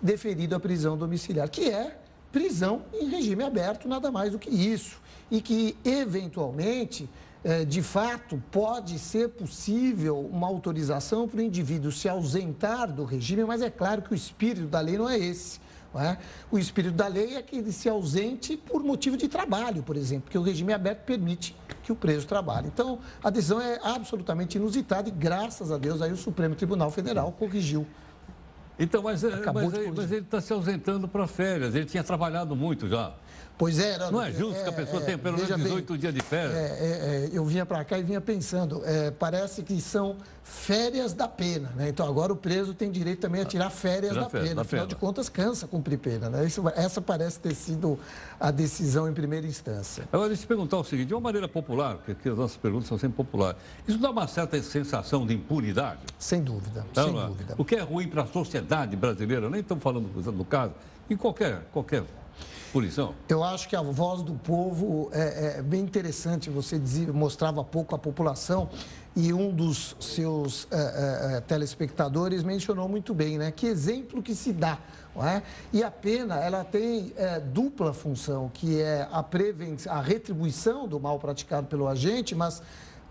deferido 0.00 0.54
a 0.54 0.60
prisão 0.60 0.96
domiciliar, 0.96 1.48
que 1.48 1.68
é 1.68 1.98
prisão 2.32 2.82
em 2.92 3.08
regime 3.08 3.42
aberto, 3.42 3.88
nada 3.88 4.10
mais 4.10 4.32
do 4.32 4.38
que 4.38 4.50
isso. 4.50 5.00
E 5.30 5.40
que, 5.40 5.76
eventualmente, 5.84 7.08
eh, 7.44 7.64
de 7.64 7.82
fato, 7.82 8.42
pode 8.50 8.98
ser 8.98 9.28
possível 9.30 10.18
uma 10.20 10.46
autorização 10.46 11.28
para 11.28 11.40
o 11.40 11.42
indivíduo 11.42 11.92
se 11.92 12.08
ausentar 12.08 12.92
do 12.92 13.04
regime, 13.04 13.44
mas 13.44 13.62
é 13.62 13.70
claro 13.70 14.02
que 14.02 14.12
o 14.12 14.14
espírito 14.14 14.66
da 14.66 14.80
lei 14.80 14.96
não 14.98 15.08
é 15.08 15.18
esse. 15.18 15.60
Não 15.92 16.00
é? 16.00 16.18
O 16.50 16.58
espírito 16.58 16.94
da 16.94 17.06
lei 17.06 17.36
é 17.36 17.42
que 17.42 17.56
ele 17.56 17.72
se 17.72 17.88
ausente 17.88 18.56
por 18.56 18.82
motivo 18.82 19.16
de 19.16 19.28
trabalho, 19.28 19.82
por 19.82 19.96
exemplo, 19.96 20.24
porque 20.24 20.38
o 20.38 20.42
regime 20.42 20.72
aberto 20.72 21.04
permite 21.04 21.56
que 21.82 21.90
o 21.90 21.96
preso 21.96 22.26
trabalhe. 22.26 22.68
Então, 22.68 22.98
a 23.22 23.30
decisão 23.30 23.60
é 23.60 23.78
absolutamente 23.82 24.58
inusitada 24.58 25.08
e, 25.08 25.12
graças 25.12 25.72
a 25.72 25.78
Deus, 25.78 26.02
aí 26.02 26.12
o 26.12 26.16
Supremo 26.16 26.54
Tribunal 26.54 26.90
Federal 26.90 27.32
corrigiu 27.32 27.86
então, 28.78 29.02
mas, 29.02 29.24
eh, 29.24 29.30
mas, 29.52 29.72
mas 29.96 30.12
ele 30.12 30.20
está 30.20 30.40
se 30.40 30.52
ausentando 30.52 31.08
para 31.08 31.26
férias. 31.26 31.74
Ele 31.74 31.86
tinha 31.86 32.04
trabalhado 32.04 32.54
muito 32.54 32.88
já. 32.88 33.12
Pois 33.58 33.80
é, 33.80 33.94
Heraldo, 33.94 34.12
Não 34.12 34.22
é 34.22 34.30
justo 34.30 34.60
é, 34.60 34.62
que 34.62 34.68
a 34.68 34.72
pessoa 34.72 35.02
é, 35.02 35.04
tenha 35.04 35.18
pelo 35.18 35.36
menos 35.36 35.54
18 35.54 35.92
bem, 35.92 36.00
dias 36.00 36.14
de 36.14 36.20
férias. 36.22 36.54
É, 36.54 36.60
é, 36.60 37.26
é, 37.26 37.30
eu 37.32 37.44
vinha 37.44 37.66
para 37.66 37.84
cá 37.84 37.98
e 37.98 38.04
vinha 38.04 38.20
pensando, 38.20 38.80
é, 38.84 39.10
parece 39.10 39.64
que 39.64 39.80
são 39.80 40.16
férias 40.44 41.12
da 41.12 41.26
pena, 41.26 41.72
né? 41.74 41.88
Então 41.88 42.06
agora 42.06 42.32
o 42.32 42.36
preso 42.36 42.72
tem 42.72 42.88
direito 42.88 43.18
também 43.18 43.42
a 43.42 43.44
tirar 43.44 43.68
férias 43.70 44.14
da, 44.14 44.26
pena. 44.26 44.54
Da 44.54 44.62
Afinal 44.62 44.86
pena. 44.86 44.86
de 44.86 44.94
contas, 44.94 45.28
cansa 45.28 45.66
cumprir 45.66 45.98
pena, 45.98 46.30
né? 46.30 46.46
Isso, 46.46 46.62
essa 46.76 47.02
parece 47.02 47.40
ter 47.40 47.52
sido 47.52 47.98
a 48.38 48.52
decisão 48.52 49.08
em 49.08 49.12
primeira 49.12 49.46
instância. 49.46 50.04
Agora, 50.12 50.28
deixa 50.28 50.42
eu 50.42 50.46
te 50.46 50.48
perguntar 50.48 50.78
o 50.78 50.84
seguinte, 50.84 51.08
de 51.08 51.14
uma 51.14 51.20
maneira 51.20 51.48
popular, 51.48 51.96
porque 51.96 52.28
as 52.28 52.38
nossas 52.38 52.56
perguntas 52.56 52.86
são 52.86 52.96
sempre 52.96 53.16
populares, 53.16 53.60
isso 53.88 53.98
dá 53.98 54.10
uma 54.10 54.28
certa 54.28 54.62
sensação 54.62 55.26
de 55.26 55.34
impunidade? 55.34 55.98
Sem 56.16 56.42
dúvida, 56.42 56.86
não, 56.94 57.04
sem 57.04 57.12
não. 57.12 57.26
dúvida. 57.26 57.56
O 57.58 57.64
que 57.64 57.74
é 57.74 57.80
ruim 57.80 58.06
para 58.06 58.22
a 58.22 58.26
sociedade 58.26 58.94
brasileira, 58.94 59.50
nem 59.50 59.60
estamos 59.60 59.82
falando 59.82 60.06
do 60.08 60.44
caso, 60.44 60.74
em 61.10 61.16
qualquer, 61.16 61.62
qualquer 61.72 62.04
punição? 62.72 63.14
Eu 63.28 63.42
acho 63.42 63.68
que 63.68 63.76
a 63.76 63.82
voz 63.82 64.22
do 64.22 64.34
povo 64.34 65.10
é, 65.12 65.58
é 65.58 65.62
bem 65.62 65.80
interessante. 65.80 66.50
Você 66.50 66.78
dizia, 66.78 67.12
mostrava 67.12 67.62
pouco 67.64 67.94
a 67.94 67.98
população 67.98 68.68
e 69.16 69.32
um 69.32 69.50
dos 69.52 69.96
seus 69.98 70.68
é, 70.70 70.76
é, 70.76 71.36
é, 71.36 71.40
telespectadores 71.40 72.44
mencionou 72.44 72.88
muito 72.88 73.12
bem, 73.12 73.36
né? 73.36 73.50
Que 73.50 73.66
exemplo 73.66 74.22
que 74.22 74.34
se 74.34 74.52
dá. 74.52 74.78
É? 75.16 75.42
E 75.72 75.82
a 75.82 75.90
pena, 75.90 76.36
ela 76.36 76.62
tem 76.62 77.12
é, 77.16 77.40
dupla 77.40 77.92
função, 77.92 78.48
que 78.54 78.80
é 78.80 79.08
a, 79.10 79.20
prevenção, 79.20 79.92
a 79.92 80.00
retribuição 80.00 80.86
do 80.86 81.00
mal 81.00 81.18
praticado 81.18 81.66
pelo 81.66 81.88
agente, 81.88 82.36
mas 82.36 82.62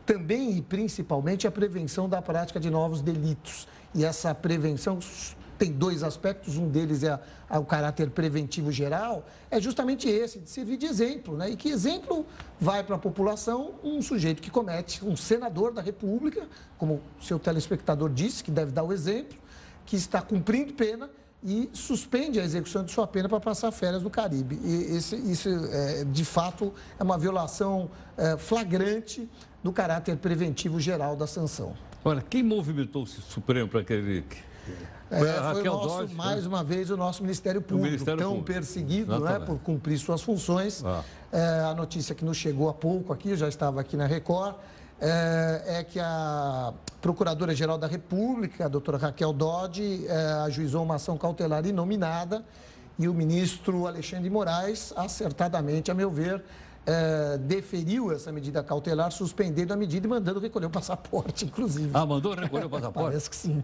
também 0.05 0.55
e 0.55 0.61
principalmente 0.61 1.45
a 1.45 1.51
prevenção 1.51 2.07
da 2.07 2.21
prática 2.21 2.61
de 2.61 2.69
novos 2.69 3.01
delitos. 3.01 3.67
E 3.93 4.05
essa 4.05 4.33
prevenção 4.33 4.99
tem 5.57 5.71
dois 5.71 6.03
aspectos, 6.03 6.57
um 6.57 6.69
deles 6.69 7.03
é, 7.03 7.19
o 7.49 7.65
caráter 7.65 8.09
preventivo 8.09 8.71
geral, 8.71 9.25
é 9.49 9.59
justamente 9.59 10.07
esse, 10.07 10.39
de 10.39 10.49
servir 10.49 10.77
de 10.77 10.85
exemplo. 10.85 11.35
Né? 11.35 11.51
E 11.51 11.55
que 11.55 11.69
exemplo 11.69 12.25
vai 12.59 12.83
para 12.83 12.95
a 12.95 12.99
população 12.99 13.75
um 13.83 14.01
sujeito 14.01 14.41
que 14.41 14.49
comete, 14.49 15.03
um 15.03 15.15
senador 15.15 15.73
da 15.73 15.81
República, 15.81 16.47
como 16.77 17.01
seu 17.21 17.39
telespectador 17.39 18.09
disse, 18.09 18.43
que 18.43 18.51
deve 18.51 18.71
dar 18.71 18.83
o 18.83 18.93
exemplo, 18.93 19.37
que 19.85 19.95
está 19.95 20.21
cumprindo 20.21 20.73
pena 20.73 21.09
e 21.43 21.69
suspende 21.71 22.39
a 22.39 22.43
execução 22.43 22.83
de 22.83 22.91
sua 22.91 23.07
pena 23.07 23.29
para 23.29 23.39
passar 23.39 23.71
férias 23.71 24.03
no 24.03 24.09
Caribe. 24.09 24.59
E 24.63 24.95
esse, 24.97 25.15
isso, 25.15 25.49
é, 25.49 26.03
de 26.03 26.25
fato, 26.25 26.73
é 26.99 27.03
uma 27.03 27.17
violação 27.17 27.89
é, 28.17 28.37
flagrante 28.37 29.29
do 29.63 29.71
caráter 29.71 30.17
preventivo 30.17 30.79
geral 30.79 31.15
da 31.15 31.27
sanção. 31.27 31.75
Olha, 32.03 32.21
quem 32.21 32.41
movimentou 32.41 33.03
o 33.03 33.07
Supremo 33.07 33.67
para 33.67 33.81
aquele 33.81 34.23
é, 35.09 35.19
foi, 35.19 35.53
foi 35.53 35.63
nosso, 35.63 35.87
Dodge, 35.87 36.15
mais 36.15 36.43
né? 36.43 36.47
uma 36.49 36.63
vez 36.63 36.89
o 36.89 36.97
nosso 36.97 37.21
Ministério 37.21 37.61
Público, 37.61 37.85
Ministério 37.85 38.19
tão 38.19 38.31
Público. 38.31 38.53
perseguido 38.53 39.19
né, 39.19 39.39
por 39.39 39.57
cumprir 39.59 39.97
suas 39.97 40.21
funções. 40.21 40.83
Ah. 40.83 41.03
É, 41.31 41.61
a 41.69 41.73
notícia 41.73 42.13
que 42.13 42.25
nos 42.25 42.37
chegou 42.37 42.69
há 42.69 42.73
pouco 42.73 43.13
aqui, 43.13 43.35
já 43.35 43.47
estava 43.47 43.79
aqui 43.81 43.95
na 43.95 44.05
Record, 44.05 44.55
é, 44.99 45.63
é 45.79 45.83
que 45.83 45.99
a 45.99 46.73
Procuradora-Geral 47.01 47.77
da 47.77 47.87
República, 47.87 48.65
a 48.65 48.67
doutora 48.67 48.97
Raquel 48.97 49.31
Dodge, 49.31 50.05
é, 50.07 50.15
ajuizou 50.45 50.83
uma 50.83 50.95
ação 50.95 51.17
cautelar 51.17 51.65
inominada 51.65 52.43
e 52.99 53.07
o 53.07 53.13
ministro 53.13 53.85
Alexandre 53.85 54.23
de 54.23 54.29
Moraes, 54.29 54.91
acertadamente, 54.95 55.91
a 55.91 55.93
meu 55.93 56.09
ver, 56.09 56.43
é, 56.85 57.37
deferiu 57.37 58.11
essa 58.11 58.31
medida 58.31 58.63
cautelar, 58.63 59.11
suspendendo 59.11 59.73
a 59.73 59.75
medida 59.75 60.07
e 60.07 60.09
mandando 60.09 60.39
recolher 60.39 60.65
o 60.65 60.69
passaporte, 60.69 61.45
inclusive. 61.45 61.91
Ah, 61.93 62.05
mandou 62.05 62.33
recolher 62.33 62.65
o 62.65 62.69
passaporte? 62.71 63.09
Parece 63.09 63.29
que 63.29 63.35
sim. 63.35 63.63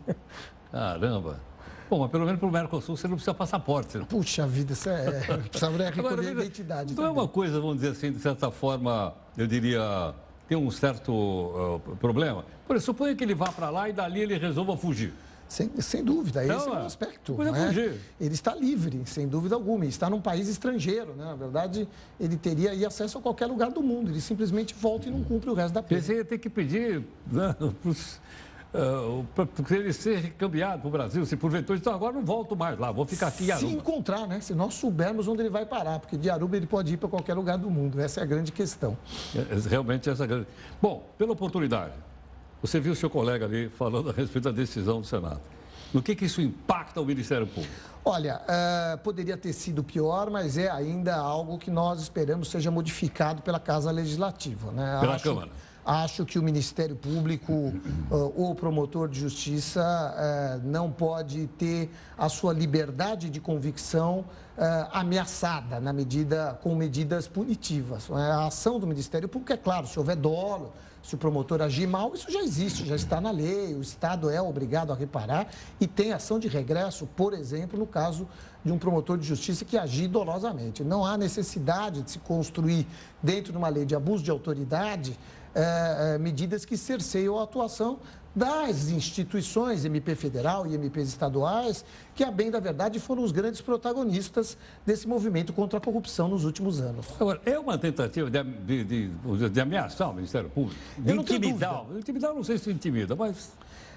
Caramba. 0.74 1.40
Bom, 1.88 2.00
mas 2.00 2.10
pelo 2.10 2.26
menos 2.26 2.40
para 2.40 2.50
o 2.50 2.52
Mercosul 2.52 2.98
você 2.98 3.08
não 3.08 3.16
precisa 3.16 3.36
passaporte. 3.36 4.00
Não. 4.00 4.06
Puxa 4.06 4.48
vida, 4.48 4.74
isso 4.74 4.90
é. 4.90 5.22
Precisaria 5.50 5.92
recolher 5.92 6.08
Agora, 6.08 6.22
a 6.28 6.32
identidade. 6.32 6.90
Não 6.90 6.96
também. 6.96 7.12
é 7.12 7.14
uma 7.14 7.28
coisa, 7.28 7.60
vamos 7.60 7.76
dizer 7.76 7.90
assim, 7.90 8.12
de 8.12 8.20
certa 8.20 8.50
forma, 8.50 9.14
eu 9.38 9.46
diria, 9.46 10.16
tem 10.48 10.58
um 10.58 10.72
certo 10.72 11.14
uh, 11.14 11.96
problema. 11.98 12.44
Por 12.66 12.76
exemplo, 12.76 12.94
suponha 12.94 13.16
que 13.16 13.24
ele 13.24 13.36
vá 13.36 13.52
para 13.52 13.70
lá 13.70 13.88
e 13.88 13.94
dali 13.94 14.22
ele 14.22 14.36
resolva 14.40 14.76
fugir. 14.76 15.14
Sem, 15.48 15.70
sem 15.82 16.04
dúvida, 16.04 16.44
esse 16.44 16.68
é 16.68 16.72
um 16.72 16.84
aspecto. 16.84 17.34
Né? 17.36 17.96
Ele 18.20 18.34
está 18.34 18.56
livre, 18.56 19.04
sem 19.06 19.28
dúvida 19.28 19.54
alguma. 19.54 19.84
Ele 19.84 19.90
está 19.90 20.10
num 20.10 20.20
país 20.20 20.48
estrangeiro. 20.48 21.14
Né? 21.14 21.26
Na 21.26 21.36
verdade, 21.36 21.88
ele 22.20 22.38
teria 22.38 22.88
acesso 22.88 23.20
a 23.20 23.22
qualquer 23.22 23.46
lugar 23.46 23.70
do 23.70 23.84
mundo. 23.84 24.10
Ele 24.10 24.20
simplesmente 24.22 24.74
volta 24.74 25.10
e 25.10 25.12
não 25.12 25.24
cumpre 25.24 25.52
o 25.52 25.54
resto 25.54 25.76
da 25.76 25.84
pena. 25.84 26.02
Você 26.02 26.16
ia 26.16 26.26
ter 26.26 26.40
que 26.40 26.50
pedir 26.50 27.04
né, 27.32 27.56
uh, 28.74 29.26
para 29.34 29.78
ele 29.78 29.94
ser 29.94 30.18
recambiado 30.18 30.82
para 30.82 30.88
o 30.88 30.92
Brasil, 30.92 31.26
se 31.26 31.36
porventura, 31.36 31.78
então 31.78 31.94
agora 31.94 32.14
não 32.14 32.26
volto 32.26 32.56
mais 32.56 32.78
lá, 32.78 32.92
vou 32.92 33.06
ficar 33.06 33.28
aqui 33.28 33.46
em 33.46 33.52
Aruba. 33.52 33.70
Se 33.70 33.76
encontrar, 33.76 34.28
né? 34.28 34.40
Se 34.42 34.54
nós 34.54 34.74
soubermos 34.74 35.28
onde 35.28 35.42
ele 35.42 35.50
vai 35.50 35.66
parar, 35.66 36.00
porque 36.00 36.18
de 36.18 36.30
Aruba 36.30 36.58
ele 36.58 36.68
pode 36.68 36.94
ir 36.94 36.98
para 36.98 37.10
qualquer 37.10 37.34
lugar 37.34 37.58
do 37.58 37.70
mundo, 37.70 38.00
essa 38.02 38.20
é 38.20 38.24
a 38.24 38.26
grande 38.26 38.52
questão. 38.52 38.98
É, 39.36 39.40
é 39.40 39.70
realmente 39.70 40.10
essa 40.10 40.24
é 40.24 40.26
a 40.26 40.28
grande... 40.28 40.48
Bom, 40.82 41.08
pela 41.18 41.32
oportunidade, 41.34 41.94
você 42.62 42.80
viu 42.80 42.94
o 42.94 42.96
seu 42.96 43.10
colega 43.10 43.46
ali 43.46 43.70
falando 43.70 44.10
a 44.10 44.14
respeito 44.14 44.46
da 44.46 44.52
decisão 44.52 45.02
do 45.02 45.08
Senado. 45.08 45.42
No 45.94 46.02
que, 46.02 46.16
que 46.16 46.26
isso 46.26 46.42
impacta 46.42 47.00
o 47.00 47.06
Ministério 47.06 47.46
Público? 47.46 47.76
Olha, 48.04 48.42
uh, 48.42 48.98
poderia 48.98 49.38
ter 49.38 49.54
sido 49.54 49.84
pior, 49.84 50.30
mas 50.30 50.58
é 50.58 50.70
ainda 50.70 51.16
algo 51.16 51.58
que 51.58 51.70
nós 51.70 52.02
esperamos 52.02 52.50
seja 52.50 52.72
modificado 52.72 53.44
pela 53.44 53.60
Casa 53.60 53.92
Legislativa. 53.92 54.72
Né? 54.72 54.98
Pela 55.00 55.16
Acho... 55.16 55.24
Câmara. 55.24 55.50
Acho 55.86 56.26
que 56.26 56.40
o 56.40 56.44
Ministério 56.44 56.96
Público 56.96 57.52
uh, 57.52 57.74
ou 58.10 58.52
o 58.52 58.56
promotor 58.56 59.10
de 59.10 59.20
justiça 59.20 59.82
uh, 59.84 60.66
não 60.66 60.90
pode 60.90 61.48
ter 61.58 61.90
a 62.18 62.30
sua 62.30 62.54
liberdade 62.54 63.30
de 63.30 63.42
convicção 63.42 64.20
uh, 64.20 64.90
ameaçada 64.94 65.82
na 65.82 65.92
medida, 65.92 66.58
com 66.64 66.74
medidas 66.74 67.28
punitivas. 67.28 68.10
A 68.10 68.48
ação 68.48 68.80
do 68.80 68.88
Ministério 68.88 69.28
Público 69.28 69.52
é 69.52 69.58
claro, 69.58 69.86
se 69.86 70.00
houver 70.00 70.16
dolo, 70.16 70.72
se 71.04 71.16
o 71.16 71.18
promotor 71.18 71.62
agir 71.62 71.86
mal, 71.86 72.14
isso 72.14 72.32
já 72.32 72.40
existe, 72.40 72.86
já 72.86 72.96
está 72.96 73.20
na 73.20 73.30
lei, 73.30 73.76
o 73.76 73.82
Estado 73.82 74.30
é 74.30 74.42
obrigado 74.42 74.94
a 74.94 74.96
reparar 74.96 75.50
e 75.82 75.86
tem 75.86 76.14
ação 76.14 76.40
de 76.40 76.48
regresso, 76.48 77.06
por 77.08 77.34
exemplo, 77.34 77.78
no 77.78 77.86
caso 77.86 78.26
de 78.64 78.72
um 78.72 78.78
promotor 78.78 79.18
de 79.18 79.28
justiça 79.28 79.66
que 79.66 79.78
agir 79.78 80.08
dolosamente. 80.08 80.82
Não 80.82 81.06
há 81.06 81.18
necessidade 81.18 82.04
de 82.04 82.12
se 82.12 82.20
construir, 82.20 82.88
dentro 83.22 83.52
de 83.52 83.58
uma 83.58 83.68
lei 83.68 83.86
de 83.86 83.94
abuso 83.94 84.24
de 84.24 84.32
autoridade, 84.32 85.20
é, 85.56 86.16
é, 86.16 86.18
medidas 86.18 86.66
que 86.66 86.76
cerceiam 86.78 87.40
a 87.40 87.44
atuação 87.44 88.00
das 88.36 88.90
instituições, 88.90 89.86
MP 89.86 90.16
federal 90.16 90.66
e 90.66 90.74
MPs 90.74 91.10
estaduais, 91.10 91.86
que, 92.16 92.24
a 92.24 92.32
bem 92.32 92.50
da 92.50 92.60
verdade, 92.60 93.00
foram 93.00 93.24
os 93.24 93.32
grandes 93.32 93.62
protagonistas 93.62 94.58
desse 94.86 95.08
movimento 95.08 95.54
contra 95.54 95.78
a 95.78 95.82
corrupção 95.82 96.28
nos 96.28 96.44
últimos 96.44 96.82
anos. 96.82 97.06
Agora, 97.20 97.40
é 97.46 97.60
uma 97.60 97.78
tentativa 97.78 98.32
de, 98.32 98.44
de, 98.44 98.84
de, 98.84 99.50
de 99.50 99.62
ameaçar 99.62 100.10
o 100.10 100.14
Ministério 100.16 100.50
Público? 100.50 100.80
De 100.98 101.14
intimidar? 101.14 101.86
Intimidar, 101.96 102.34
não 102.34 102.44
sei 102.44 102.58
se 102.58 102.72
intimida, 102.72 103.16
mas 103.16 103.52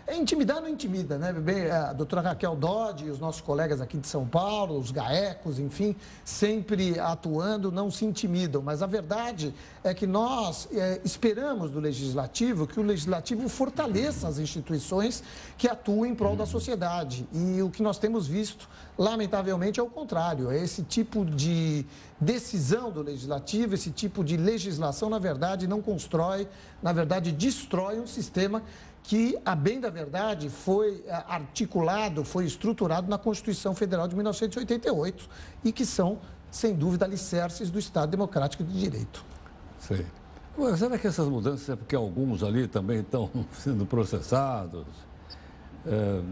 é, 0.07 0.17
intimidar 0.17 0.61
não 0.61 0.69
intimida, 0.69 1.19
né? 1.19 1.33
Bem, 1.33 1.69
a 1.69 1.93
doutora 1.93 2.21
Raquel 2.21 2.55
Dodge 2.55 3.07
e 3.07 3.11
os 3.11 3.19
nossos 3.19 3.41
colegas 3.41 3.81
aqui 3.81 3.99
de 3.99 4.07
São 4.07 4.25
Paulo, 4.25 4.79
os 4.79 4.93
GAECos, 4.93 5.59
enfim, 5.59 5.97
sempre 6.25 6.99
atuando, 7.01 7.73
não 7.73 7.91
se 7.91 8.05
intimidam. 8.05 8.63
Mas 8.63 8.83
a 8.83 8.87
verdade 8.87 9.53
é 9.83 9.93
que 9.93 10.07
nós 10.07 10.69
é, 10.73 11.01
esperamos 11.05 11.73
do 11.73 11.81
Legislativo 11.81 12.69
que 12.69 12.79
o 12.79 12.85
Legislativo 12.85 13.49
fortaleça 13.49 14.29
as 14.29 14.39
instituições 14.39 15.25
que 15.59 15.69
atuam 15.69 16.07
em 16.07 16.15
prol 16.15 16.37
da 16.37 16.47
sociedade. 16.47 17.27
E 17.33 17.61
o 17.61 17.69
que 17.69 17.83
nós 17.83 17.99
temos 17.99 18.29
visto, 18.29 18.69
lamentavelmente, 18.97 19.81
é 19.81 19.83
o 19.83 19.91
contrário. 19.91 20.53
É 20.53 20.63
esse 20.63 20.85
tipo 20.85 21.25
de 21.25 21.85
decisão 22.21 22.93
do 22.93 23.03
Legislativo, 23.03 23.75
esse 23.75 23.91
tipo 23.91 24.23
de 24.23 24.37
legislação, 24.37 25.11
na 25.11 25.19
verdade, 25.19 25.67
não 25.67 25.83
constrói, 25.83 26.49
na 26.83 26.93
verdade, 26.93 27.33
destrói 27.33 27.99
um 27.99 28.07
sistema 28.07 28.63
que, 29.07 29.39
a 29.45 29.55
bem 29.55 29.79
da 29.79 29.89
verdade, 29.89 30.51
foi 30.51 31.05
eh, 31.07 31.25
articulado, 31.29 32.25
foi 32.25 32.45
estruturado 32.45 33.09
na 33.09 33.17
Constituição 33.17 33.73
Federal 33.73 34.09
de 34.09 34.17
1988 34.17 35.29
e 35.63 35.71
que 35.71 35.87
são, 35.87 36.19
sem 36.51 36.75
dúvida, 36.75 37.05
alicerces 37.05 37.71
do 37.71 37.79
Estado 37.79 38.11
Democrático 38.11 38.65
de 38.65 38.77
Direito. 38.77 39.25
Sei. 39.79 40.05
Agora, 40.57 40.77
será 40.77 40.99
que 40.99 41.07
essas 41.07 41.29
mudanças 41.29 41.69
é 41.69 41.77
porque 41.77 41.95
alguns 41.95 42.43
ali 42.43 42.67
também 42.67 42.99
estão 42.99 43.31
sendo 43.57 43.87
processados? 43.87 44.87
É, 45.87 46.23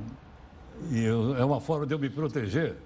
e 0.91 1.05
eu, 1.05 1.37
é 1.37 1.45
uma 1.45 1.61
forma 1.61 1.87
de 1.87 1.95
eu 1.95 1.99
me 1.99 2.11
proteger? 2.11 2.77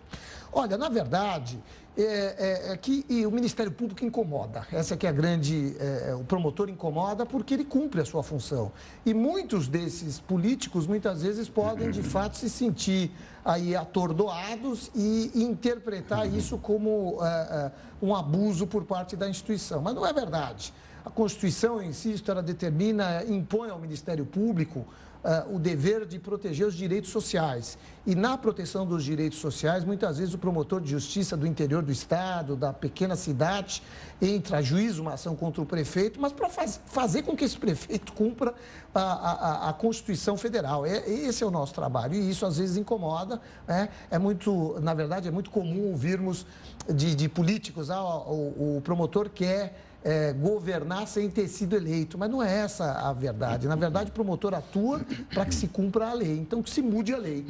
Olha, 0.52 0.76
na 0.76 0.90
verdade, 0.90 1.58
é, 2.02 2.68
é, 2.68 2.72
é 2.72 2.76
que 2.76 3.04
o 3.26 3.30
Ministério 3.30 3.72
Público 3.72 4.04
incomoda. 4.04 4.66
Essa 4.72 4.96
que 4.96 5.06
é 5.06 5.10
a 5.10 5.12
grande. 5.12 5.76
É, 5.80 6.10
é, 6.10 6.14
o 6.14 6.22
promotor 6.22 6.68
incomoda 6.68 7.26
porque 7.26 7.54
ele 7.54 7.64
cumpre 7.64 8.00
a 8.00 8.04
sua 8.04 8.22
função. 8.22 8.70
E 9.04 9.12
muitos 9.12 9.66
desses 9.66 10.20
políticos, 10.20 10.86
muitas 10.86 11.22
vezes, 11.22 11.48
podem, 11.48 11.90
de 11.90 12.02
fato, 12.02 12.36
se 12.36 12.48
sentir 12.48 13.10
aí 13.44 13.74
atordoados 13.74 14.90
e 14.94 15.32
interpretar 15.34 16.32
isso 16.32 16.58
como 16.58 17.18
é, 17.20 17.26
é, 17.26 17.72
um 18.00 18.14
abuso 18.14 18.66
por 18.66 18.84
parte 18.84 19.16
da 19.16 19.28
instituição. 19.28 19.82
Mas 19.82 19.94
não 19.94 20.06
é 20.06 20.12
verdade. 20.12 20.72
A 21.04 21.10
Constituição, 21.10 21.82
insisto, 21.82 22.30
ela 22.30 22.42
determina, 22.42 23.24
impõe 23.24 23.70
ao 23.70 23.78
Ministério 23.78 24.26
Público 24.26 24.86
uh, 25.24 25.54
o 25.54 25.58
dever 25.58 26.06
de 26.06 26.18
proteger 26.18 26.66
os 26.66 26.74
direitos 26.74 27.10
sociais. 27.10 27.78
E 28.06 28.14
na 28.14 28.38
proteção 28.38 28.86
dos 28.86 29.04
direitos 29.04 29.38
sociais, 29.38 29.84
muitas 29.84 30.18
vezes 30.18 30.32
o 30.32 30.38
promotor 30.38 30.80
de 30.80 30.90
justiça 30.90 31.36
do 31.36 31.46
interior 31.46 31.82
do 31.82 31.92
estado, 31.92 32.56
da 32.56 32.72
pequena 32.72 33.16
cidade, 33.16 33.82
entra 34.20 34.58
a 34.58 34.62
juízo 34.62 35.02
uma 35.02 35.14
ação 35.14 35.36
contra 35.36 35.60
o 35.60 35.66
prefeito, 35.66 36.20
mas 36.20 36.32
para 36.32 36.48
faz, 36.48 36.80
fazer 36.86 37.22
com 37.22 37.36
que 37.36 37.44
esse 37.44 37.58
prefeito 37.58 38.12
cumpra 38.12 38.54
a, 38.94 39.00
a, 39.00 39.68
a, 39.68 39.72
Constituição 39.72 40.36
Federal. 40.36 40.86
É, 40.86 41.08
esse 41.08 41.44
é 41.44 41.46
o 41.46 41.50
nosso 41.50 41.74
trabalho 41.74 42.14
e 42.14 42.30
isso 42.30 42.46
às 42.46 42.56
vezes 42.56 42.76
incomoda. 42.76 43.40
É, 43.66 43.88
é 44.10 44.18
muito, 44.18 44.78
na 44.80 44.94
verdade, 44.94 45.28
é 45.28 45.30
muito 45.30 45.50
comum 45.50 45.90
ouvirmos 45.90 46.46
de, 46.88 47.14
de 47.14 47.28
políticos, 47.28 47.90
ah, 47.90 48.02
o, 48.02 48.76
o 48.78 48.80
promotor 48.82 49.28
quer 49.28 49.87
é, 50.04 50.32
governar 50.32 51.06
sem 51.06 51.28
ter 51.28 51.48
sido 51.48 51.76
eleito. 51.76 52.16
Mas 52.16 52.30
não 52.30 52.42
é 52.42 52.58
essa 52.58 52.92
a 52.92 53.12
verdade. 53.12 53.66
Na 53.66 53.76
verdade, 53.76 54.10
o 54.10 54.12
promotor 54.12 54.54
atua 54.54 55.00
para 55.32 55.44
que 55.44 55.54
se 55.54 55.68
cumpra 55.68 56.10
a 56.10 56.12
lei. 56.12 56.38
Então, 56.38 56.62
que 56.62 56.70
se 56.70 56.82
mude 56.82 57.12
a 57.12 57.18
lei. 57.18 57.46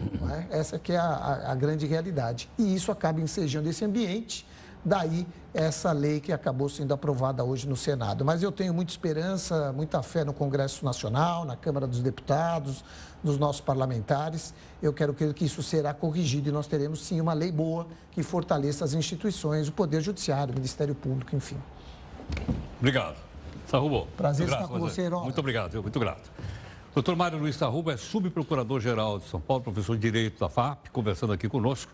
É? 0.50 0.58
Essa 0.58 0.78
que 0.78 0.92
é 0.92 0.96
a, 0.96 1.50
a, 1.50 1.54
grande 1.54 1.87
realidade. 1.87 2.48
E 2.58 2.74
isso 2.74 2.90
acaba 2.90 3.20
ensejando 3.20 3.68
esse 3.68 3.84
ambiente. 3.84 4.46
Daí, 4.84 5.26
essa 5.52 5.92
lei 5.92 6.20
que 6.20 6.32
acabou 6.32 6.68
sendo 6.68 6.94
aprovada 6.94 7.44
hoje 7.44 7.68
no 7.68 7.76
Senado. 7.76 8.24
Mas 8.24 8.42
eu 8.42 8.52
tenho 8.52 8.72
muita 8.72 8.92
esperança, 8.92 9.72
muita 9.72 10.02
fé 10.02 10.24
no 10.24 10.32
Congresso 10.32 10.84
Nacional, 10.84 11.44
na 11.44 11.56
Câmara 11.56 11.87
dos 11.87 12.00
Deputados, 12.00 12.84
nos 13.22 13.37
nossos 13.37 13.61
parlamentares. 13.61 14.54
Eu 14.80 14.92
quero 14.92 15.12
crer 15.12 15.34
que 15.34 15.44
isso 15.44 15.62
será 15.62 15.92
corrigido 15.92 16.48
e 16.48 16.52
nós 16.52 16.66
teremos, 16.66 17.04
sim, 17.04 17.20
uma 17.20 17.32
lei 17.32 17.50
boa 17.50 17.88
que 18.12 18.22
fortaleça 18.22 18.84
as 18.84 18.94
instituições, 18.94 19.68
o 19.68 19.72
Poder 19.72 20.00
Judiciário, 20.00 20.52
o 20.52 20.56
Ministério 20.56 20.94
Público, 20.94 21.34
enfim. 21.34 21.58
Obrigado. 22.79 23.17
Sarrubo. 23.67 24.07
Prazer 24.17 24.49
estar 24.49 24.67
com 24.67 24.79
você, 24.79 25.03
Herói. 25.03 25.25
Muito 25.25 25.38
obrigado, 25.38 25.75
eu 25.75 25.83
muito 25.83 26.01
grato. 26.01 26.31
Doutor 26.95 27.14
Mário 27.14 27.38
Luiz 27.38 27.55
Sarrubo 27.55 27.91
é 27.91 27.97
subprocurador-geral 27.97 29.19
de 29.19 29.29
São 29.29 29.41
Paulo, 29.41 29.62
professor 29.62 29.95
de 29.95 30.03
Direito 30.03 30.41
da 30.41 30.49
FAP, 30.49 30.88
conversando 30.91 31.33
aqui 31.33 31.49
conosco. 31.49 31.93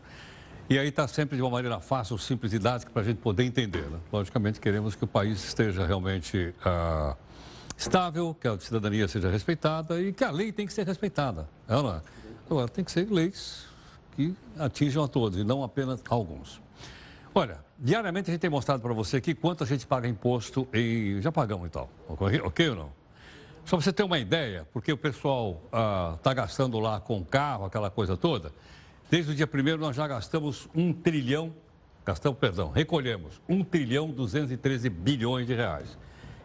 E 0.71 0.79
aí 0.79 0.89
está 0.89 1.07
sempre 1.07 1.37
de 1.37 1.43
uma 1.43 1.51
maneira 1.51 1.79
fácil, 1.79 2.17
simples 2.17 2.53
e 2.53 2.59
didática 2.59 2.91
para 2.91 3.03
a 3.03 3.05
gente 3.05 3.19
poder 3.19 3.45
entender. 3.45 3.83
Né? 3.83 3.99
Logicamente, 4.11 4.61
queremos 4.61 4.95
que 4.95 5.05
o 5.05 5.07
país 5.07 5.45
esteja 5.45 5.87
realmente 5.87 6.55
ah, 6.65 7.17
estável, 7.77 8.35
que 8.41 8.49
a 8.49 8.59
cidadania 8.59 9.07
seja 9.09 9.31
respeitada 9.31 10.01
e 10.01 10.13
que 10.13 10.25
a 10.25 10.31
lei 10.31 10.53
tem 10.53 10.67
que 10.67 10.73
ser 10.73 10.87
respeitada. 10.87 11.49
Ela, 11.69 12.03
agora, 12.49 12.69
tem 12.69 12.83
que 12.85 12.93
ser 12.93 13.11
leis 13.11 13.67
que 14.17 14.35
atinjam 14.59 15.05
a 15.05 15.09
todos 15.09 15.39
e 15.39 15.45
não 15.45 15.63
apenas 15.63 16.01
alguns. 16.09 16.63
Olha, 17.35 17.59
diariamente 17.79 18.31
a 18.31 18.33
gente 18.33 18.41
tem 18.41 18.51
mostrado 18.51 18.83
para 18.83 18.93
você 18.93 19.17
aqui 19.17 19.35
quanto 19.35 19.65
a 19.65 19.67
gente 19.67 19.87
paga 19.87 20.09
imposto 20.09 20.69
e 20.73 21.19
já 21.21 21.33
pagamos 21.33 21.67
e 21.67 21.71
tal. 21.71 21.91
Ok, 22.09 22.69
ou 22.69 22.77
não? 22.77 23.05
Só 23.65 23.77
para 23.77 23.85
você 23.85 23.93
ter 23.93 24.03
uma 24.03 24.19
ideia, 24.19 24.69
porque 24.73 24.93
o 24.93 24.97
pessoal 24.97 25.61
está 26.17 26.31
ah, 26.31 26.35
gastando 26.35 26.79
lá 26.79 27.01
com 27.01 27.25
carro, 27.25 27.65
aquela 27.65 27.91
coisa 27.91 28.17
toda. 28.17 28.53
Desde 29.11 29.33
o 29.33 29.35
dia 29.35 29.47
primeiro 29.47 29.81
nós 29.81 29.97
já 29.97 30.07
gastamos 30.07 30.69
um 30.75 30.93
trilhão, 30.93 31.53
gastamos, 32.05 32.39
perdão, 32.39 32.71
recolhemos 32.71 33.41
um 33.49 33.65
trilhão 33.65 34.09
213 34.09 34.91
bilhões 34.91 35.47
de 35.47 35.55
reais. 35.55 35.97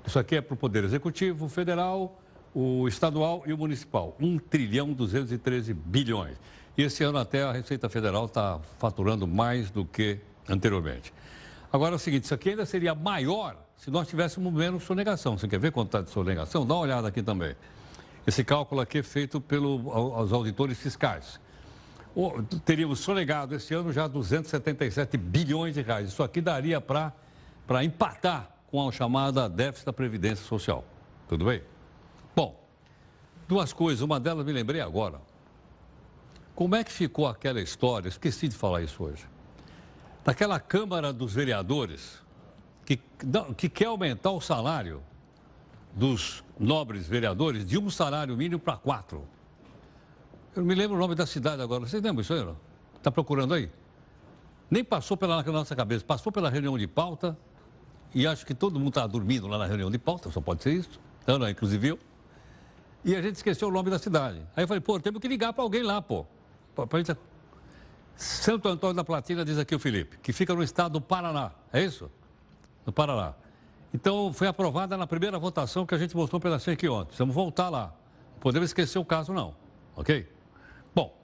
Isso 0.05 0.17
aqui 0.17 0.37
é 0.37 0.41
para 0.41 0.53
o 0.53 0.57
Poder 0.57 0.85
Executivo, 0.85 1.49
Federal, 1.49 2.21
o 2.53 2.87
estadual 2.87 3.43
e 3.45 3.53
o 3.53 3.57
municipal. 3.57 4.15
Um 4.19 4.37
trilhão 4.37 4.93
213 4.93 5.73
bilhões. 5.73 6.37
E 6.77 6.83
esse 6.83 7.03
ano 7.03 7.17
até 7.17 7.43
a 7.43 7.51
Receita 7.51 7.89
Federal 7.89 8.25
está 8.25 8.59
faturando 8.77 9.27
mais 9.27 9.69
do 9.69 9.83
que 9.83 10.19
anteriormente. 10.47 11.13
Agora 11.71 11.93
é 11.93 11.97
o 11.97 11.99
seguinte, 11.99 12.23
isso 12.23 12.34
aqui 12.34 12.49
ainda 12.49 12.65
seria 12.65 12.95
maior 12.95 13.55
se 13.77 13.91
nós 13.91 14.08
tivéssemos 14.08 14.51
menos 14.51 14.84
sonegação. 14.84 15.38
Você 15.38 15.47
quer 15.47 15.60
ver 15.60 15.71
quanto 15.71 15.88
está 15.89 16.01
de 16.01 16.10
sonegação? 16.10 16.65
Dá 16.65 16.73
uma 16.73 16.82
olhada 16.82 17.08
aqui 17.08 17.21
também. 17.21 17.55
Esse 18.25 18.43
cálculo 18.43 18.82
aqui 18.82 18.97
é 18.97 19.03
feito 19.03 19.39
pelos 19.39 20.34
auditores 20.34 20.79
fiscais. 20.79 21.39
Teríamos 22.65 22.99
sonegado 22.99 23.55
esse 23.55 23.73
ano 23.73 23.93
já 23.93 24.08
277 24.08 25.15
bilhões 25.15 25.75
de 25.75 25.82
reais. 25.82 26.10
Isso 26.10 26.23
aqui 26.23 26.41
daria 26.41 26.82
para 26.82 27.13
empatar 27.84 28.49
com 28.71 28.88
a 28.88 28.91
chamada 28.91 29.47
déficit 29.47 29.86
da 29.86 29.93
Previdência 29.93 30.43
Social. 30.45 30.84
Tudo 31.27 31.45
bem? 31.45 31.62
Bom, 32.36 32.60
duas 33.47 33.71
coisas. 33.71 34.01
Uma 34.01 34.19
delas 34.19 34.45
me 34.45 34.51
lembrei 34.51 34.82
agora. 34.82 35.21
Como 36.55 36.75
é 36.75 36.84
que 36.84 36.91
ficou 36.91 37.27
aquela 37.27 37.62
história? 37.62 38.10
Esqueci 38.10 38.47
de 38.47 38.55
falar 38.55 38.82
isso 38.82 39.03
hoje 39.03 39.23
daquela 40.29 40.59
Câmara 40.59 41.11
dos 41.11 41.33
Vereadores 41.33 42.21
que, 42.85 42.99
que 43.57 43.67
quer 43.67 43.85
aumentar 43.85 44.29
o 44.29 44.39
salário 44.39 45.01
dos 45.91 46.43
nobres 46.59 47.07
vereadores 47.07 47.65
de 47.65 47.79
um 47.79 47.89
salário 47.89 48.37
mínimo 48.37 48.59
para 48.59 48.77
quatro. 48.77 49.27
Eu 50.55 50.61
não 50.61 50.67
me 50.67 50.75
lembro 50.75 50.95
o 50.95 50.99
nome 50.99 51.15
da 51.15 51.25
cidade 51.25 51.63
agora. 51.63 51.81
Vocês 51.81 52.03
lembram 52.03 52.21
isso 52.21 52.31
aí? 52.31 52.47
Está 52.95 53.09
procurando 53.09 53.55
aí? 53.55 53.71
Nem 54.69 54.83
passou 54.83 55.17
pela 55.17 55.41
nossa 55.41 55.75
cabeça, 55.75 56.05
passou 56.05 56.31
pela 56.31 56.47
reunião 56.47 56.77
de 56.77 56.85
pauta 56.85 57.35
e 58.13 58.27
acho 58.27 58.45
que 58.45 58.53
todo 58.53 58.77
mundo 58.77 58.89
está 58.89 59.07
dormindo 59.07 59.47
lá 59.47 59.57
na 59.57 59.65
reunião 59.65 59.89
de 59.89 59.97
pauta, 59.97 60.29
só 60.29 60.39
pode 60.39 60.61
ser 60.61 60.73
isso. 60.73 60.99
Ana, 61.25 61.49
inclusive 61.49 61.87
eu. 61.87 61.99
E 63.03 63.15
a 63.15 63.21
gente 63.23 63.37
esqueceu 63.37 63.67
o 63.67 63.71
nome 63.71 63.89
da 63.89 63.97
cidade. 63.97 64.43
Aí 64.55 64.63
eu 64.63 64.67
falei, 64.67 64.81
pô, 64.81 64.99
temos 64.99 65.19
que 65.19 65.27
ligar 65.27 65.53
para 65.53 65.63
alguém 65.63 65.81
lá, 65.81 66.03
pô. 66.03 66.23
Para 66.75 66.87
a 66.91 66.97
gente 67.01 67.17
Santo 68.19 68.67
Antônio 68.67 68.97
da 68.97 69.03
Platina, 69.03 69.45
diz 69.45 69.58
aqui 69.58 69.73
o 69.73 69.79
Felipe, 69.79 70.17
que 70.21 70.34
fica 70.34 70.53
no 70.53 70.62
estado 70.62 70.91
do 70.91 71.01
Paraná. 71.01 71.51
É 71.71 71.82
isso? 71.82 72.12
No 72.86 72.91
Paraná. 72.91 73.34
Então, 73.93 74.34
foi 74.34 74.45
aprovada 74.45 74.97
na 74.97 75.08
primeira 75.08 75.39
votação 75.39 75.86
que 75.86 75.95
a 75.95 75.97
gente 75.97 76.13
mostrou 76.17 76.38
pela 76.38 76.58
aqui 76.58 76.89
ontem. 76.89 77.08
Precisamos 77.08 77.34
voltar 77.34 77.69
lá. 77.69 77.93
Não 78.34 78.39
podemos 78.41 78.69
esquecer 78.69 78.99
o 78.99 79.05
caso, 79.05 79.32
não. 79.32 79.55
Ok? 79.95 80.29
Bom, 80.93 81.17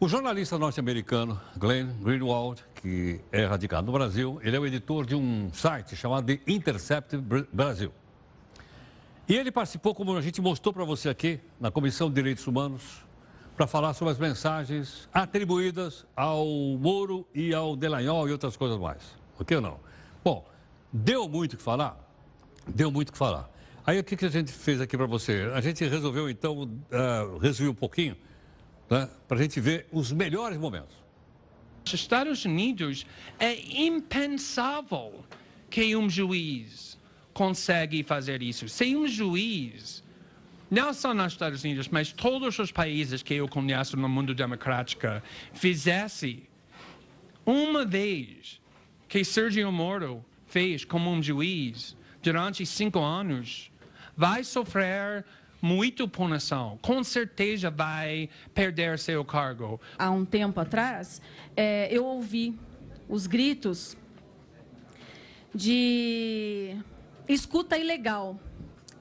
o 0.00 0.08
jornalista 0.08 0.58
norte-americano 0.58 1.40
Glenn 1.56 1.92
Greenwald, 2.02 2.64
que 2.74 3.20
é 3.30 3.46
radicado 3.46 3.86
no 3.86 3.92
Brasil, 3.92 4.40
ele 4.42 4.56
é 4.56 4.58
o 4.58 4.66
editor 4.66 5.06
de 5.06 5.14
um 5.14 5.48
site 5.52 5.94
chamado 5.94 6.26
The 6.26 6.40
Intercept 6.44 7.16
Brasil. 7.52 7.92
E 9.28 9.36
ele 9.36 9.52
participou, 9.52 9.94
como 9.94 10.16
a 10.16 10.20
gente 10.20 10.40
mostrou 10.40 10.74
para 10.74 10.84
você 10.84 11.08
aqui, 11.08 11.38
na 11.60 11.70
Comissão 11.70 12.08
de 12.08 12.16
Direitos 12.16 12.48
Humanos, 12.48 13.04
para 13.56 13.66
falar 13.66 13.94
sobre 13.94 14.12
as 14.12 14.18
mensagens 14.18 15.08
atribuídas 15.12 16.06
ao 16.16 16.46
Moro 16.78 17.26
e 17.34 17.54
ao 17.54 17.76
Delanhol 17.76 18.28
e 18.28 18.32
outras 18.32 18.56
coisas 18.56 18.78
mais. 18.78 19.02
Ok 19.38 19.56
ou 19.56 19.62
não? 19.62 19.80
Bom, 20.24 20.46
deu 20.92 21.28
muito 21.28 21.54
o 21.54 21.56
que 21.56 21.62
falar? 21.62 21.98
Deu 22.66 22.90
muito 22.90 23.10
o 23.10 23.12
que 23.12 23.18
falar. 23.18 23.50
Aí 23.84 23.98
o 23.98 24.04
que, 24.04 24.16
que 24.16 24.24
a 24.24 24.30
gente 24.30 24.52
fez 24.52 24.80
aqui 24.80 24.96
para 24.96 25.06
você? 25.06 25.50
A 25.54 25.60
gente 25.60 25.84
resolveu 25.84 26.30
então 26.30 26.62
uh, 26.62 27.38
resumir 27.38 27.68
um 27.68 27.74
pouquinho 27.74 28.16
né, 28.88 29.08
para 29.26 29.38
a 29.38 29.42
gente 29.42 29.60
ver 29.60 29.86
os 29.90 30.12
melhores 30.12 30.56
momentos. 30.56 30.94
Nos 31.84 31.94
Estados 31.94 32.44
Unidos 32.44 33.04
é 33.40 33.54
impensável 33.82 35.24
que 35.68 35.96
um 35.96 36.08
juiz 36.08 36.96
consegue 37.34 38.02
fazer 38.04 38.40
isso. 38.40 38.68
Se 38.68 38.94
um 38.94 39.08
juiz 39.08 40.02
não 40.72 40.94
só 40.94 41.12
nos 41.12 41.34
Estados 41.34 41.62
Unidos, 41.64 41.86
mas 41.88 42.14
todos 42.14 42.58
os 42.58 42.72
países 42.72 43.22
que 43.22 43.34
eu 43.34 43.46
conheço 43.46 43.94
no 43.94 44.08
mundo 44.08 44.34
democrático, 44.34 45.06
fizesse 45.52 46.48
uma 47.44 47.84
vez 47.84 48.58
que 49.06 49.22
Sergio 49.22 49.70
Moro 49.70 50.24
fez 50.46 50.82
como 50.82 51.10
um 51.10 51.22
juiz 51.22 51.94
durante 52.22 52.64
cinco 52.64 53.00
anos, 53.00 53.70
vai 54.16 54.42
sofrer 54.42 55.26
muito 55.60 56.08
punição. 56.08 56.78
Com 56.80 57.04
certeza 57.04 57.70
vai 57.70 58.30
perder 58.54 58.98
seu 58.98 59.22
cargo. 59.26 59.78
Há 59.98 60.10
um 60.10 60.24
tempo 60.24 60.58
atrás, 60.58 61.20
é, 61.54 61.86
eu 61.90 62.02
ouvi 62.06 62.58
os 63.10 63.26
gritos 63.26 63.94
de 65.54 66.74
escuta 67.28 67.76
ilegal 67.76 68.40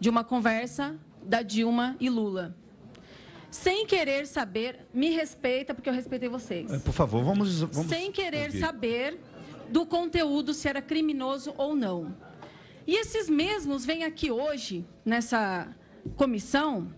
de 0.01 0.09
uma 0.09 0.25
conversa 0.25 0.99
da 1.23 1.41
Dilma 1.41 1.95
e 1.99 2.09
Lula. 2.09 2.55
Sem 3.49 3.85
querer 3.85 4.25
saber, 4.27 4.87
me 4.93 5.09
respeita, 5.09 5.73
porque 5.73 5.89
eu 5.89 5.93
respeitei 5.93 6.29
vocês. 6.29 6.71
É, 6.71 6.79
por 6.79 6.93
favor, 6.93 7.23
vamos. 7.23 7.61
vamos... 7.61 7.89
Sem 7.89 8.11
querer 8.11 8.47
ouvir. 8.47 8.59
saber 8.59 9.19
do 9.69 9.85
conteúdo, 9.85 10.53
se 10.53 10.67
era 10.67 10.81
criminoso 10.81 11.53
ou 11.57 11.75
não. 11.75 12.15
E 12.87 12.95
esses 12.95 13.29
mesmos 13.29 13.85
vêm 13.85 14.03
aqui 14.03 14.31
hoje, 14.31 14.85
nessa 15.05 15.75
comissão, 16.15 16.93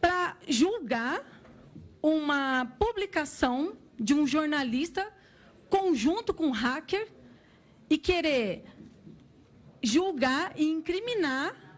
para 0.00 0.36
julgar 0.48 1.24
uma 2.02 2.66
publicação 2.78 3.76
de 3.98 4.14
um 4.14 4.26
jornalista 4.26 5.06
conjunto 5.68 6.34
com 6.34 6.46
um 6.46 6.50
hacker 6.50 7.06
e 7.88 7.96
querer 7.96 8.64
julgar 9.82 10.52
e 10.56 10.64
incriminar 10.64 11.69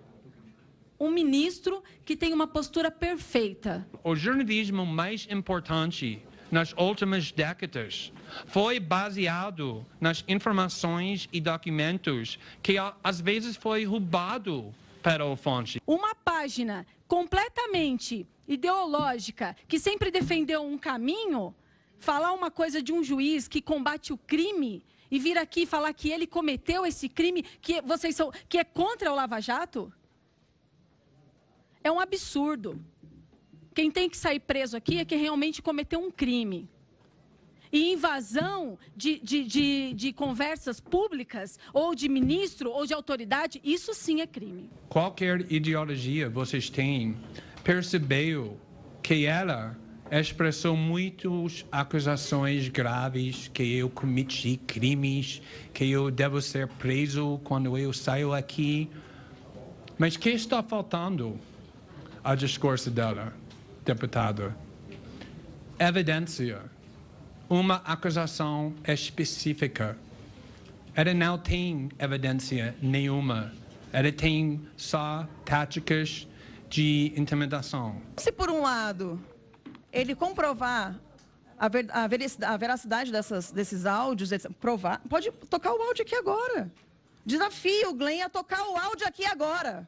um 1.02 1.10
ministro 1.10 1.82
que 2.04 2.16
tem 2.16 2.32
uma 2.32 2.46
postura 2.46 2.88
perfeita. 2.88 3.84
O 4.04 4.14
jornalismo 4.14 4.86
mais 4.86 5.26
importante 5.28 6.22
nas 6.48 6.72
últimas 6.74 7.32
décadas 7.32 8.12
foi 8.46 8.78
baseado 8.78 9.84
nas 10.00 10.24
informações 10.28 11.28
e 11.32 11.40
documentos 11.40 12.38
que 12.62 12.76
às 13.02 13.20
vezes 13.20 13.56
foi 13.56 13.84
roubado 13.84 14.72
para 15.02 15.26
o 15.26 15.34
fonte. 15.34 15.82
Uma 15.84 16.14
página 16.14 16.86
completamente 17.08 18.24
ideológica 18.46 19.56
que 19.66 19.80
sempre 19.80 20.08
defendeu 20.08 20.62
um 20.62 20.78
caminho, 20.78 21.52
falar 21.98 22.32
uma 22.32 22.50
coisa 22.50 22.80
de 22.80 22.92
um 22.92 23.02
juiz 23.02 23.48
que 23.48 23.60
combate 23.60 24.12
o 24.12 24.18
crime 24.18 24.84
e 25.10 25.18
vir 25.18 25.36
aqui 25.36 25.66
falar 25.66 25.92
que 25.92 26.10
ele 26.10 26.28
cometeu 26.28 26.86
esse 26.86 27.08
crime, 27.08 27.42
que 27.60 27.80
vocês 27.82 28.14
são, 28.14 28.32
que 28.48 28.56
é 28.56 28.64
contra 28.64 29.10
o 29.10 29.16
Lava 29.16 29.40
Jato, 29.40 29.92
é 31.84 31.90
um 31.90 32.00
absurdo. 32.00 32.80
Quem 33.74 33.90
tem 33.90 34.08
que 34.08 34.16
sair 34.16 34.40
preso 34.40 34.76
aqui 34.76 34.98
é 34.98 35.04
quem 35.04 35.18
realmente 35.18 35.62
cometeu 35.62 36.00
um 36.00 36.10
crime. 36.10 36.68
E 37.72 37.92
invasão 37.92 38.78
de, 38.94 39.18
de, 39.20 39.44
de, 39.44 39.94
de, 39.94 40.12
conversas 40.12 40.78
públicas, 40.78 41.58
ou 41.72 41.94
de 41.94 42.06
ministro, 42.06 42.70
ou 42.70 42.84
de 42.84 42.92
autoridade, 42.92 43.62
isso 43.64 43.94
sim 43.94 44.20
é 44.20 44.26
crime. 44.26 44.68
Qualquer 44.90 45.50
ideologia 45.50 46.28
vocês 46.28 46.68
têm, 46.68 47.16
percebeu 47.64 48.60
que 49.02 49.24
ela 49.24 49.74
expressou 50.10 50.76
muitas 50.76 51.64
acusações 51.72 52.68
graves 52.68 53.48
que 53.48 53.78
eu 53.78 53.88
cometi 53.88 54.58
crimes, 54.58 55.40
que 55.72 55.90
eu 55.90 56.10
devo 56.10 56.42
ser 56.42 56.68
preso 56.68 57.40
quando 57.42 57.78
eu 57.78 57.90
saio 57.94 58.34
aqui. 58.34 58.90
Mas 59.96 60.14
o 60.14 60.18
que 60.18 60.28
está 60.28 60.62
faltando 60.62 61.40
ao 62.22 62.36
discurso 62.36 62.90
dela? 62.90 63.32
deputado. 63.84 64.54
Evidência. 65.78 66.62
Uma 67.48 67.76
acusação 67.84 68.74
específica. 68.86 69.96
Ela 70.94 71.12
não 71.12 71.38
tem 71.38 71.90
evidência 71.98 72.74
nenhuma. 72.80 73.52
Ela 73.92 74.10
tem 74.12 74.66
só 74.76 75.26
táticas 75.44 76.26
de 76.68 77.12
intimidação. 77.16 78.00
Se, 78.16 78.32
por 78.32 78.48
um 78.50 78.62
lado, 78.62 79.20
ele 79.92 80.14
comprovar 80.14 80.98
a, 81.58 81.68
ver, 81.68 81.86
a 81.90 82.56
veracidade 82.56 83.12
dessas, 83.12 83.50
desses 83.50 83.84
áudios, 83.84 84.30
provar, 84.58 85.00
pode 85.08 85.30
tocar 85.50 85.72
o 85.72 85.82
áudio 85.82 86.02
aqui 86.02 86.14
agora. 86.14 86.72
Desafio 87.24 87.90
o 87.90 87.94
Glenn 87.94 88.22
a 88.22 88.28
tocar 88.28 88.62
o 88.68 88.76
áudio 88.76 89.06
aqui 89.06 89.24
agora. 89.26 89.86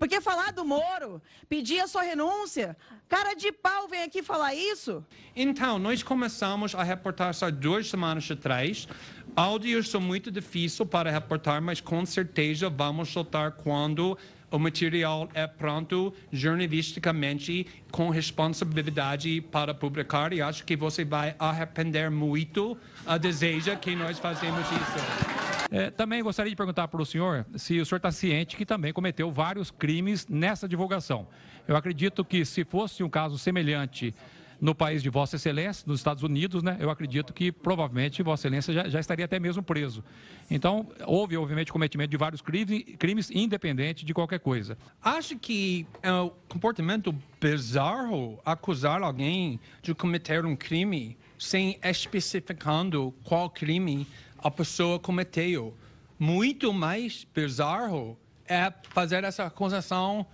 Porque 0.00 0.18
falar 0.18 0.50
do 0.50 0.64
Moro, 0.64 1.20
pedir 1.46 1.78
a 1.80 1.86
sua 1.86 2.00
renúncia, 2.00 2.74
cara 3.06 3.34
de 3.34 3.52
pau 3.52 3.86
vem 3.86 4.02
aqui 4.02 4.22
falar 4.22 4.54
isso? 4.54 5.04
Então, 5.36 5.78
nós 5.78 6.02
começamos 6.02 6.74
a 6.74 6.82
reportar 6.82 7.34
só 7.34 7.50
duas 7.50 7.90
semanas 7.90 8.30
atrás. 8.30 8.88
Áudios 9.36 9.90
são 9.90 10.00
muito 10.00 10.30
difíceis 10.30 10.88
para 10.88 11.10
reportar, 11.10 11.60
mas 11.60 11.82
com 11.82 12.06
certeza 12.06 12.70
vamos 12.70 13.10
soltar 13.10 13.52
quando 13.52 14.16
o 14.50 14.58
material 14.58 15.28
é 15.34 15.46
pronto 15.46 16.12
jornalisticamente 16.32 17.66
com 17.90 18.10
responsabilidade 18.10 19.40
para 19.40 19.72
publicar 19.72 20.32
e 20.32 20.42
acho 20.42 20.64
que 20.64 20.76
você 20.76 21.04
vai 21.04 21.34
arrepender 21.38 22.10
muito 22.10 22.76
a 23.06 23.16
deseja 23.16 23.76
que 23.76 23.94
nós 23.94 24.18
fazemos 24.18 24.60
isso. 24.60 25.70
É, 25.72 25.88
também 25.88 26.20
gostaria 26.20 26.50
de 26.50 26.56
perguntar 26.56 26.88
para 26.88 27.00
o 27.00 27.06
senhor 27.06 27.46
se 27.54 27.78
o 27.80 27.86
senhor 27.86 27.98
está 27.98 28.10
ciente 28.10 28.56
que 28.56 28.66
também 28.66 28.92
cometeu 28.92 29.30
vários 29.30 29.70
crimes 29.70 30.26
nessa 30.28 30.68
divulgação. 30.68 31.28
Eu 31.68 31.76
acredito 31.76 32.24
que 32.24 32.44
se 32.44 32.64
fosse 32.64 33.04
um 33.04 33.08
caso 33.08 33.38
semelhante 33.38 34.12
no 34.60 34.74
país 34.74 35.02
de 35.02 35.08
Vossa 35.08 35.36
Excelência, 35.36 35.84
nos 35.86 36.00
Estados 36.00 36.22
Unidos, 36.22 36.62
né, 36.62 36.76
eu 36.78 36.90
acredito 36.90 37.32
que 37.32 37.50
provavelmente 37.50 38.22
Vossa 38.22 38.46
Excelência 38.46 38.74
já, 38.74 38.88
já 38.88 39.00
estaria 39.00 39.24
até 39.24 39.40
mesmo 39.40 39.62
preso. 39.62 40.04
Então, 40.50 40.88
houve, 41.06 41.36
obviamente, 41.36 41.72
cometimento 41.72 42.10
de 42.10 42.16
vários 42.16 42.42
crimes, 42.42 42.84
crimes 42.98 43.30
independente 43.30 44.04
de 44.04 44.12
qualquer 44.12 44.40
coisa. 44.40 44.76
Acho 45.02 45.38
que 45.38 45.86
é 46.02 46.12
um 46.12 46.30
comportamento 46.48 47.14
bizarro 47.40 48.38
acusar 48.44 49.02
alguém 49.02 49.58
de 49.82 49.94
cometer 49.94 50.44
um 50.44 50.54
crime 50.54 51.16
sem 51.38 51.78
especificando 51.82 53.14
qual 53.24 53.48
crime 53.48 54.06
a 54.38 54.50
pessoa 54.50 54.98
cometeu. 54.98 55.74
Muito 56.18 56.72
mais 56.72 57.26
bizarro 57.34 58.18
é 58.46 58.70
fazer 58.90 59.24
essa 59.24 59.44
acusação 59.44 60.26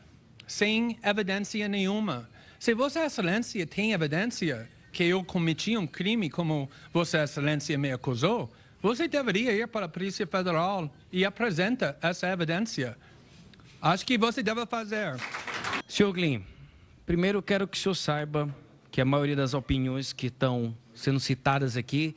sem 0.47 0.99
evidência 1.03 1.69
nenhuma. 1.69 2.29
Se 2.59 2.75
Vossa 2.75 3.05
Excelência 3.05 3.67
tem 3.67 3.93
evidência 3.93 4.69
que 4.91 5.05
eu 5.05 5.23
cometi 5.23 5.77
um 5.77 5.87
crime 5.87 6.31
como 6.31 6.71
Vossa 6.93 7.23
Excelência 7.23 7.77
me 7.77 7.93
acusou, 7.93 8.51
você 8.81 9.07
deveria 9.07 9.53
ir 9.53 9.69
para 9.69 9.87
a 9.87 9.89
Polícia 9.89 10.27
Federal 10.27 10.91
e 11.13 11.25
apresentar 11.25 11.97
essa 12.01 12.29
evidência. 12.29 12.97
Acho 13.81 14.07
que 14.07 14.17
você 14.17 14.43
deve 14.43 14.65
fazer. 14.67 15.17
Senhor 15.87 16.13
Glyn, 16.13 16.43
primeiro 17.05 17.43
quero 17.43 17.69
que 17.69 17.77
o 17.77 17.81
senhor 17.81 17.95
saiba 17.95 18.55
que 18.91 19.01
a 19.01 19.05
maioria 19.05 19.37
das 19.37 19.53
opiniões 19.53 20.13
que 20.13 20.29
estão 20.29 20.77
sendo 20.95 21.21
citadas 21.21 21.77
aqui 21.77 22.17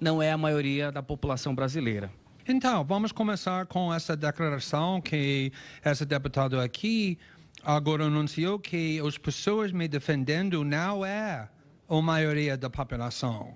não 0.00 0.22
é 0.22 0.32
a 0.32 0.38
maioria 0.38 0.90
da 0.90 1.02
população 1.02 1.54
brasileira. 1.54 2.10
Então, 2.46 2.84
vamos 2.84 3.10
começar 3.10 3.64
com 3.66 3.92
essa 3.92 4.14
declaração 4.14 5.00
que 5.00 5.50
esse 5.82 6.04
deputado 6.04 6.60
aqui 6.60 7.18
agora 7.64 8.04
anunciou 8.04 8.58
que 8.58 9.00
as 9.00 9.16
pessoas 9.16 9.72
me 9.72 9.88
defendendo 9.88 10.62
não 10.64 11.04
é 11.04 11.48
a 11.88 12.02
maioria 12.02 12.56
da 12.56 12.68
população. 12.68 13.54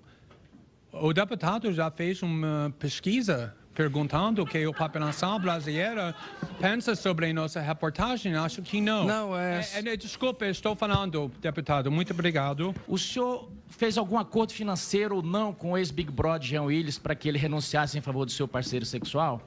O 0.93 1.13
deputado 1.13 1.73
já 1.73 1.91
fez 1.91 2.23
uma 2.23 2.75
pesquisa 2.79 3.55
perguntando 3.75 4.43
o 4.43 4.47
que 4.47 4.65
a 4.65 4.73
população 4.73 5.39
brasileira 5.39 6.13
pensa 6.61 6.97
sobre 6.97 7.33
nossa 7.33 7.61
reportagem. 7.61 8.35
Acho 8.35 8.61
que 8.61 8.81
não. 8.81 9.05
Não, 9.05 9.39
é... 9.39 9.61
é, 9.75 9.89
é 9.91 9.97
desculpe, 9.97 10.45
estou 10.47 10.75
falando, 10.75 11.31
deputado. 11.41 11.89
Muito 11.89 12.13
obrigado. 12.13 12.75
O 12.89 12.99
senhor 12.99 13.49
fez 13.69 13.97
algum 13.97 14.19
acordo 14.19 14.53
financeiro 14.53 15.17
ou 15.17 15.23
não 15.23 15.53
com 15.53 15.73
o 15.73 15.79
ex-Big 15.79 16.11
Brother 16.11 16.49
Jean 16.49 16.63
Willis 16.65 16.99
para 16.99 17.15
que 17.15 17.29
ele 17.29 17.39
renunciasse 17.39 17.97
em 17.97 18.01
favor 18.01 18.25
do 18.25 18.33
seu 18.33 18.49
parceiro 18.49 18.85
sexual? 18.85 19.41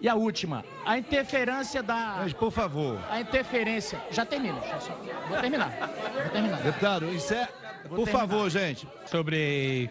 E 0.00 0.08
a 0.08 0.14
última, 0.14 0.64
a 0.84 0.98
interferência 0.98 1.82
da. 1.82 2.16
Mas, 2.18 2.32
por 2.32 2.50
favor. 2.50 2.98
A 3.10 3.20
interferência. 3.20 4.02
Já 4.10 4.26
termino. 4.26 4.60
Já 4.68 4.80
só... 4.80 4.92
Vou 5.28 5.40
terminar. 5.40 5.70
Vou 5.70 6.30
terminar. 6.30 6.62
Deputado, 6.62 7.10
isso 7.12 7.32
é. 7.32 7.48
Vou 7.88 7.98
por 7.98 8.04
terminar. 8.04 8.28
favor, 8.28 8.50
gente. 8.50 8.86
Sobre 9.06 9.90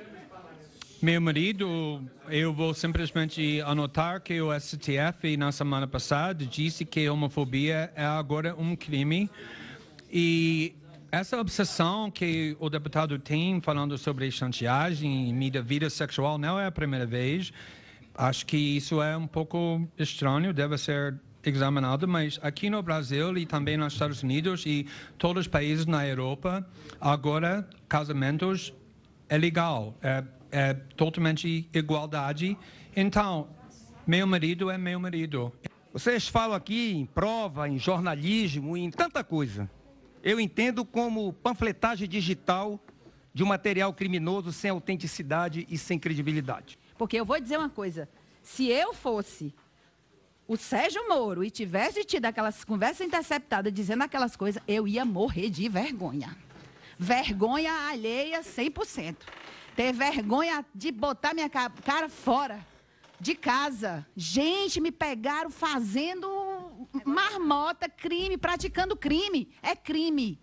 meu 1.01 1.19
marido, 1.19 2.01
eu 2.29 2.53
vou 2.53 2.73
simplesmente 2.73 3.59
anotar 3.61 4.21
que 4.21 4.41
o 4.41 4.57
STF, 4.57 5.35
na 5.35 5.51
semana 5.51 5.87
passada, 5.87 6.45
disse 6.45 6.85
que 6.85 7.05
a 7.07 7.11
homofobia 7.11 7.91
é 7.95 8.05
agora 8.05 8.55
um 8.55 8.75
crime. 8.75 9.29
E 10.09 10.73
essa 11.11 11.37
obsessão 11.39 12.09
que 12.09 12.55
o 12.59 12.69
deputado 12.69 13.19
tem 13.19 13.59
falando 13.59 13.97
sobre 13.97 14.31
chantagemem 14.31 15.29
e 15.29 15.61
vida 15.61 15.89
sexual 15.89 16.37
não 16.37 16.59
é 16.59 16.67
a 16.67 16.71
primeira 16.71 17.05
vez. 17.05 17.51
Acho 18.15 18.45
que 18.45 18.57
isso 18.57 19.01
é 19.01 19.17
um 19.17 19.27
pouco 19.27 19.87
estranho, 19.97 20.53
deve 20.53 20.77
ser 20.77 21.19
examinado, 21.45 22.07
mas 22.07 22.39
aqui 22.41 22.69
no 22.69 22.81
Brasil 22.81 23.37
e 23.37 23.45
também 23.45 23.75
nos 23.75 23.93
Estados 23.93 24.23
Unidos 24.23 24.65
e 24.65 24.87
todos 25.17 25.41
os 25.41 25.47
países 25.47 25.85
na 25.85 26.07
Europa, 26.07 26.65
agora 27.01 27.67
casamentos 27.89 28.73
é 29.27 29.37
legal. 29.37 29.97
É 30.01 30.23
é 30.53 30.75
totalmente 30.95 31.67
igualdade. 31.73 32.55
Então, 32.95 33.49
meu 34.05 34.27
marido 34.27 34.69
é 34.69 34.77
meu 34.77 34.99
marido. 34.99 35.51
Vocês 35.91 36.27
falam 36.27 36.55
aqui 36.55 36.93
em 36.93 37.07
prova, 37.07 37.67
em 37.67 37.79
jornalismo, 37.79 38.77
em 38.77 38.91
tanta 38.91 39.23
coisa. 39.23 39.67
Eu 40.23 40.39
entendo 40.39 40.85
como 40.85 41.33
panfletagem 41.33 42.07
digital 42.07 42.79
de 43.33 43.43
um 43.43 43.47
material 43.47 43.91
criminoso 43.93 44.53
sem 44.53 44.69
autenticidade 44.69 45.65
e 45.67 45.75
sem 45.75 45.97
credibilidade. 45.97 46.77
Porque 46.97 47.19
eu 47.19 47.25
vou 47.25 47.39
dizer 47.39 47.57
uma 47.57 47.69
coisa: 47.69 48.09
se 48.41 48.67
eu 48.67 48.93
fosse 48.93 49.53
o 50.47 50.57
Sérgio 50.57 51.07
Moro 51.07 51.43
e 51.43 51.49
tivesse 51.49 52.03
tido 52.03 52.25
aquelas 52.25 52.63
conversas 52.63 53.05
interceptadas 53.05 53.73
dizendo 53.73 54.03
aquelas 54.03 54.35
coisas, 54.35 54.61
eu 54.67 54.87
ia 54.87 55.05
morrer 55.05 55.49
de 55.49 55.67
vergonha. 55.69 56.35
Vergonha 56.97 57.71
alheia 57.89 58.41
100% 58.41 59.15
ter 59.75 59.91
vergonha 59.91 60.65
de 60.73 60.91
botar 60.91 61.33
minha 61.33 61.49
cara 61.49 62.09
fora 62.09 62.65
de 63.19 63.35
casa. 63.35 64.05
Gente, 64.15 64.79
me 64.79 64.91
pegaram 64.91 65.49
fazendo 65.49 66.87
marmota, 67.05 67.89
crime, 67.89 68.37
praticando 68.37 68.95
crime. 68.95 69.51
É 69.61 69.75
crime. 69.75 70.39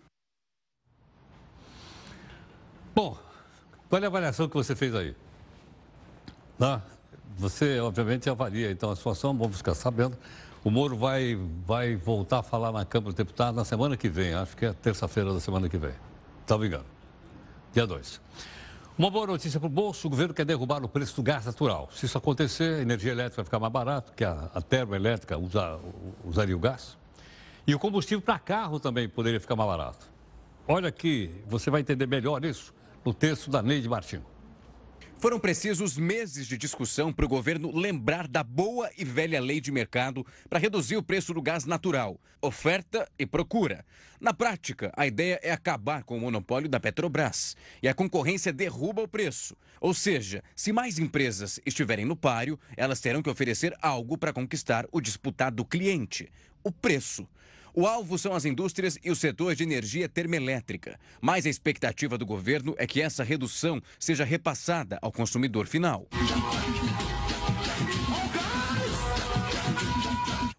Bom, 2.93 3.17
qual 3.87 4.01
é 4.01 4.05
a 4.05 4.07
avaliação 4.07 4.49
que 4.49 4.55
você 4.55 4.75
fez 4.75 4.93
aí? 4.93 5.15
Tá? 6.61 6.79
Você, 7.39 7.79
obviamente, 7.79 8.29
avalia 8.29 8.69
então 8.69 8.91
a 8.91 8.95
situação, 8.95 9.35
vamos 9.35 9.57
ficar 9.57 9.73
sabendo. 9.73 10.15
O 10.63 10.69
Moro 10.69 10.95
vai, 10.95 11.35
vai 11.65 11.95
voltar 11.95 12.37
a 12.37 12.43
falar 12.43 12.71
na 12.71 12.85
Câmara 12.85 13.07
dos 13.07 13.15
Deputados 13.15 13.55
na 13.55 13.65
semana 13.65 13.97
que 13.97 14.07
vem, 14.07 14.35
acho 14.35 14.55
que 14.55 14.67
é 14.67 14.71
terça-feira 14.71 15.33
da 15.33 15.39
semana 15.39 15.67
que 15.67 15.75
vem. 15.75 15.95
Está 16.41 16.55
ligado? 16.55 16.85
Dia 17.73 17.87
2. 17.87 18.21
Uma 18.95 19.09
boa 19.09 19.25
notícia 19.25 19.59
para 19.59 19.65
o 19.65 19.71
bolso: 19.71 20.05
o 20.05 20.09
governo 20.11 20.35
quer 20.35 20.45
derrubar 20.45 20.85
o 20.85 20.87
preço 20.87 21.15
do 21.15 21.23
gás 21.23 21.47
natural. 21.47 21.89
Se 21.91 22.05
isso 22.05 22.15
acontecer, 22.15 22.75
a 22.75 22.81
energia 22.83 23.11
elétrica 23.11 23.37
vai 23.37 23.45
ficar 23.45 23.59
mais 23.59 23.73
barata, 23.73 24.11
porque 24.11 24.23
a, 24.23 24.51
a 24.53 24.61
termoelétrica 24.61 25.39
usa, 25.39 25.79
usaria 26.23 26.55
o 26.55 26.59
gás. 26.59 26.95
E 27.65 27.73
o 27.73 27.79
combustível 27.79 28.21
para 28.21 28.37
carro 28.37 28.79
também 28.79 29.09
poderia 29.09 29.41
ficar 29.41 29.55
mais 29.55 29.67
barato. 29.67 30.05
Olha 30.67 30.89
aqui, 30.89 31.41
você 31.47 31.71
vai 31.71 31.81
entender 31.81 32.05
melhor 32.05 32.45
isso 32.45 32.71
no 33.03 33.15
texto 33.15 33.49
da 33.49 33.63
Neide 33.63 33.89
Martins. 33.89 34.21
Foram 35.21 35.39
precisos 35.39 35.99
meses 35.99 36.47
de 36.47 36.57
discussão 36.57 37.13
para 37.13 37.23
o 37.23 37.29
governo 37.29 37.71
lembrar 37.77 38.27
da 38.27 38.43
boa 38.43 38.89
e 38.97 39.05
velha 39.05 39.39
lei 39.39 39.61
de 39.61 39.71
mercado 39.71 40.25
para 40.49 40.57
reduzir 40.57 40.97
o 40.97 41.03
preço 41.03 41.31
do 41.31 41.43
gás 41.43 41.63
natural, 41.63 42.19
oferta 42.41 43.07
e 43.19 43.25
procura. 43.27 43.85
Na 44.19 44.33
prática, 44.33 44.91
a 44.97 45.05
ideia 45.05 45.39
é 45.43 45.51
acabar 45.51 46.03
com 46.03 46.17
o 46.17 46.19
monopólio 46.19 46.67
da 46.67 46.79
Petrobras 46.79 47.55
e 47.83 47.87
a 47.87 47.93
concorrência 47.93 48.51
derruba 48.51 49.03
o 49.03 49.07
preço. 49.07 49.55
Ou 49.79 49.93
seja, 49.93 50.43
se 50.55 50.73
mais 50.73 50.97
empresas 50.97 51.59
estiverem 51.67 52.03
no 52.03 52.15
páreo, 52.15 52.59
elas 52.75 52.99
terão 52.99 53.21
que 53.21 53.29
oferecer 53.29 53.77
algo 53.79 54.17
para 54.17 54.33
conquistar 54.33 54.87
o 54.91 54.99
disputado 54.99 55.63
cliente: 55.63 56.31
o 56.63 56.71
preço. 56.71 57.27
O 57.73 57.87
alvo 57.87 58.17
são 58.17 58.33
as 58.33 58.45
indústrias 58.45 58.97
e 59.03 59.09
o 59.09 59.15
setor 59.15 59.55
de 59.55 59.63
energia 59.63 60.09
termoelétrica. 60.09 60.99
Mas 61.21 61.45
a 61.45 61.49
expectativa 61.49 62.17
do 62.17 62.25
governo 62.25 62.75
é 62.77 62.85
que 62.85 63.01
essa 63.01 63.23
redução 63.23 63.81
seja 63.97 64.25
repassada 64.25 64.99
ao 65.01 65.11
consumidor 65.11 65.67
final. 65.67 66.07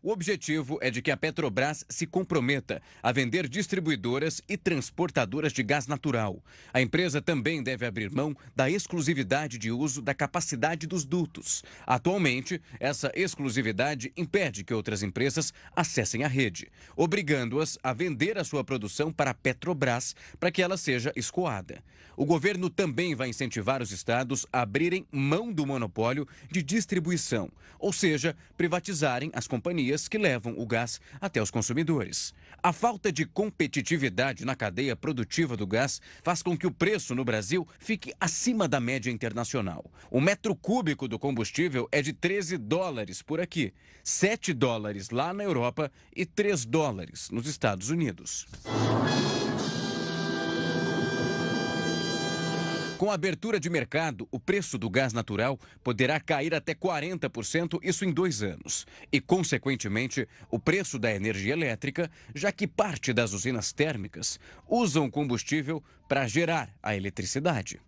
O 0.04 0.10
objetivo 0.10 0.80
é 0.82 0.90
de 0.90 1.00
que 1.00 1.12
a 1.12 1.16
Petrobras 1.16 1.84
se 1.88 2.08
comprometa 2.08 2.82
a 3.00 3.12
vender 3.12 3.48
distribuidoras 3.48 4.42
e 4.48 4.56
transportadoras 4.56 5.52
de 5.52 5.62
gás 5.62 5.86
natural. 5.86 6.42
A 6.74 6.82
empresa 6.82 7.22
também 7.22 7.62
deve 7.62 7.86
abrir 7.86 8.10
mão 8.10 8.36
da 8.56 8.68
exclusividade 8.68 9.58
de 9.58 9.70
uso 9.70 10.02
da 10.02 10.12
capacidade 10.12 10.88
dos 10.88 11.04
dutos. 11.04 11.62
Atualmente, 11.86 12.60
essa 12.80 13.12
exclusividade 13.14 14.12
impede 14.16 14.64
que 14.64 14.74
outras 14.74 15.04
empresas 15.04 15.54
acessem 15.76 16.24
a 16.24 16.28
rede, 16.28 16.68
obrigando-as 16.96 17.78
a 17.80 17.92
vender 17.92 18.36
a 18.36 18.44
sua 18.44 18.64
produção 18.64 19.12
para 19.12 19.30
a 19.30 19.34
Petrobras 19.34 20.16
para 20.40 20.50
que 20.50 20.62
ela 20.62 20.76
seja 20.76 21.12
escoada. 21.14 21.80
O 22.16 22.26
governo 22.26 22.68
também 22.68 23.14
vai 23.14 23.28
incentivar 23.28 23.80
os 23.80 23.92
estados 23.92 24.44
a 24.52 24.62
abrirem 24.62 25.06
mão 25.12 25.52
do 25.52 25.64
monopólio 25.64 26.26
de 26.50 26.60
distribuição, 26.60 27.48
ou 27.78 27.92
seja, 27.92 28.36
privatizarem 28.56 29.30
as 29.32 29.46
companhias 29.46 29.91
que 30.08 30.18
levam 30.18 30.54
o 30.56 30.66
gás 30.66 31.00
até 31.20 31.40
os 31.42 31.50
consumidores. 31.50 32.34
A 32.62 32.72
falta 32.72 33.12
de 33.12 33.26
competitividade 33.26 34.44
na 34.44 34.54
cadeia 34.54 34.94
produtiva 34.94 35.56
do 35.56 35.66
gás 35.66 36.00
faz 36.22 36.42
com 36.42 36.56
que 36.56 36.66
o 36.66 36.70
preço 36.70 37.14
no 37.14 37.24
Brasil 37.24 37.66
fique 37.78 38.12
acima 38.20 38.68
da 38.68 38.80
média 38.80 39.10
internacional. 39.10 39.84
O 40.10 40.20
metro 40.20 40.54
cúbico 40.54 41.06
do 41.06 41.18
combustível 41.18 41.88
é 41.90 42.00
de 42.00 42.12
13 42.12 42.56
dólares 42.56 43.20
por 43.20 43.40
aqui, 43.40 43.72
7 44.04 44.52
dólares 44.52 45.10
lá 45.10 45.32
na 45.32 45.44
Europa 45.44 45.90
e 46.14 46.24
3 46.24 46.64
dólares 46.64 47.30
nos 47.30 47.46
Estados 47.46 47.90
Unidos. 47.90 48.46
Com 53.02 53.10
a 53.10 53.14
abertura 53.14 53.58
de 53.58 53.68
mercado, 53.68 54.28
o 54.30 54.38
preço 54.38 54.78
do 54.78 54.88
gás 54.88 55.12
natural 55.12 55.58
poderá 55.82 56.20
cair 56.20 56.54
até 56.54 56.72
40%, 56.72 57.80
isso 57.82 58.04
em 58.04 58.12
dois 58.12 58.44
anos. 58.44 58.86
E, 59.10 59.20
consequentemente, 59.20 60.28
o 60.48 60.56
preço 60.56 61.00
da 61.00 61.12
energia 61.12 61.52
elétrica, 61.52 62.08
já 62.32 62.52
que 62.52 62.64
parte 62.64 63.12
das 63.12 63.32
usinas 63.32 63.72
térmicas 63.72 64.38
usam 64.68 65.10
combustível 65.10 65.82
para 66.08 66.28
gerar 66.28 66.72
a 66.80 66.94
eletricidade. 66.94 67.80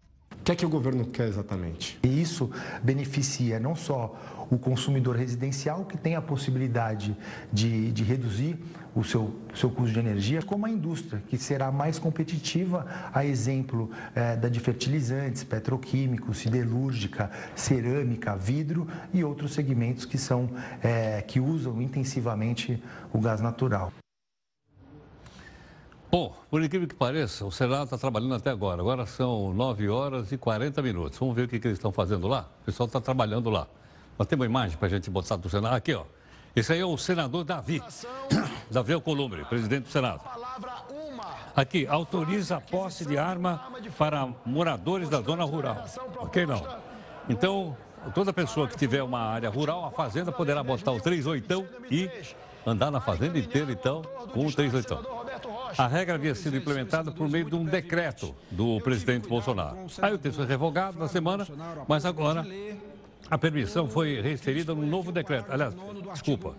O 0.44 0.46
que 0.46 0.52
é 0.52 0.56
que 0.56 0.66
o 0.66 0.68
governo 0.68 1.06
quer 1.06 1.26
exatamente? 1.26 1.98
E 2.02 2.20
isso 2.20 2.50
beneficia 2.82 3.58
não 3.58 3.74
só 3.74 4.14
o 4.50 4.58
consumidor 4.58 5.16
residencial, 5.16 5.86
que 5.86 5.96
tem 5.96 6.16
a 6.16 6.20
possibilidade 6.20 7.16
de, 7.50 7.90
de 7.90 8.04
reduzir 8.04 8.58
o 8.94 9.02
seu, 9.02 9.34
seu 9.54 9.70
custo 9.70 9.94
de 9.94 10.00
energia, 10.00 10.42
como 10.42 10.66
a 10.66 10.70
indústria, 10.70 11.22
que 11.28 11.38
será 11.38 11.72
mais 11.72 11.98
competitiva, 11.98 12.86
a 13.10 13.24
exemplo 13.24 13.90
é, 14.14 14.36
da 14.36 14.50
de 14.50 14.60
fertilizantes, 14.60 15.42
petroquímicos, 15.42 16.36
siderúrgica, 16.36 17.30
cerâmica, 17.56 18.36
vidro 18.36 18.86
e 19.14 19.24
outros 19.24 19.54
segmentos 19.54 20.04
que, 20.04 20.18
são, 20.18 20.50
é, 20.82 21.22
que 21.22 21.40
usam 21.40 21.80
intensivamente 21.80 22.82
o 23.14 23.18
gás 23.18 23.40
natural. 23.40 23.90
Bom, 26.14 26.32
por 26.48 26.62
incrível 26.62 26.86
que 26.86 26.94
pareça, 26.94 27.44
o 27.44 27.50
Senado 27.50 27.86
está 27.86 27.98
trabalhando 27.98 28.36
até 28.36 28.48
agora. 28.48 28.80
Agora 28.80 29.04
são 29.04 29.52
9 29.52 29.88
horas 29.88 30.30
e 30.30 30.38
40 30.38 30.80
minutos. 30.80 31.18
Vamos 31.18 31.34
ver 31.34 31.46
o 31.46 31.48
que, 31.48 31.58
que 31.58 31.66
eles 31.66 31.76
estão 31.76 31.90
fazendo 31.90 32.28
lá. 32.28 32.46
O 32.62 32.66
pessoal 32.66 32.86
está 32.86 33.00
trabalhando 33.00 33.50
lá. 33.50 33.66
Nós 34.16 34.28
temos 34.28 34.46
uma 34.46 34.48
imagem 34.48 34.78
para 34.78 34.86
a 34.86 34.90
gente 34.90 35.10
botar 35.10 35.34
do 35.34 35.50
Senado. 35.50 35.74
Aqui, 35.74 35.92
ó. 35.92 36.04
Esse 36.54 36.72
aí 36.72 36.78
é 36.78 36.86
o 36.86 36.96
senador 36.96 37.42
Davi. 37.42 37.82
Davi 38.70 38.92
Alcolumbre, 38.92 39.44
presidente 39.46 39.86
do 39.86 39.90
Senado. 39.90 40.20
Aqui, 41.56 41.84
autoriza 41.84 42.58
a 42.58 42.60
posse 42.60 43.04
de 43.04 43.18
arma 43.18 43.64
para 43.98 44.28
moradores 44.46 45.08
da 45.08 45.20
zona 45.20 45.42
rural. 45.42 45.84
Ok, 46.18 46.46
não? 46.46 46.64
Então, 47.28 47.76
toda 48.14 48.32
pessoa 48.32 48.68
que 48.68 48.76
tiver 48.76 49.02
uma 49.02 49.18
área 49.18 49.50
rural, 49.50 49.84
a 49.84 49.90
fazenda 49.90 50.30
poderá 50.30 50.62
botar 50.62 50.92
o 50.92 51.00
38 51.00 51.66
e 51.90 52.08
andar 52.64 52.92
na 52.92 53.00
fazenda 53.00 53.36
inteira, 53.36 53.72
então, 53.72 54.00
com 54.32 54.46
o 54.46 54.52
38. 54.52 55.23
A 55.76 55.86
regra 55.86 56.14
havia 56.14 56.34
sido 56.34 56.56
implementada 56.56 57.10
por 57.10 57.28
meio 57.28 57.46
de 57.46 57.54
um 57.54 57.64
decreto 57.64 58.34
do 58.50 58.80
presidente 58.80 59.28
Bolsonaro. 59.28 59.78
Aí 60.00 60.14
o 60.14 60.18
texto 60.18 60.36
foi 60.36 60.46
revogado 60.46 60.98
na 60.98 61.08
semana, 61.08 61.46
mas 61.88 62.04
agora 62.04 62.46
a 63.30 63.38
permissão 63.38 63.88
foi 63.88 64.20
reinserida 64.20 64.74
no 64.74 64.86
novo 64.86 65.10
decreto. 65.10 65.50
Aliás, 65.50 65.74
desculpa. 66.12 66.54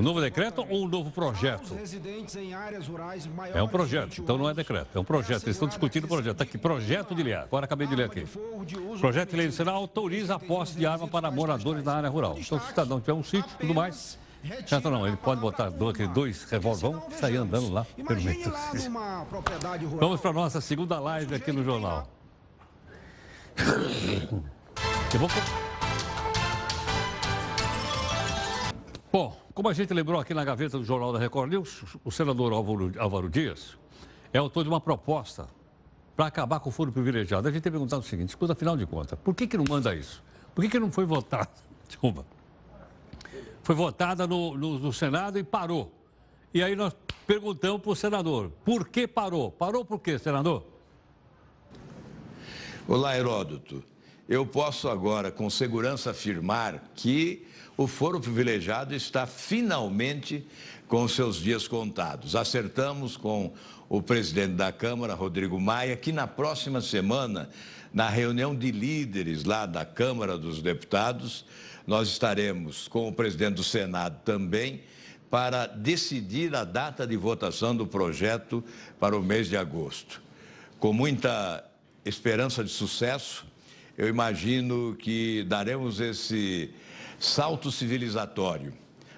Novo 0.00 0.20
decreto 0.20 0.66
ou 0.68 0.84
o 0.84 0.88
novo 0.88 1.10
projeto? 1.10 1.76
É 3.54 3.62
um 3.62 3.68
projeto, 3.68 4.20
então 4.20 4.36
não 4.36 4.50
é 4.50 4.54
decreto. 4.54 4.88
É 4.94 5.00
um 5.00 5.04
projeto. 5.04 5.44
Eles 5.44 5.56
estão 5.56 5.68
discutindo 5.68 6.04
o 6.04 6.08
projeto. 6.08 6.32
Está 6.32 6.44
aqui, 6.44 6.58
projeto 6.58 7.14
de 7.14 7.22
lei. 7.22 7.34
Agora 7.34 7.64
acabei 7.64 7.86
de 7.86 7.94
ler 7.94 8.06
aqui. 8.06 8.26
Projeto 9.00 9.30
de 9.30 9.36
lei 9.36 9.46
do 9.46 9.52
Senado 9.52 9.76
autoriza 9.76 10.34
a 10.34 10.38
posse 10.38 10.76
de 10.76 10.86
arma 10.86 11.06
para 11.06 11.30
moradores 11.30 11.84
da 11.84 11.96
área 11.96 12.08
rural. 12.08 12.36
Então, 12.38 12.58
se 12.58 12.66
o 12.66 12.68
cidadão 12.68 13.00
tiver 13.00 13.14
um 13.14 13.22
sítio 13.22 13.50
e 13.54 13.58
tudo 13.60 13.74
mais, 13.74 14.18
Certo 14.66 14.90
não, 14.90 15.06
ele 15.06 15.16
pode 15.16 15.40
botar 15.40 15.70
dois, 15.70 15.96
dois 16.08 16.44
revólveres, 16.44 17.02
e 17.10 17.14
sair 17.14 17.36
andando 17.36 17.72
lá 17.72 17.86
pelo 18.06 18.20
meio. 18.20 18.52
Vamos 19.98 20.20
para 20.20 20.30
a 20.30 20.34
nossa 20.34 20.60
segunda 20.60 21.00
live 21.00 21.34
aqui 21.34 21.50
no 21.50 21.64
jornal. 21.64 22.06
Eu 25.12 25.20
vou... 25.20 25.28
Bom, 29.10 29.36
como 29.54 29.68
a 29.68 29.72
gente 29.72 29.94
lembrou 29.94 30.20
aqui 30.20 30.34
na 30.34 30.44
gaveta 30.44 30.76
do 30.76 30.84
Jornal 30.84 31.12
da 31.12 31.18
Record 31.18 31.48
News, 31.50 31.96
o 32.04 32.10
senador 32.10 32.52
Álvaro, 32.52 32.92
Álvaro 32.98 33.30
Dias 33.30 33.78
é 34.32 34.38
autor 34.38 34.64
de 34.64 34.68
uma 34.68 34.80
proposta 34.80 35.46
para 36.16 36.26
acabar 36.26 36.60
com 36.60 36.68
o 36.68 36.72
foro 36.72 36.92
privilegiado. 36.92 37.48
A 37.48 37.52
gente 37.52 37.62
tem 37.62 37.72
perguntado 37.72 38.02
o 38.02 38.04
seguinte, 38.04 38.30
escuta, 38.30 38.52
afinal 38.52 38.76
de 38.76 38.84
contas, 38.84 39.18
por 39.22 39.34
que, 39.34 39.46
que 39.46 39.56
não 39.56 39.64
manda 39.68 39.94
isso? 39.94 40.22
Por 40.54 40.62
que, 40.62 40.70
que 40.70 40.78
não 40.78 40.90
foi 40.90 41.06
votado? 41.06 41.48
Desculpa. 41.86 42.26
Foi 43.64 43.74
votada 43.74 44.26
no, 44.26 44.56
no, 44.56 44.78
no 44.78 44.92
Senado 44.92 45.38
e 45.38 45.42
parou. 45.42 45.92
E 46.52 46.62
aí 46.62 46.76
nós 46.76 46.94
perguntamos 47.26 47.82
para 47.82 47.90
o 47.90 47.96
senador, 47.96 48.52
por 48.64 48.86
que 48.86 49.08
parou? 49.08 49.50
Parou 49.50 49.84
por 49.84 49.98
quê, 49.98 50.18
senador? 50.18 50.64
Olá, 52.86 53.16
Heródoto 53.16 53.82
eu 54.28 54.46
posso 54.46 54.88
agora, 54.88 55.30
com 55.30 55.50
segurança, 55.50 56.12
afirmar 56.12 56.92
que 56.94 57.46
o 57.76 57.86
foro 57.86 58.18
privilegiado 58.18 58.94
está 58.94 59.26
finalmente 59.26 60.46
com 60.88 61.06
seus 61.06 61.36
dias 61.36 61.68
contados. 61.68 62.34
Acertamos 62.34 63.18
com 63.18 63.52
o 63.86 64.00
presidente 64.00 64.54
da 64.54 64.72
Câmara, 64.72 65.14
Rodrigo 65.14 65.60
Maia, 65.60 65.94
que 65.94 66.10
na 66.10 66.26
próxima 66.26 66.80
semana, 66.80 67.50
na 67.92 68.08
reunião 68.08 68.54
de 68.54 68.70
líderes 68.70 69.44
lá 69.44 69.66
da 69.66 69.84
Câmara 69.84 70.38
dos 70.38 70.62
Deputados, 70.62 71.44
nós 71.86 72.08
estaremos 72.08 72.88
com 72.88 73.08
o 73.08 73.12
presidente 73.12 73.56
do 73.56 73.64
Senado 73.64 74.20
também 74.24 74.82
para 75.30 75.66
decidir 75.66 76.54
a 76.54 76.64
data 76.64 77.06
de 77.06 77.16
votação 77.16 77.74
do 77.74 77.86
projeto 77.86 78.62
para 79.00 79.16
o 79.16 79.22
mês 79.22 79.48
de 79.48 79.56
agosto. 79.56 80.22
Com 80.78 80.92
muita 80.92 81.64
esperança 82.04 82.62
de 82.62 82.70
sucesso, 82.70 83.44
eu 83.96 84.08
imagino 84.08 84.96
que 84.98 85.44
daremos 85.44 86.00
esse 86.00 86.70
salto 87.18 87.70
civilizatório, 87.70 88.72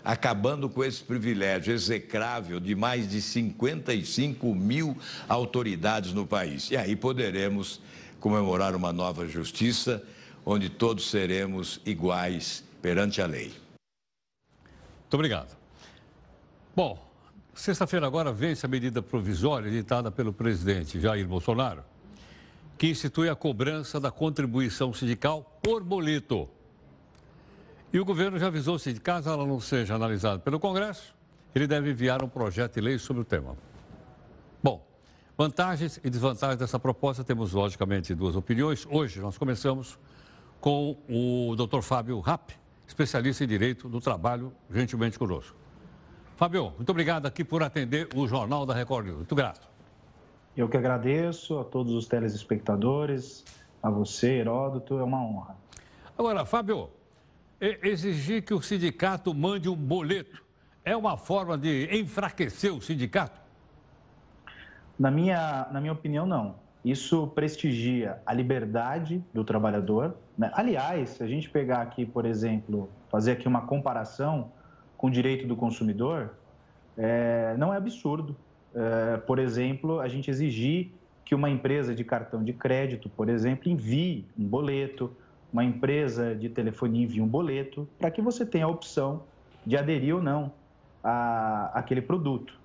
acabando 0.04 0.68
com 0.68 0.84
esse 0.84 1.02
privilégio 1.02 1.74
execrável 1.74 2.60
de 2.60 2.74
mais 2.74 3.08
de 3.08 3.20
55 3.20 4.54
mil 4.54 4.96
autoridades 5.28 6.12
no 6.12 6.26
país. 6.26 6.70
E 6.70 6.76
aí 6.76 6.94
poderemos 6.94 7.80
comemorar 8.20 8.74
uma 8.74 8.92
nova 8.92 9.26
justiça, 9.26 10.02
onde 10.46 10.70
todos 10.70 11.10
seremos 11.10 11.80
iguais 11.84 12.64
perante 12.80 13.20
a 13.20 13.26
lei. 13.26 13.48
Muito 15.02 15.14
obrigado. 15.14 15.54
Bom, 16.74 16.98
sexta-feira 17.52 18.06
agora 18.06 18.32
vence 18.32 18.64
a 18.64 18.68
medida 18.68 19.02
provisória 19.02 19.68
editada 19.68 20.10
pelo 20.10 20.32
presidente 20.32 20.98
Jair 21.00 21.26
Bolsonaro 21.26 21.82
que 22.78 22.88
institui 22.88 23.28
a 23.28 23.34
cobrança 23.34 23.98
da 23.98 24.10
contribuição 24.10 24.92
sindical 24.92 25.58
por 25.62 25.82
boleto. 25.82 26.48
E 27.92 27.98
o 27.98 28.04
governo 28.04 28.38
já 28.38 28.48
avisou 28.48 28.78
se 28.78 28.92
caso 28.94 29.30
ela 29.30 29.46
não 29.46 29.60
seja 29.60 29.94
analisada 29.94 30.38
pelo 30.38 30.60
Congresso, 30.60 31.14
ele 31.54 31.66
deve 31.66 31.90
enviar 31.90 32.22
um 32.22 32.28
projeto 32.28 32.74
de 32.74 32.80
lei 32.82 32.98
sobre 32.98 33.22
o 33.22 33.24
tema. 33.24 33.56
Bom, 34.62 34.86
vantagens 35.38 35.98
e 36.04 36.10
desvantagens 36.10 36.58
dessa 36.58 36.78
proposta, 36.78 37.24
temos 37.24 37.52
logicamente 37.52 38.14
duas 38.14 38.36
opiniões. 38.36 38.86
Hoje 38.90 39.20
nós 39.20 39.38
começamos 39.38 39.98
com 40.60 40.96
o 41.08 41.54
Dr. 41.56 41.80
Fábio 41.80 42.18
Rapp, 42.20 42.52
especialista 42.86 43.44
em 43.44 43.46
Direito 43.46 43.88
do 43.88 44.00
Trabalho, 44.00 44.52
gentilmente 44.70 45.18
conosco. 45.18 45.56
Fábio, 46.36 46.72
muito 46.76 46.90
obrigado 46.90 47.26
aqui 47.26 47.44
por 47.44 47.62
atender 47.62 48.08
o 48.14 48.26
Jornal 48.26 48.66
da 48.66 48.74
Record 48.74 49.06
News. 49.06 49.16
Muito 49.18 49.34
grato. 49.34 49.68
Eu 50.56 50.68
que 50.68 50.76
agradeço 50.76 51.58
a 51.58 51.64
todos 51.64 51.92
os 51.92 52.06
telespectadores, 52.06 53.44
a 53.82 53.90
você, 53.90 54.38
Heródoto, 54.38 54.98
é 54.98 55.02
uma 55.02 55.22
honra. 55.22 55.56
Agora, 56.18 56.44
Fábio, 56.44 56.90
exigir 57.60 58.42
que 58.42 58.54
o 58.54 58.60
sindicato 58.60 59.34
mande 59.34 59.68
um 59.68 59.76
boleto 59.76 60.44
é 60.86 60.96
uma 60.96 61.16
forma 61.16 61.58
de 61.58 61.88
enfraquecer 61.98 62.72
o 62.72 62.80
sindicato? 62.80 63.40
Na 64.96 65.10
minha, 65.10 65.66
na 65.72 65.80
minha 65.80 65.92
opinião, 65.92 66.24
não. 66.24 66.54
Isso 66.86 67.26
prestigia 67.34 68.22
a 68.24 68.32
liberdade 68.32 69.20
do 69.34 69.42
trabalhador. 69.42 70.14
Né? 70.38 70.52
Aliás, 70.54 71.10
se 71.10 71.22
a 71.24 71.26
gente 71.26 71.50
pegar 71.50 71.82
aqui, 71.82 72.06
por 72.06 72.24
exemplo, 72.24 72.88
fazer 73.08 73.32
aqui 73.32 73.48
uma 73.48 73.62
comparação 73.62 74.52
com 74.96 75.08
o 75.08 75.10
direito 75.10 75.48
do 75.48 75.56
consumidor, 75.56 76.34
é, 76.96 77.56
não 77.58 77.74
é 77.74 77.76
absurdo. 77.76 78.36
É, 78.72 79.16
por 79.16 79.40
exemplo, 79.40 79.98
a 79.98 80.06
gente 80.06 80.30
exigir 80.30 80.92
que 81.24 81.34
uma 81.34 81.50
empresa 81.50 81.92
de 81.92 82.04
cartão 82.04 82.44
de 82.44 82.52
crédito, 82.52 83.08
por 83.08 83.28
exemplo, 83.28 83.68
envie 83.68 84.24
um 84.38 84.44
boleto, 84.44 85.10
uma 85.52 85.64
empresa 85.64 86.36
de 86.36 86.48
telefonia 86.48 87.02
envie 87.02 87.20
um 87.20 87.26
boleto, 87.26 87.88
para 87.98 88.12
que 88.12 88.22
você 88.22 88.46
tenha 88.46 88.64
a 88.64 88.68
opção 88.68 89.24
de 89.66 89.76
aderir 89.76 90.14
ou 90.14 90.22
não 90.22 90.52
a, 91.02 91.72
aquele 91.74 92.00
produto. 92.00 92.56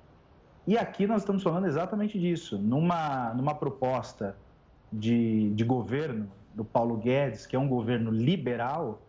E 0.68 0.78
aqui 0.78 1.08
nós 1.08 1.24
estamos 1.24 1.42
falando 1.42 1.66
exatamente 1.66 2.20
disso. 2.20 2.58
Numa, 2.58 3.34
numa 3.34 3.56
proposta 3.56 4.36
de, 4.92 5.50
de 5.52 5.64
governo 5.64 6.30
do 6.54 6.64
Paulo 6.64 6.98
Guedes, 6.98 7.46
que 7.46 7.56
é 7.56 7.60
um 7.60 7.68
governo 7.68 8.12
liberal, 8.12 9.02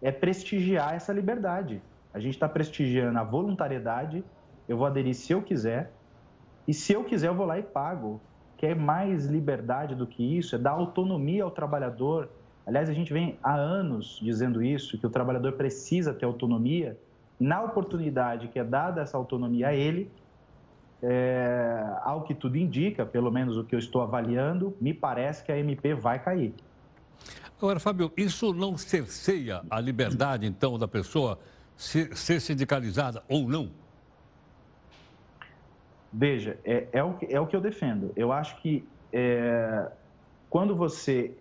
é 0.00 0.12
prestigiar 0.12 0.94
essa 0.94 1.12
liberdade. 1.12 1.82
A 2.14 2.20
gente 2.20 2.34
está 2.34 2.48
prestigiando 2.48 3.18
a 3.18 3.24
voluntariedade. 3.24 4.22
Eu 4.68 4.76
vou 4.76 4.86
aderir 4.86 5.14
se 5.14 5.32
eu 5.32 5.42
quiser. 5.42 5.90
E 6.68 6.74
se 6.74 6.92
eu 6.92 7.02
quiser, 7.02 7.28
eu 7.28 7.34
vou 7.34 7.46
lá 7.46 7.58
e 7.58 7.62
pago. 7.62 8.20
Quer 8.56 8.76
mais 8.76 9.26
liberdade 9.26 9.96
do 9.96 10.06
que 10.06 10.38
isso? 10.38 10.54
É 10.54 10.58
dar 10.58 10.70
autonomia 10.70 11.42
ao 11.42 11.50
trabalhador. 11.50 12.28
Aliás, 12.64 12.88
a 12.88 12.92
gente 12.92 13.12
vem 13.12 13.36
há 13.42 13.54
anos 13.54 14.20
dizendo 14.22 14.62
isso, 14.62 14.96
que 14.96 15.06
o 15.06 15.10
trabalhador 15.10 15.54
precisa 15.54 16.14
ter 16.14 16.26
autonomia. 16.26 16.96
Na 17.40 17.60
oportunidade 17.60 18.46
que 18.46 18.58
é 18.58 18.62
dada 18.62 19.00
essa 19.00 19.16
autonomia 19.16 19.68
a 19.68 19.74
ele, 19.74 20.08
é, 21.02 21.84
ao 22.02 22.22
que 22.22 22.34
tudo 22.34 22.56
indica, 22.56 23.04
pelo 23.04 23.30
menos 23.30 23.56
o 23.56 23.64
que 23.64 23.74
eu 23.74 23.78
estou 23.78 24.02
avaliando, 24.02 24.76
me 24.80 24.94
parece 24.94 25.42
que 25.42 25.50
a 25.50 25.58
MP 25.58 25.94
vai 25.94 26.22
cair. 26.22 26.54
Agora, 27.58 27.78
Fábio, 27.80 28.12
isso 28.16 28.52
não 28.52 28.76
cerceia 28.76 29.62
a 29.70 29.80
liberdade, 29.80 30.46
então, 30.46 30.78
da 30.78 30.88
pessoa 30.88 31.38
ser, 31.76 32.16
ser 32.16 32.40
sindicalizada 32.40 33.22
ou 33.28 33.48
não? 33.48 33.70
Veja, 36.12 36.58
é, 36.64 36.88
é, 36.92 37.02
o, 37.02 37.16
é 37.28 37.40
o 37.40 37.46
que 37.46 37.56
eu 37.56 37.60
defendo. 37.60 38.12
Eu 38.16 38.32
acho 38.32 38.60
que 38.60 38.86
é, 39.12 39.90
quando 40.50 40.76
você. 40.76 41.32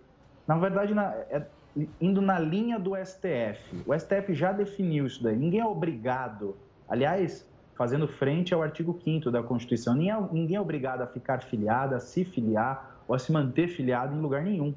Na 0.48 0.58
verdade, 0.58 0.94
na, 0.94 1.14
é, 1.30 1.46
indo 2.00 2.22
na 2.22 2.40
linha 2.40 2.80
do 2.80 2.92
STF, 2.96 3.84
o 3.86 3.98
STF 3.98 4.34
já 4.34 4.52
definiu 4.52 5.06
isso 5.06 5.22
daí. 5.22 5.36
Ninguém 5.36 5.60
é 5.60 5.66
obrigado. 5.66 6.56
Aliás, 6.88 7.46
fazendo 7.76 8.08
frente 8.08 8.54
ao 8.54 8.62
artigo 8.62 9.00
5 9.04 9.32
da 9.32 9.42
Constituição. 9.42 9.94
Ninguém 9.94 10.12
é, 10.12 10.20
ninguém 10.32 10.56
é 10.58 10.62
obrigado 10.62 11.02
a 11.02 11.08
ficar 11.08 11.42
filiado, 11.42 11.96
a 11.96 12.00
se 12.00 12.24
filiar 12.24 13.02
ou 13.08 13.16
a 13.16 13.20
se 13.20 13.32
manter 13.32 13.68
filiado 13.68 14.16
em 14.16 14.20
lugar 14.20 14.44
nenhum. 14.44 14.74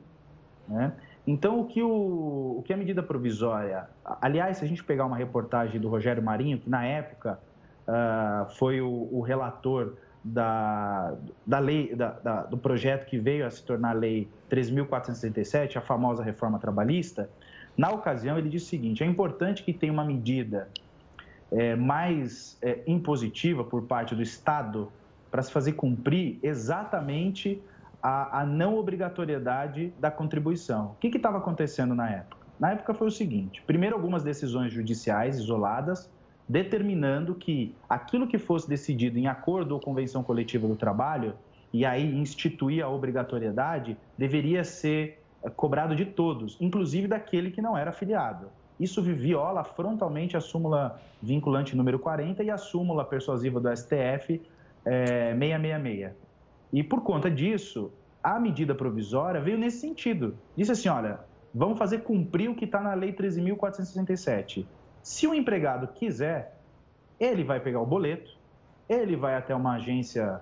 Né? 0.69 0.93
Então, 1.27 1.61
o 1.61 1.65
que, 1.67 1.83
o, 1.83 2.59
o 2.59 2.63
que 2.65 2.73
a 2.73 2.77
medida 2.77 3.03
provisória. 3.03 3.89
Aliás, 4.21 4.59
se 4.59 4.65
a 4.65 4.69
gente 4.69 4.85
pegar 4.85 5.07
uma 5.07 5.17
reportagem 5.17 5.81
do 5.81 5.89
Rogério 5.89 6.23
Marinho, 6.23 6.59
que 6.59 6.69
na 6.69 6.85
época 6.85 7.39
uh, 7.89 8.51
foi 8.57 8.81
o, 8.81 9.09
o, 9.11 9.21
relator 9.21 9.95
da, 10.23 11.15
da 11.47 11.59
lei, 11.59 11.95
da, 11.95 12.11
da, 12.11 12.43
do 12.43 12.59
projeto 12.59 13.07
que 13.07 13.19
veio 13.19 13.47
a 13.47 13.51
se 13.51 13.63
tornar 13.63 13.91
a 13.91 13.93
Lei 13.95 14.29
3.467, 14.51 15.77
a 15.77 15.81
famosa 15.81 16.23
reforma 16.23 16.59
trabalhista, 16.59 17.29
na 17.77 17.91
ocasião 17.91 18.39
ele 18.39 18.49
disse 18.49 18.67
o 18.67 18.69
seguinte: 18.69 19.03
é 19.03 19.07
importante 19.07 19.63
que 19.63 19.73
tenha 19.73 19.93
uma 19.93 20.05
medida 20.05 20.69
é, 21.55 21.77
mais 21.77 22.59
é, 22.61 22.83
impositiva 22.87 23.63
por 23.63 23.83
parte 23.83 24.15
do 24.15 24.23
Estado 24.23 24.91
para 25.31 25.43
se 25.43 25.53
fazer 25.53 25.73
cumprir 25.73 26.39
exatamente 26.43 27.63
a, 28.03 28.41
a 28.41 28.47
não 28.47 28.77
obrigatoriedade 28.77 29.93
da 29.99 30.11
contribuição. 30.11 30.93
O 30.93 30.95
que 30.97 31.09
estava 31.17 31.39
acontecendo 31.39 31.95
na 31.95 32.11
época? 32.11 32.45
Na 32.59 32.73
época 32.73 32.93
foi 32.93 33.07
o 33.07 33.11
seguinte: 33.11 33.63
primeiro, 33.67 33.95
algumas 33.95 34.23
decisões 34.23 34.73
judiciais 34.73 35.39
isoladas 35.39 36.11
determinando 36.49 37.35
que 37.35 37.75
aquilo 37.89 38.27
que 38.27 38.37
fosse 38.37 38.69
decidido 38.69 39.19
em 39.19 39.27
acordo 39.27 39.73
ou 39.73 39.81
convenção 39.81 40.23
coletiva 40.23 40.69
do 40.69 40.77
trabalho, 40.77 41.35
e 41.73 41.85
aí 41.87 42.17
instituir 42.17 42.85
a 42.85 42.89
obrigatoriedade, 42.89 43.97
deveria 44.17 44.63
ser 44.63 45.23
é, 45.43 45.51
cobrado 45.51 45.97
de 45.97 46.05
todos, 46.05 46.57
inclusive 46.61 47.09
daquele 47.09 47.51
que 47.51 47.63
não 47.63 47.77
era 47.77 47.91
afiliado. 47.91 48.49
Isso 48.79 49.03
viola 49.03 49.63
frontalmente 49.63 50.37
a 50.37 50.41
súmula 50.41 51.01
vinculante 51.23 51.77
número 51.77 51.99
40 51.99 52.43
e 52.43 52.51
a 52.51 52.57
súmula 52.57 53.05
persuasiva 53.05 53.61
do 53.61 53.75
STF 53.75 54.43
é, 54.85 55.33
666. 55.39 56.13
E 56.73 56.83
por 56.83 57.03
conta 57.03 57.31
disso, 57.31 57.93
a 58.23 58.41
medida 58.41 58.75
provisória 58.75 59.41
veio 59.41 59.57
nesse 59.57 59.81
sentido. 59.81 60.37
Disse 60.57 60.73
assim: 60.73 60.89
olha, 60.89 61.21
vamos 61.55 61.79
fazer 61.79 61.99
cumprir 61.99 62.51
o 62.51 62.55
que 62.55 62.65
está 62.65 62.81
na 62.81 62.95
Lei 62.95 63.13
13.467. 63.13 64.67
Se 65.03 65.27
o 65.27 65.35
empregado 65.35 65.89
quiser, 65.89 66.59
ele 67.21 67.45
vai 67.45 67.61
pegar 67.61 67.81
o 67.81 67.87
boleto, 67.87 68.37
ele 68.89 69.15
vai 69.15 69.37
até 69.37 69.55
uma 69.55 69.77
agência 69.77 70.41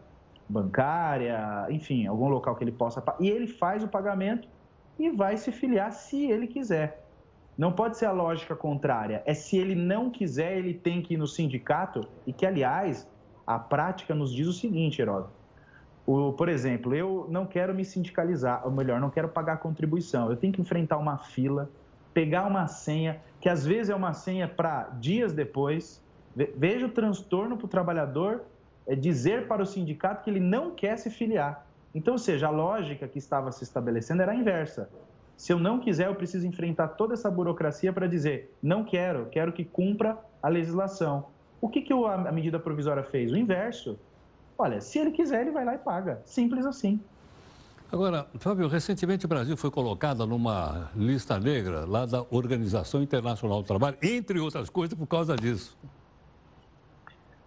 bancária, 0.49 1.67
enfim, 1.71 2.07
algum 2.07 2.29
local 2.29 2.57
que 2.57 2.65
ele 2.65 2.73
possa, 2.73 3.03
e 3.21 3.29
ele 3.29 3.47
faz 3.47 3.83
o 3.83 3.89
pagamento 3.89 4.49
e 4.99 5.11
vai 5.11 5.37
se 5.37 5.51
filiar 5.51 5.93
se 5.93 6.31
ele 6.31 6.47
quiser. 6.47 7.02
Não 7.57 7.73
pode 7.73 7.99
ser 7.99 8.07
a 8.07 8.13
lógica 8.13 8.57
contrária. 8.57 9.23
É 9.27 9.35
se 9.35 9.57
ele 9.59 9.75
não 9.75 10.11
quiser, 10.11 10.57
ele 10.57 10.75
tem 10.75 11.03
que 11.03 11.15
ir 11.15 11.17
no 11.17 11.27
sindicato, 11.27 12.09
e 12.27 12.33
que, 12.33 12.47
aliás, 12.47 13.09
a 13.47 13.59
prática 13.59 14.15
nos 14.15 14.33
diz 14.33 14.47
o 14.47 14.53
seguinte, 14.53 15.01
Heródoto. 15.01 15.43
Por 16.05 16.49
exemplo, 16.49 16.95
eu 16.95 17.27
não 17.31 17.47
quero 17.47 17.75
me 17.75 17.85
sindicalizar, 17.85 18.63
ou 18.65 18.73
melhor, 18.73 19.01
não 19.01 19.11
quero 19.11 19.29
pagar 19.29 19.59
contribuição. 19.59 20.31
Eu 20.31 20.37
tenho 20.37 20.53
que 20.53 20.61
enfrentar 20.61 20.97
uma 20.99 21.19
fila, 21.19 21.71
pegar 22.13 22.45
uma 22.47 22.67
senha, 22.67 23.21
que 23.41 23.49
às 23.49 23.65
vezes 23.65 23.91
é 23.91 23.95
uma 23.95 24.13
senha 24.13 24.49
para 24.49 24.85
dias 24.99 25.33
depois. 25.33 26.03
Veja 26.35 26.87
o 26.87 26.89
transtorno 26.89 27.57
para 27.57 27.67
o 27.67 27.69
trabalhador 27.69 28.43
é 28.87 28.97
dizer 28.97 29.47
para 29.47 29.63
o 29.63 29.67
sindicato 29.67 30.25
que 30.25 30.31
ele 30.31 30.41
não 30.41 30.73
quer 30.73 30.97
se 30.97 31.09
filiar. 31.09 31.65
Então, 31.95 32.15
ou 32.15 32.19
seja, 32.19 32.49
a 32.49 32.51
lógica 32.51 33.07
que 33.07 33.19
estava 33.19 33.53
se 33.53 33.63
estabelecendo 33.63 34.23
era 34.23 34.33
a 34.33 34.35
inversa. 34.35 34.91
Se 35.43 35.53
eu 35.53 35.59
não 35.59 35.81
quiser, 35.81 36.07
eu 36.07 36.15
preciso 36.15 36.47
enfrentar 36.47 36.87
toda 36.87 37.15
essa 37.15 37.29
burocracia 37.29 37.93
para 37.93 38.07
dizer 38.07 38.57
não 38.63 38.85
quero, 38.85 39.27
quero 39.27 39.53
que 39.53 39.65
cumpra 39.65 40.17
a 40.41 40.49
legislação. 40.49 41.27
O 41.61 41.69
que, 41.69 41.83
que 41.83 41.93
a 41.93 42.31
medida 42.31 42.61
provisória 42.61 43.03
fez? 43.03 43.33
O 43.33 43.37
inverso. 43.37 43.99
Olha, 44.57 44.81
se 44.81 45.01
ele 45.01 45.11
quiser, 45.11 45.41
ele 45.41 45.51
vai 45.51 45.65
lá 45.65 45.75
e 45.75 45.79
paga. 45.79 46.23
Simples 46.25 46.65
assim. 46.65 47.01
Agora, 47.91 48.25
Fábio, 48.39 48.69
recentemente 48.69 49.25
o 49.25 49.29
Brasil 49.29 49.57
foi 49.57 49.69
colocado 49.69 50.25
numa 50.29 50.93
lista 50.95 51.41
negra 51.41 51.85
lá 51.87 52.07
da 52.07 52.25
Organização 52.31 53.03
Internacional 53.03 53.63
do 53.63 53.67
Trabalho, 53.67 53.97
entre 54.01 54.39
outras 54.39 54.71
coisas, 54.71 54.97
por 54.97 55.09
causa 55.09 55.35
disso. 55.35 55.77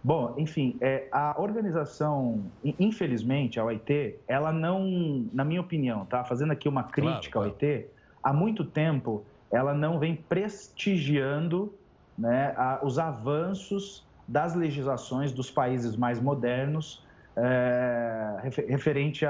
Bom, 0.06 0.34
enfim, 0.38 0.76
é, 0.80 1.08
a 1.10 1.34
organização, 1.36 2.44
infelizmente, 2.78 3.58
a 3.58 3.64
OIT, 3.64 4.14
ela 4.28 4.52
não, 4.52 5.26
na 5.32 5.44
minha 5.44 5.60
opinião, 5.60 6.04
tá? 6.06 6.22
Fazendo 6.22 6.52
aqui 6.52 6.68
uma 6.68 6.84
crítica 6.84 7.40
claro, 7.40 7.50
claro. 7.50 7.72
à 7.72 7.74
OIT, 7.74 7.86
há 8.22 8.32
muito 8.32 8.64
tempo 8.64 9.24
ela 9.50 9.74
não 9.74 9.98
vem 9.98 10.14
prestigiando 10.14 11.74
né, 12.16 12.54
a, 12.56 12.78
os 12.84 13.00
avanços 13.00 14.06
das 14.28 14.54
legislações 14.54 15.32
dos 15.32 15.50
países 15.50 15.96
mais 15.96 16.20
modernos 16.20 17.04
é, 17.36 18.36
referente 18.68 19.26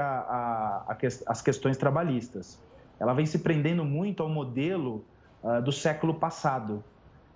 às 1.25 1.41
questões 1.41 1.75
trabalhistas. 1.75 2.61
Ela 2.99 3.15
vem 3.15 3.25
se 3.25 3.39
prendendo 3.39 3.83
muito 3.83 4.21
ao 4.21 4.29
modelo 4.29 5.03
uh, 5.43 5.59
do 5.59 5.71
século 5.71 6.13
passado, 6.13 6.83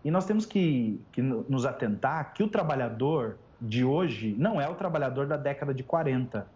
e 0.03 0.09
nós 0.09 0.25
temos 0.25 0.45
que, 0.45 0.99
que 1.11 1.21
nos 1.21 1.65
atentar 1.65 2.33
que 2.33 2.43
o 2.43 2.47
trabalhador 2.47 3.37
de 3.59 3.85
hoje 3.85 4.35
não 4.37 4.59
é 4.59 4.67
o 4.67 4.73
trabalhador 4.73 5.27
da 5.27 5.37
década 5.37 5.73
de 5.73 5.83
40. 5.83 6.47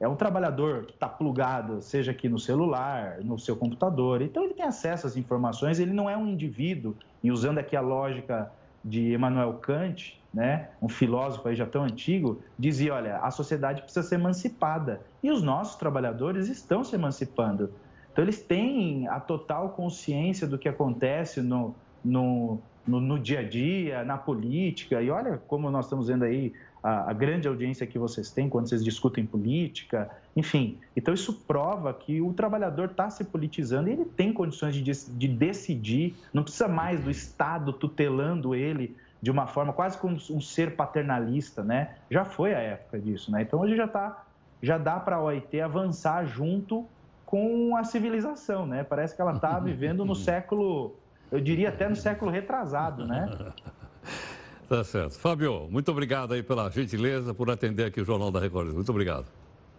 É 0.00 0.08
um 0.08 0.14
trabalhador 0.14 0.86
que 0.86 0.92
está 0.92 1.08
plugado, 1.08 1.82
seja 1.82 2.12
aqui 2.12 2.28
no 2.28 2.38
celular, 2.38 3.18
no 3.20 3.38
seu 3.38 3.56
computador. 3.56 4.22
Então, 4.22 4.44
ele 4.44 4.54
tem 4.54 4.64
acesso 4.64 5.06
às 5.06 5.16
informações, 5.16 5.78
ele 5.80 5.92
não 5.92 6.08
é 6.08 6.16
um 6.16 6.26
indivíduo, 6.26 6.96
e 7.22 7.30
usando 7.32 7.58
aqui 7.58 7.76
a 7.76 7.80
lógica 7.80 8.50
de 8.82 9.12
Emmanuel 9.12 9.54
Kant, 9.54 10.18
né, 10.32 10.68
um 10.80 10.88
filósofo 10.88 11.48
aí 11.48 11.56
já 11.56 11.66
tão 11.66 11.82
antigo, 11.82 12.40
dizia, 12.56 12.94
olha, 12.94 13.18
a 13.18 13.30
sociedade 13.30 13.82
precisa 13.82 14.06
ser 14.06 14.14
emancipada. 14.14 15.00
E 15.22 15.30
os 15.30 15.42
nossos 15.42 15.74
trabalhadores 15.74 16.48
estão 16.48 16.84
se 16.84 16.94
emancipando. 16.94 17.72
Então, 18.12 18.24
eles 18.24 18.40
têm 18.40 19.08
a 19.08 19.18
total 19.18 19.70
consciência 19.70 20.46
do 20.46 20.56
que 20.56 20.68
acontece 20.68 21.42
no, 21.42 21.74
no, 22.04 22.58
no, 22.88 23.00
no 23.00 23.18
dia 23.18 23.40
a 23.40 23.42
dia, 23.42 24.04
na 24.04 24.16
política. 24.16 25.00
E 25.02 25.10
olha 25.10 25.38
como 25.46 25.70
nós 25.70 25.86
estamos 25.86 26.08
vendo 26.08 26.24
aí 26.24 26.52
a, 26.82 27.10
a, 27.10 27.12
grande 27.12 27.46
audiência 27.46 27.86
que 27.86 27.98
vocês 27.98 28.30
têm 28.30 28.48
quando 28.48 28.68
vocês 28.68 28.82
discutem 28.82 29.26
política, 29.26 30.10
enfim. 30.34 30.78
Então, 30.96 31.12
isso 31.12 31.32
prova 31.46 31.92
que 31.92 32.20
o 32.20 32.32
trabalhador 32.32 32.90
está 32.90 33.10
se 33.10 33.24
politizando 33.24 33.88
e 33.88 33.92
ele 33.92 34.04
tem 34.04 34.32
condições 34.32 34.74
de, 34.74 34.82
de 34.82 35.28
decidir, 35.28 36.14
não 36.32 36.42
precisa 36.42 36.68
mais 36.68 37.00
do 37.00 37.10
Estado 37.10 37.72
tutelando 37.72 38.54
ele 38.54 38.96
de 39.20 39.30
uma 39.30 39.46
forma 39.46 39.72
quase 39.72 39.98
como 39.98 40.16
um 40.30 40.40
ser 40.40 40.76
paternalista, 40.76 41.62
né? 41.62 41.96
Já 42.10 42.24
foi 42.24 42.54
a 42.54 42.58
época 42.58 42.98
disso, 42.98 43.30
né? 43.32 43.42
Então, 43.42 43.60
hoje 43.60 43.76
já 43.76 43.88
tá, 43.88 44.24
já 44.62 44.78
dá 44.78 44.98
para 45.00 45.16
a 45.16 45.22
OIT 45.22 45.60
avançar 45.60 46.24
junto 46.24 46.86
com 47.26 47.76
a 47.76 47.84
civilização, 47.84 48.66
né? 48.66 48.84
Parece 48.84 49.14
que 49.14 49.20
ela 49.20 49.34
está 49.34 49.58
vivendo 49.60 50.04
no 50.04 50.14
século, 50.14 50.94
eu 51.30 51.40
diria 51.40 51.68
até 51.68 51.88
no 51.88 51.96
século 51.96 52.30
retrasado, 52.30 53.06
né? 53.06 53.52
Tá 54.68 54.84
certo. 54.84 55.18
Fábio, 55.18 55.66
muito 55.70 55.90
obrigado 55.90 56.34
aí 56.34 56.42
pela 56.42 56.70
gentileza, 56.70 57.32
por 57.32 57.50
atender 57.50 57.86
aqui 57.86 58.02
o 58.02 58.04
Jornal 58.04 58.30
da 58.30 58.38
Record. 58.38 58.74
Muito 58.74 58.90
obrigado. 58.90 59.24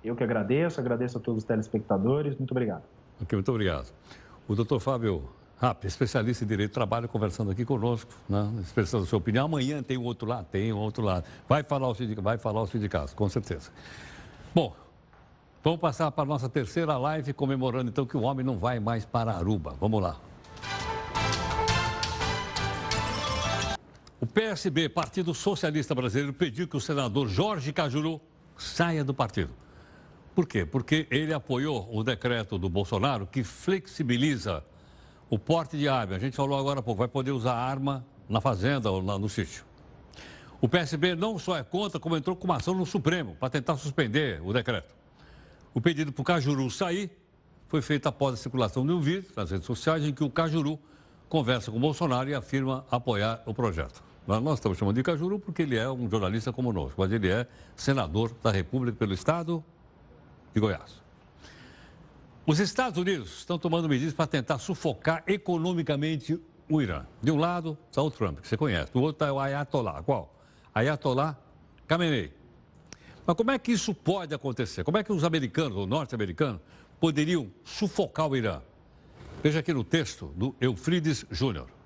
Eu 0.04 0.16
que 0.16 0.24
agradeço, 0.24 0.80
agradeço 0.80 1.20
a 1.20 1.22
todos 1.22 1.44
os 1.44 1.48
telespectadores. 1.48 2.36
Muito 2.36 2.50
obrigado. 2.50 2.82
Ok, 3.22 3.36
muito 3.36 3.52
obrigado. 3.52 3.94
O 4.48 4.56
doutor 4.56 4.80
Fábio 4.80 5.30
Rap, 5.62 5.86
especialista 5.86 6.44
em 6.44 6.48
direito 6.48 6.72
do 6.72 6.74
trabalho, 6.74 7.08
conversando 7.08 7.52
aqui 7.52 7.64
conosco, 7.66 8.12
né? 8.28 8.52
expressando 8.62 9.04
a 9.04 9.06
sua 9.06 9.20
opinião. 9.20 9.46
Amanhã 9.46 9.84
tem 9.84 9.96
o 9.96 10.02
outro 10.02 10.28
lado, 10.28 10.46
tem 10.46 10.74
o 10.74 10.78
outro 10.78 11.04
lado. 11.04 11.24
Vai 11.48 11.62
falar 11.62 11.88
o 11.88 11.94
sindicato, 11.94 12.24
vai 12.24 12.38
falar 12.40 12.62
o 12.62 12.66
sindicato, 12.66 13.16
com 13.16 13.30
certeza. 13.30 13.70
Bom, 14.56 14.74
vamos 15.64 15.80
passar 15.80 16.10
para 16.12 16.24
a 16.24 16.28
nossa 16.28 16.50
terceira 16.50 16.98
live, 16.98 17.32
comemorando 17.34 17.92
então 17.92 18.08
que 18.08 18.18
o 18.18 18.22
homem 18.22 18.44
não 18.44 18.58
vai 18.58 18.80
mais 18.80 19.06
para 19.06 19.34
Aruba. 19.34 19.76
Vamos 19.80 20.02
lá. 20.02 20.18
O 24.22 24.28
PSB, 24.28 24.90
Partido 24.90 25.34
Socialista 25.34 25.96
Brasileiro, 25.96 26.34
pediu 26.34 26.68
que 26.68 26.76
o 26.76 26.82
senador 26.82 27.30
Jorge 27.30 27.72
Cajuru 27.72 28.20
saia 28.58 29.02
do 29.02 29.14
partido. 29.14 29.54
Por 30.36 30.46
quê? 30.46 30.66
Porque 30.66 31.08
ele 31.10 31.34
apoiou 31.34 31.88
o 31.90 32.04
decreto 32.04 32.58
do 32.58 32.68
Bolsonaro 32.68 33.26
que 33.26 33.46
flexibiliza 33.46 34.62
o 35.30 35.40
porte 35.40 35.78
de 35.78 35.88
arma. 35.88 36.18
A 36.18 36.20
gente 36.20 36.36
falou 36.36 36.60
agora 36.60 36.82
há 36.82 36.84
pouco, 36.84 37.00
vai 37.00 37.08
poder 37.08 37.32
usar 37.32 37.54
arma 37.54 38.06
na 38.28 38.42
fazenda 38.42 38.92
ou 38.92 39.02
no 39.02 39.30
sítio. 39.30 39.64
O 40.60 40.68
PSB 40.68 41.16
não 41.16 41.40
só 41.40 41.56
é 41.56 41.64
contra, 41.64 41.98
como 41.98 42.18
entrou 42.18 42.36
com 42.36 42.44
uma 42.44 42.58
ação 42.58 42.74
no 42.74 42.86
Supremo 42.86 43.38
para 43.40 43.50
tentar 43.50 43.78
suspender 43.78 44.42
o 44.44 44.52
decreto. 44.52 44.94
O 45.74 45.80
pedido 45.80 46.12
para 46.12 46.22
o 46.22 46.26
Cajuru 46.26 46.70
sair 46.70 47.10
foi 47.70 47.82
feito 47.82 48.08
após 48.08 48.34
a 48.34 48.38
circulação 48.38 48.86
de 48.86 48.92
um 48.92 49.00
vídeo 49.00 49.32
nas 49.34 49.50
redes 49.50 49.66
sociais 49.66 50.04
em 50.04 50.14
que 50.14 50.26
o 50.26 50.30
Cajuru 50.30 50.78
conversa 51.30 51.72
com 51.72 51.78
o 51.78 51.80
Bolsonaro 51.80 52.30
e 52.30 52.34
afirma 52.34 52.86
apoiar 52.92 53.42
o 53.46 53.54
projeto. 53.54 54.09
Nós 54.38 54.60
estamos 54.60 54.78
chamando 54.78 54.96
de 54.96 55.02
Cajuru 55.02 55.40
porque 55.40 55.64
ele 55.64 55.76
é 55.76 55.90
um 55.90 56.08
jornalista 56.08 56.54
como 56.54 56.72
nós, 56.72 56.92
mas 56.96 57.12
ele 57.12 57.30
é 57.30 57.48
senador 57.76 58.32
da 58.44 58.52
República 58.52 58.96
pelo 58.96 59.12
Estado 59.12 59.64
de 60.54 60.60
Goiás. 60.60 61.02
Os 62.46 62.60
Estados 62.60 63.00
Unidos 63.00 63.40
estão 63.40 63.58
tomando 63.58 63.90
medidas 63.90 64.14
para 64.14 64.28
tentar 64.28 64.60
sufocar 64.60 65.24
economicamente 65.26 66.40
o 66.70 66.80
Irã. 66.80 67.08
De 67.24 67.32
um 67.32 67.38
lado 67.38 67.76
está 67.90 68.04
o 68.04 68.12
Trump, 68.12 68.40
que 68.40 68.48
você 68.48 68.56
conhece. 68.56 68.94
Do 68.94 69.02
outro 69.02 69.16
está 69.16 69.34
o 69.34 69.40
Ayatollah. 69.40 70.04
Qual? 70.04 70.32
Ayatollah 70.76 71.36
Khamenei. 71.88 72.32
Mas 73.26 73.36
como 73.36 73.50
é 73.50 73.58
que 73.58 73.72
isso 73.72 73.96
pode 73.96 74.36
acontecer? 74.36 74.84
Como 74.84 74.98
é 75.00 75.04
que 75.04 75.12
os 75.12 75.24
americanos, 75.24 75.76
ou 75.76 75.88
norte-americanos, 75.88 76.62
poderiam 77.00 77.52
sufocar 77.64 78.28
o 78.28 78.38
Irã? 78.38 78.62
Veja 79.42 79.60
aqui 79.60 79.74
no 79.74 79.84
texto 79.84 80.28
do 80.36 80.56
Eufrides 80.62 81.26
Júnior. 81.32 81.79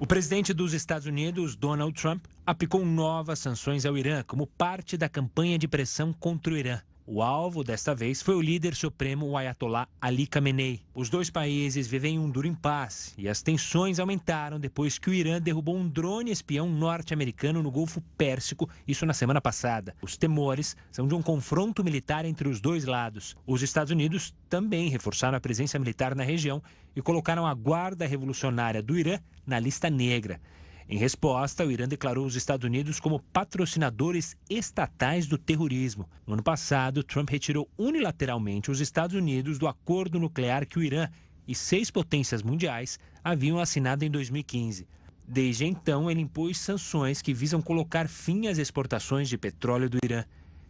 O 0.00 0.06
presidente 0.06 0.54
dos 0.54 0.74
Estados 0.74 1.08
Unidos, 1.08 1.56
Donald 1.56 1.92
Trump, 2.00 2.24
aplicou 2.46 2.86
novas 2.86 3.40
sanções 3.40 3.84
ao 3.84 3.98
Irã 3.98 4.22
como 4.22 4.46
parte 4.46 4.96
da 4.96 5.08
campanha 5.08 5.58
de 5.58 5.66
pressão 5.66 6.12
contra 6.12 6.54
o 6.54 6.56
Irã. 6.56 6.80
O 7.10 7.22
alvo 7.22 7.64
desta 7.64 7.94
vez 7.94 8.20
foi 8.20 8.34
o 8.34 8.40
líder 8.42 8.74
supremo 8.74 9.28
o 9.28 9.36
Ayatollah 9.38 9.88
Ali 9.98 10.26
Khamenei. 10.26 10.82
Os 10.94 11.08
dois 11.08 11.30
países 11.30 11.86
vivem 11.86 12.18
um 12.18 12.28
duro 12.28 12.46
impasse 12.46 13.14
e 13.16 13.26
as 13.30 13.40
tensões 13.40 13.98
aumentaram 13.98 14.60
depois 14.60 14.98
que 14.98 15.08
o 15.08 15.14
Irã 15.14 15.40
derrubou 15.40 15.74
um 15.74 15.88
drone 15.88 16.30
espião 16.30 16.68
norte-americano 16.68 17.62
no 17.62 17.70
Golfo 17.70 18.02
Pérsico, 18.18 18.68
isso 18.86 19.06
na 19.06 19.14
semana 19.14 19.40
passada. 19.40 19.96
Os 20.02 20.18
temores 20.18 20.76
são 20.92 21.08
de 21.08 21.14
um 21.14 21.22
confronto 21.22 21.82
militar 21.82 22.26
entre 22.26 22.46
os 22.46 22.60
dois 22.60 22.84
lados. 22.84 23.34
Os 23.46 23.62
Estados 23.62 23.90
Unidos 23.90 24.34
também 24.46 24.90
reforçaram 24.90 25.38
a 25.38 25.40
presença 25.40 25.78
militar 25.78 26.14
na 26.14 26.24
região 26.24 26.62
e 26.94 27.00
colocaram 27.00 27.46
a 27.46 27.54
Guarda 27.54 28.06
Revolucionária 28.06 28.82
do 28.82 28.98
Irã 28.98 29.18
na 29.46 29.58
lista 29.58 29.88
negra. 29.88 30.38
Em 30.90 30.96
resposta, 30.96 31.66
o 31.66 31.70
Irã 31.70 31.86
declarou 31.86 32.24
os 32.24 32.34
Estados 32.34 32.64
Unidos 32.64 32.98
como 32.98 33.20
patrocinadores 33.20 34.34
estatais 34.48 35.26
do 35.26 35.36
terrorismo. 35.36 36.08
No 36.26 36.32
ano 36.32 36.42
passado, 36.42 37.02
Trump 37.02 37.28
retirou 37.28 37.68
unilateralmente 37.76 38.70
os 38.70 38.80
Estados 38.80 39.14
Unidos 39.14 39.58
do 39.58 39.68
acordo 39.68 40.18
nuclear 40.18 40.66
que 40.66 40.78
o 40.78 40.82
Irã 40.82 41.10
e 41.46 41.54
seis 41.54 41.90
potências 41.90 42.42
mundiais 42.42 42.98
haviam 43.22 43.58
assinado 43.58 44.02
em 44.02 44.10
2015. 44.10 44.88
Desde 45.26 45.66
então, 45.66 46.10
ele 46.10 46.22
impôs 46.22 46.56
sanções 46.56 47.20
que 47.20 47.34
visam 47.34 47.60
colocar 47.60 48.08
fim 48.08 48.46
às 48.46 48.56
exportações 48.56 49.28
de 49.28 49.36
petróleo 49.36 49.90
do 49.90 49.98
Irã. 50.02 50.24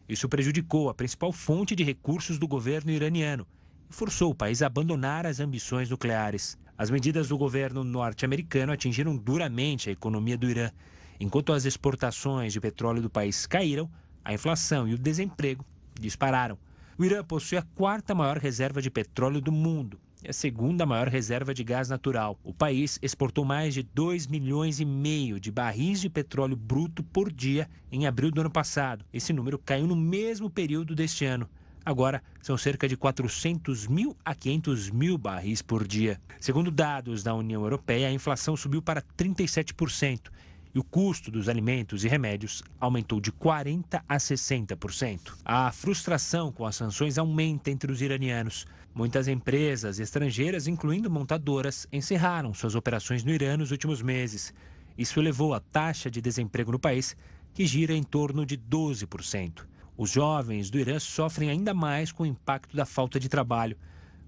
Isso 0.08 0.28
prejudicou 0.28 0.88
a 0.88 0.94
principal 0.94 1.30
fonte 1.30 1.76
de 1.76 1.84
recursos 1.84 2.38
do 2.38 2.48
governo 2.48 2.90
iraniano 2.90 3.46
e 3.88 3.94
forçou 3.94 4.32
o 4.32 4.34
país 4.34 4.62
a 4.62 4.66
abandonar 4.66 5.26
as 5.26 5.38
ambições 5.38 5.88
nucleares. 5.88 6.58
As 6.78 6.90
medidas 6.90 7.26
do 7.26 7.36
governo 7.36 7.82
norte-americano 7.82 8.72
atingiram 8.72 9.16
duramente 9.16 9.88
a 9.88 9.92
economia 9.92 10.38
do 10.38 10.48
Irã. 10.48 10.70
Enquanto 11.18 11.52
as 11.52 11.64
exportações 11.64 12.52
de 12.52 12.60
petróleo 12.60 13.02
do 13.02 13.10
país 13.10 13.46
caíram, 13.46 13.90
a 14.24 14.32
inflação 14.32 14.86
e 14.86 14.94
o 14.94 14.98
desemprego 14.98 15.64
dispararam. 15.98 16.56
O 16.96 17.04
Irã 17.04 17.24
possui 17.24 17.58
a 17.58 17.66
quarta 17.74 18.14
maior 18.14 18.38
reserva 18.38 18.80
de 18.80 18.92
petróleo 18.92 19.40
do 19.40 19.50
mundo 19.50 19.98
e 20.22 20.30
a 20.30 20.32
segunda 20.32 20.86
maior 20.86 21.08
reserva 21.08 21.52
de 21.52 21.64
gás 21.64 21.88
natural. 21.88 22.38
O 22.44 22.54
país 22.54 22.96
exportou 23.02 23.44
mais 23.44 23.74
de 23.74 23.82
2 23.82 24.28
milhões 24.28 24.78
e 24.78 24.84
meio 24.84 25.40
de 25.40 25.50
barris 25.50 26.00
de 26.00 26.08
petróleo 26.08 26.54
bruto 26.54 27.02
por 27.02 27.32
dia 27.32 27.68
em 27.90 28.06
abril 28.06 28.30
do 28.30 28.40
ano 28.40 28.50
passado. 28.52 29.04
Esse 29.12 29.32
número 29.32 29.58
caiu 29.58 29.88
no 29.88 29.96
mesmo 29.96 30.48
período 30.48 30.94
deste 30.94 31.24
ano. 31.24 31.50
Agora, 31.88 32.22
são 32.42 32.58
cerca 32.58 32.86
de 32.86 32.98
400 32.98 33.86
mil 33.86 34.14
a 34.22 34.34
500 34.34 34.90
mil 34.90 35.16
barris 35.16 35.62
por 35.62 35.88
dia. 35.88 36.20
Segundo 36.38 36.70
dados 36.70 37.22
da 37.22 37.34
União 37.34 37.62
Europeia, 37.62 38.08
a 38.08 38.12
inflação 38.12 38.54
subiu 38.54 38.82
para 38.82 39.00
37% 39.00 40.28
e 40.74 40.78
o 40.78 40.84
custo 40.84 41.30
dos 41.30 41.48
alimentos 41.48 42.04
e 42.04 42.08
remédios 42.08 42.62
aumentou 42.78 43.22
de 43.22 43.32
40% 43.32 44.02
a 44.06 44.16
60%. 44.18 45.32
A 45.42 45.72
frustração 45.72 46.52
com 46.52 46.66
as 46.66 46.76
sanções 46.76 47.16
aumenta 47.16 47.70
entre 47.70 47.90
os 47.90 48.02
iranianos. 48.02 48.66
Muitas 48.94 49.26
empresas 49.26 49.98
estrangeiras, 49.98 50.66
incluindo 50.66 51.10
montadoras, 51.10 51.88
encerraram 51.90 52.52
suas 52.52 52.74
operações 52.74 53.24
no 53.24 53.30
Irã 53.30 53.56
nos 53.56 53.70
últimos 53.70 54.02
meses. 54.02 54.52
Isso 54.98 55.18
elevou 55.18 55.54
a 55.54 55.60
taxa 55.60 56.10
de 56.10 56.20
desemprego 56.20 56.70
no 56.70 56.78
país, 56.78 57.16
que 57.54 57.64
gira 57.64 57.94
em 57.94 58.02
torno 58.02 58.44
de 58.44 58.58
12%. 58.58 59.64
Os 59.98 60.10
jovens 60.12 60.70
do 60.70 60.78
Irã 60.78 61.00
sofrem 61.00 61.50
ainda 61.50 61.74
mais 61.74 62.12
com 62.12 62.22
o 62.22 62.26
impacto 62.26 62.76
da 62.76 62.86
falta 62.86 63.18
de 63.18 63.28
trabalho. 63.28 63.76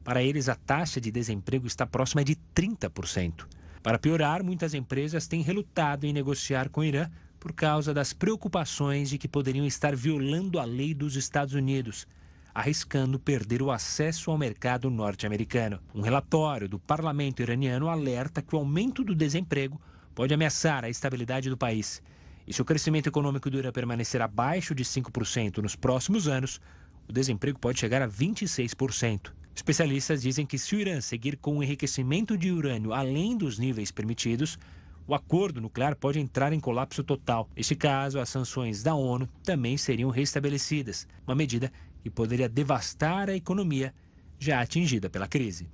Para 0.02 0.20
eles, 0.20 0.48
a 0.48 0.56
taxa 0.56 1.00
de 1.00 1.12
desemprego 1.12 1.64
está 1.64 1.86
próxima 1.86 2.24
de 2.24 2.34
30%. 2.52 3.46
Para 3.80 3.96
piorar, 3.96 4.42
muitas 4.42 4.74
empresas 4.74 5.28
têm 5.28 5.42
relutado 5.42 6.06
em 6.06 6.12
negociar 6.12 6.70
com 6.70 6.80
o 6.80 6.84
Irã 6.84 7.08
por 7.38 7.52
causa 7.52 7.94
das 7.94 8.12
preocupações 8.12 9.10
de 9.10 9.16
que 9.16 9.28
poderiam 9.28 9.64
estar 9.64 9.94
violando 9.94 10.58
a 10.58 10.64
lei 10.64 10.92
dos 10.92 11.14
Estados 11.14 11.54
Unidos, 11.54 12.04
arriscando 12.52 13.20
perder 13.20 13.62
o 13.62 13.70
acesso 13.70 14.32
ao 14.32 14.36
mercado 14.36 14.90
norte-americano. 14.90 15.78
Um 15.94 16.00
relatório 16.00 16.68
do 16.68 16.80
parlamento 16.80 17.42
iraniano 17.42 17.88
alerta 17.88 18.42
que 18.42 18.56
o 18.56 18.58
aumento 18.58 19.04
do 19.04 19.14
desemprego 19.14 19.80
pode 20.16 20.34
ameaçar 20.34 20.84
a 20.84 20.90
estabilidade 20.90 21.48
do 21.48 21.56
país 21.56 22.02
e 22.46 22.52
se 22.52 22.62
o 22.62 22.64
crescimento 22.64 23.08
econômico 23.08 23.50
do 23.50 23.58
Irã 23.58 23.72
permanecer 23.72 24.20
abaixo 24.20 24.74
de 24.74 24.84
5% 24.84 25.58
nos 25.58 25.76
próximos 25.76 26.28
anos, 26.28 26.60
o 27.08 27.12
desemprego 27.12 27.58
pode 27.58 27.78
chegar 27.78 28.02
a 28.02 28.08
26%. 28.08 29.32
Especialistas 29.54 30.22
dizem 30.22 30.46
que 30.46 30.58
se 30.58 30.74
o 30.74 30.80
Irã 30.80 31.00
seguir 31.00 31.36
com 31.36 31.58
o 31.58 31.62
enriquecimento 31.62 32.36
de 32.36 32.50
urânio 32.50 32.92
além 32.92 33.36
dos 33.36 33.58
níveis 33.58 33.90
permitidos, 33.90 34.58
o 35.06 35.14
acordo 35.14 35.60
nuclear 35.60 35.96
pode 35.96 36.20
entrar 36.20 36.52
em 36.52 36.60
colapso 36.60 37.02
total. 37.02 37.48
Neste 37.56 37.74
caso, 37.74 38.20
as 38.20 38.28
sanções 38.28 38.82
da 38.82 38.94
ONU 38.94 39.28
também 39.42 39.76
seriam 39.76 40.08
restabelecidas, 40.08 41.06
uma 41.26 41.34
medida 41.34 41.72
que 42.02 42.08
poderia 42.08 42.48
devastar 42.48 43.28
a 43.28 43.34
economia 43.34 43.92
já 44.38 44.60
atingida 44.60 45.10
pela 45.10 45.26
crise. 45.28 45.68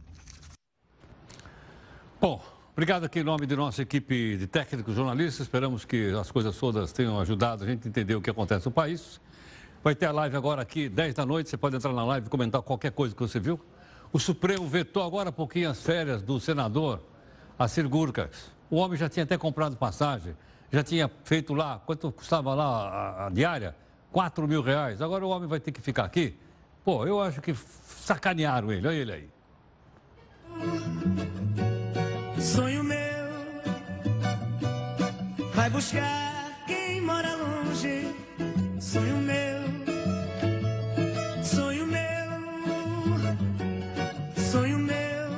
Bom, 2.19 2.43
Obrigado 2.77 3.05
aqui 3.07 3.21
em 3.21 3.25
nome 3.25 3.47
de 3.47 3.57
nossa 3.57 3.81
equipe 3.81 4.37
de 4.37 4.47
técnicos 4.47 4.95
jornalistas. 4.95 5.47
Esperamos 5.47 5.87
que 5.87 6.11
as 6.11 6.31
coisas 6.31 6.55
todas 6.59 6.93
tenham 6.93 7.19
ajudado 7.19 7.65
a 7.65 7.67
gente 7.67 7.87
a 7.87 7.89
entender 7.89 8.15
o 8.15 8.21
que 8.21 8.29
acontece 8.29 8.67
no 8.67 8.71
país. 8.71 9.19
Vai 9.83 9.95
ter 9.95 10.05
a 10.05 10.13
live 10.13 10.37
agora 10.37 10.61
aqui, 10.61 10.87
10 10.87 11.15
da 11.15 11.25
noite. 11.25 11.49
Você 11.49 11.57
pode 11.57 11.75
entrar 11.75 11.95
na 11.95 12.05
live 12.05 12.27
e 12.27 12.29
comentar 12.29 12.61
qualquer 12.61 12.93
coisa 12.93 13.15
que 13.15 13.23
você 13.23 13.41
viu. 13.41 13.59
O 14.13 14.19
Supremo 14.19 14.69
vetou 14.69 15.03
agora 15.03 15.31
há 15.31 15.33
pouquinho 15.33 15.71
as 15.71 15.81
férias 15.81 16.21
do 16.21 16.39
senador 16.39 17.01
Assir 17.59 17.89
Gurkas. 17.89 18.53
O 18.69 18.77
homem 18.77 18.99
já 18.99 19.09
tinha 19.09 19.25
até 19.25 19.39
comprado 19.39 19.75
passagem, 19.79 20.37
já 20.71 20.85
tinha 20.85 21.11
feito 21.25 21.55
lá, 21.55 21.79
quanto 21.79 22.13
custava 22.13 22.53
lá 22.55 22.67
a, 22.67 23.27
a 23.29 23.31
diária? 23.31 23.75
4 24.13 24.47
mil 24.47 24.61
reais. 24.61 25.01
Agora 25.01 25.25
o 25.25 25.31
homem 25.31 25.49
vai 25.49 25.61
ter 25.61 25.73
que 25.73 25.81
ficar 25.81 26.05
aqui. 26.05 26.37
Pô, 26.85 27.07
eu 27.07 27.23
acho 27.23 27.41
que 27.41 27.55
sacanearam 27.55 28.71
ele. 28.71 28.87
Olha 28.87 28.95
ele 28.95 29.13
aí. 29.15 29.31
Vai 35.57 35.71
buscar 35.71 36.53
quem 36.67 37.01
mora 37.01 37.35
longe. 37.35 38.15
Sonho 38.79 39.17
meu, 39.17 39.63
sonho 41.43 41.87
meu, 41.87 42.29
sonho 44.53 44.79
meu 44.79 45.31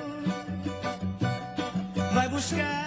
vai 2.12 2.28
buscar 2.28 2.77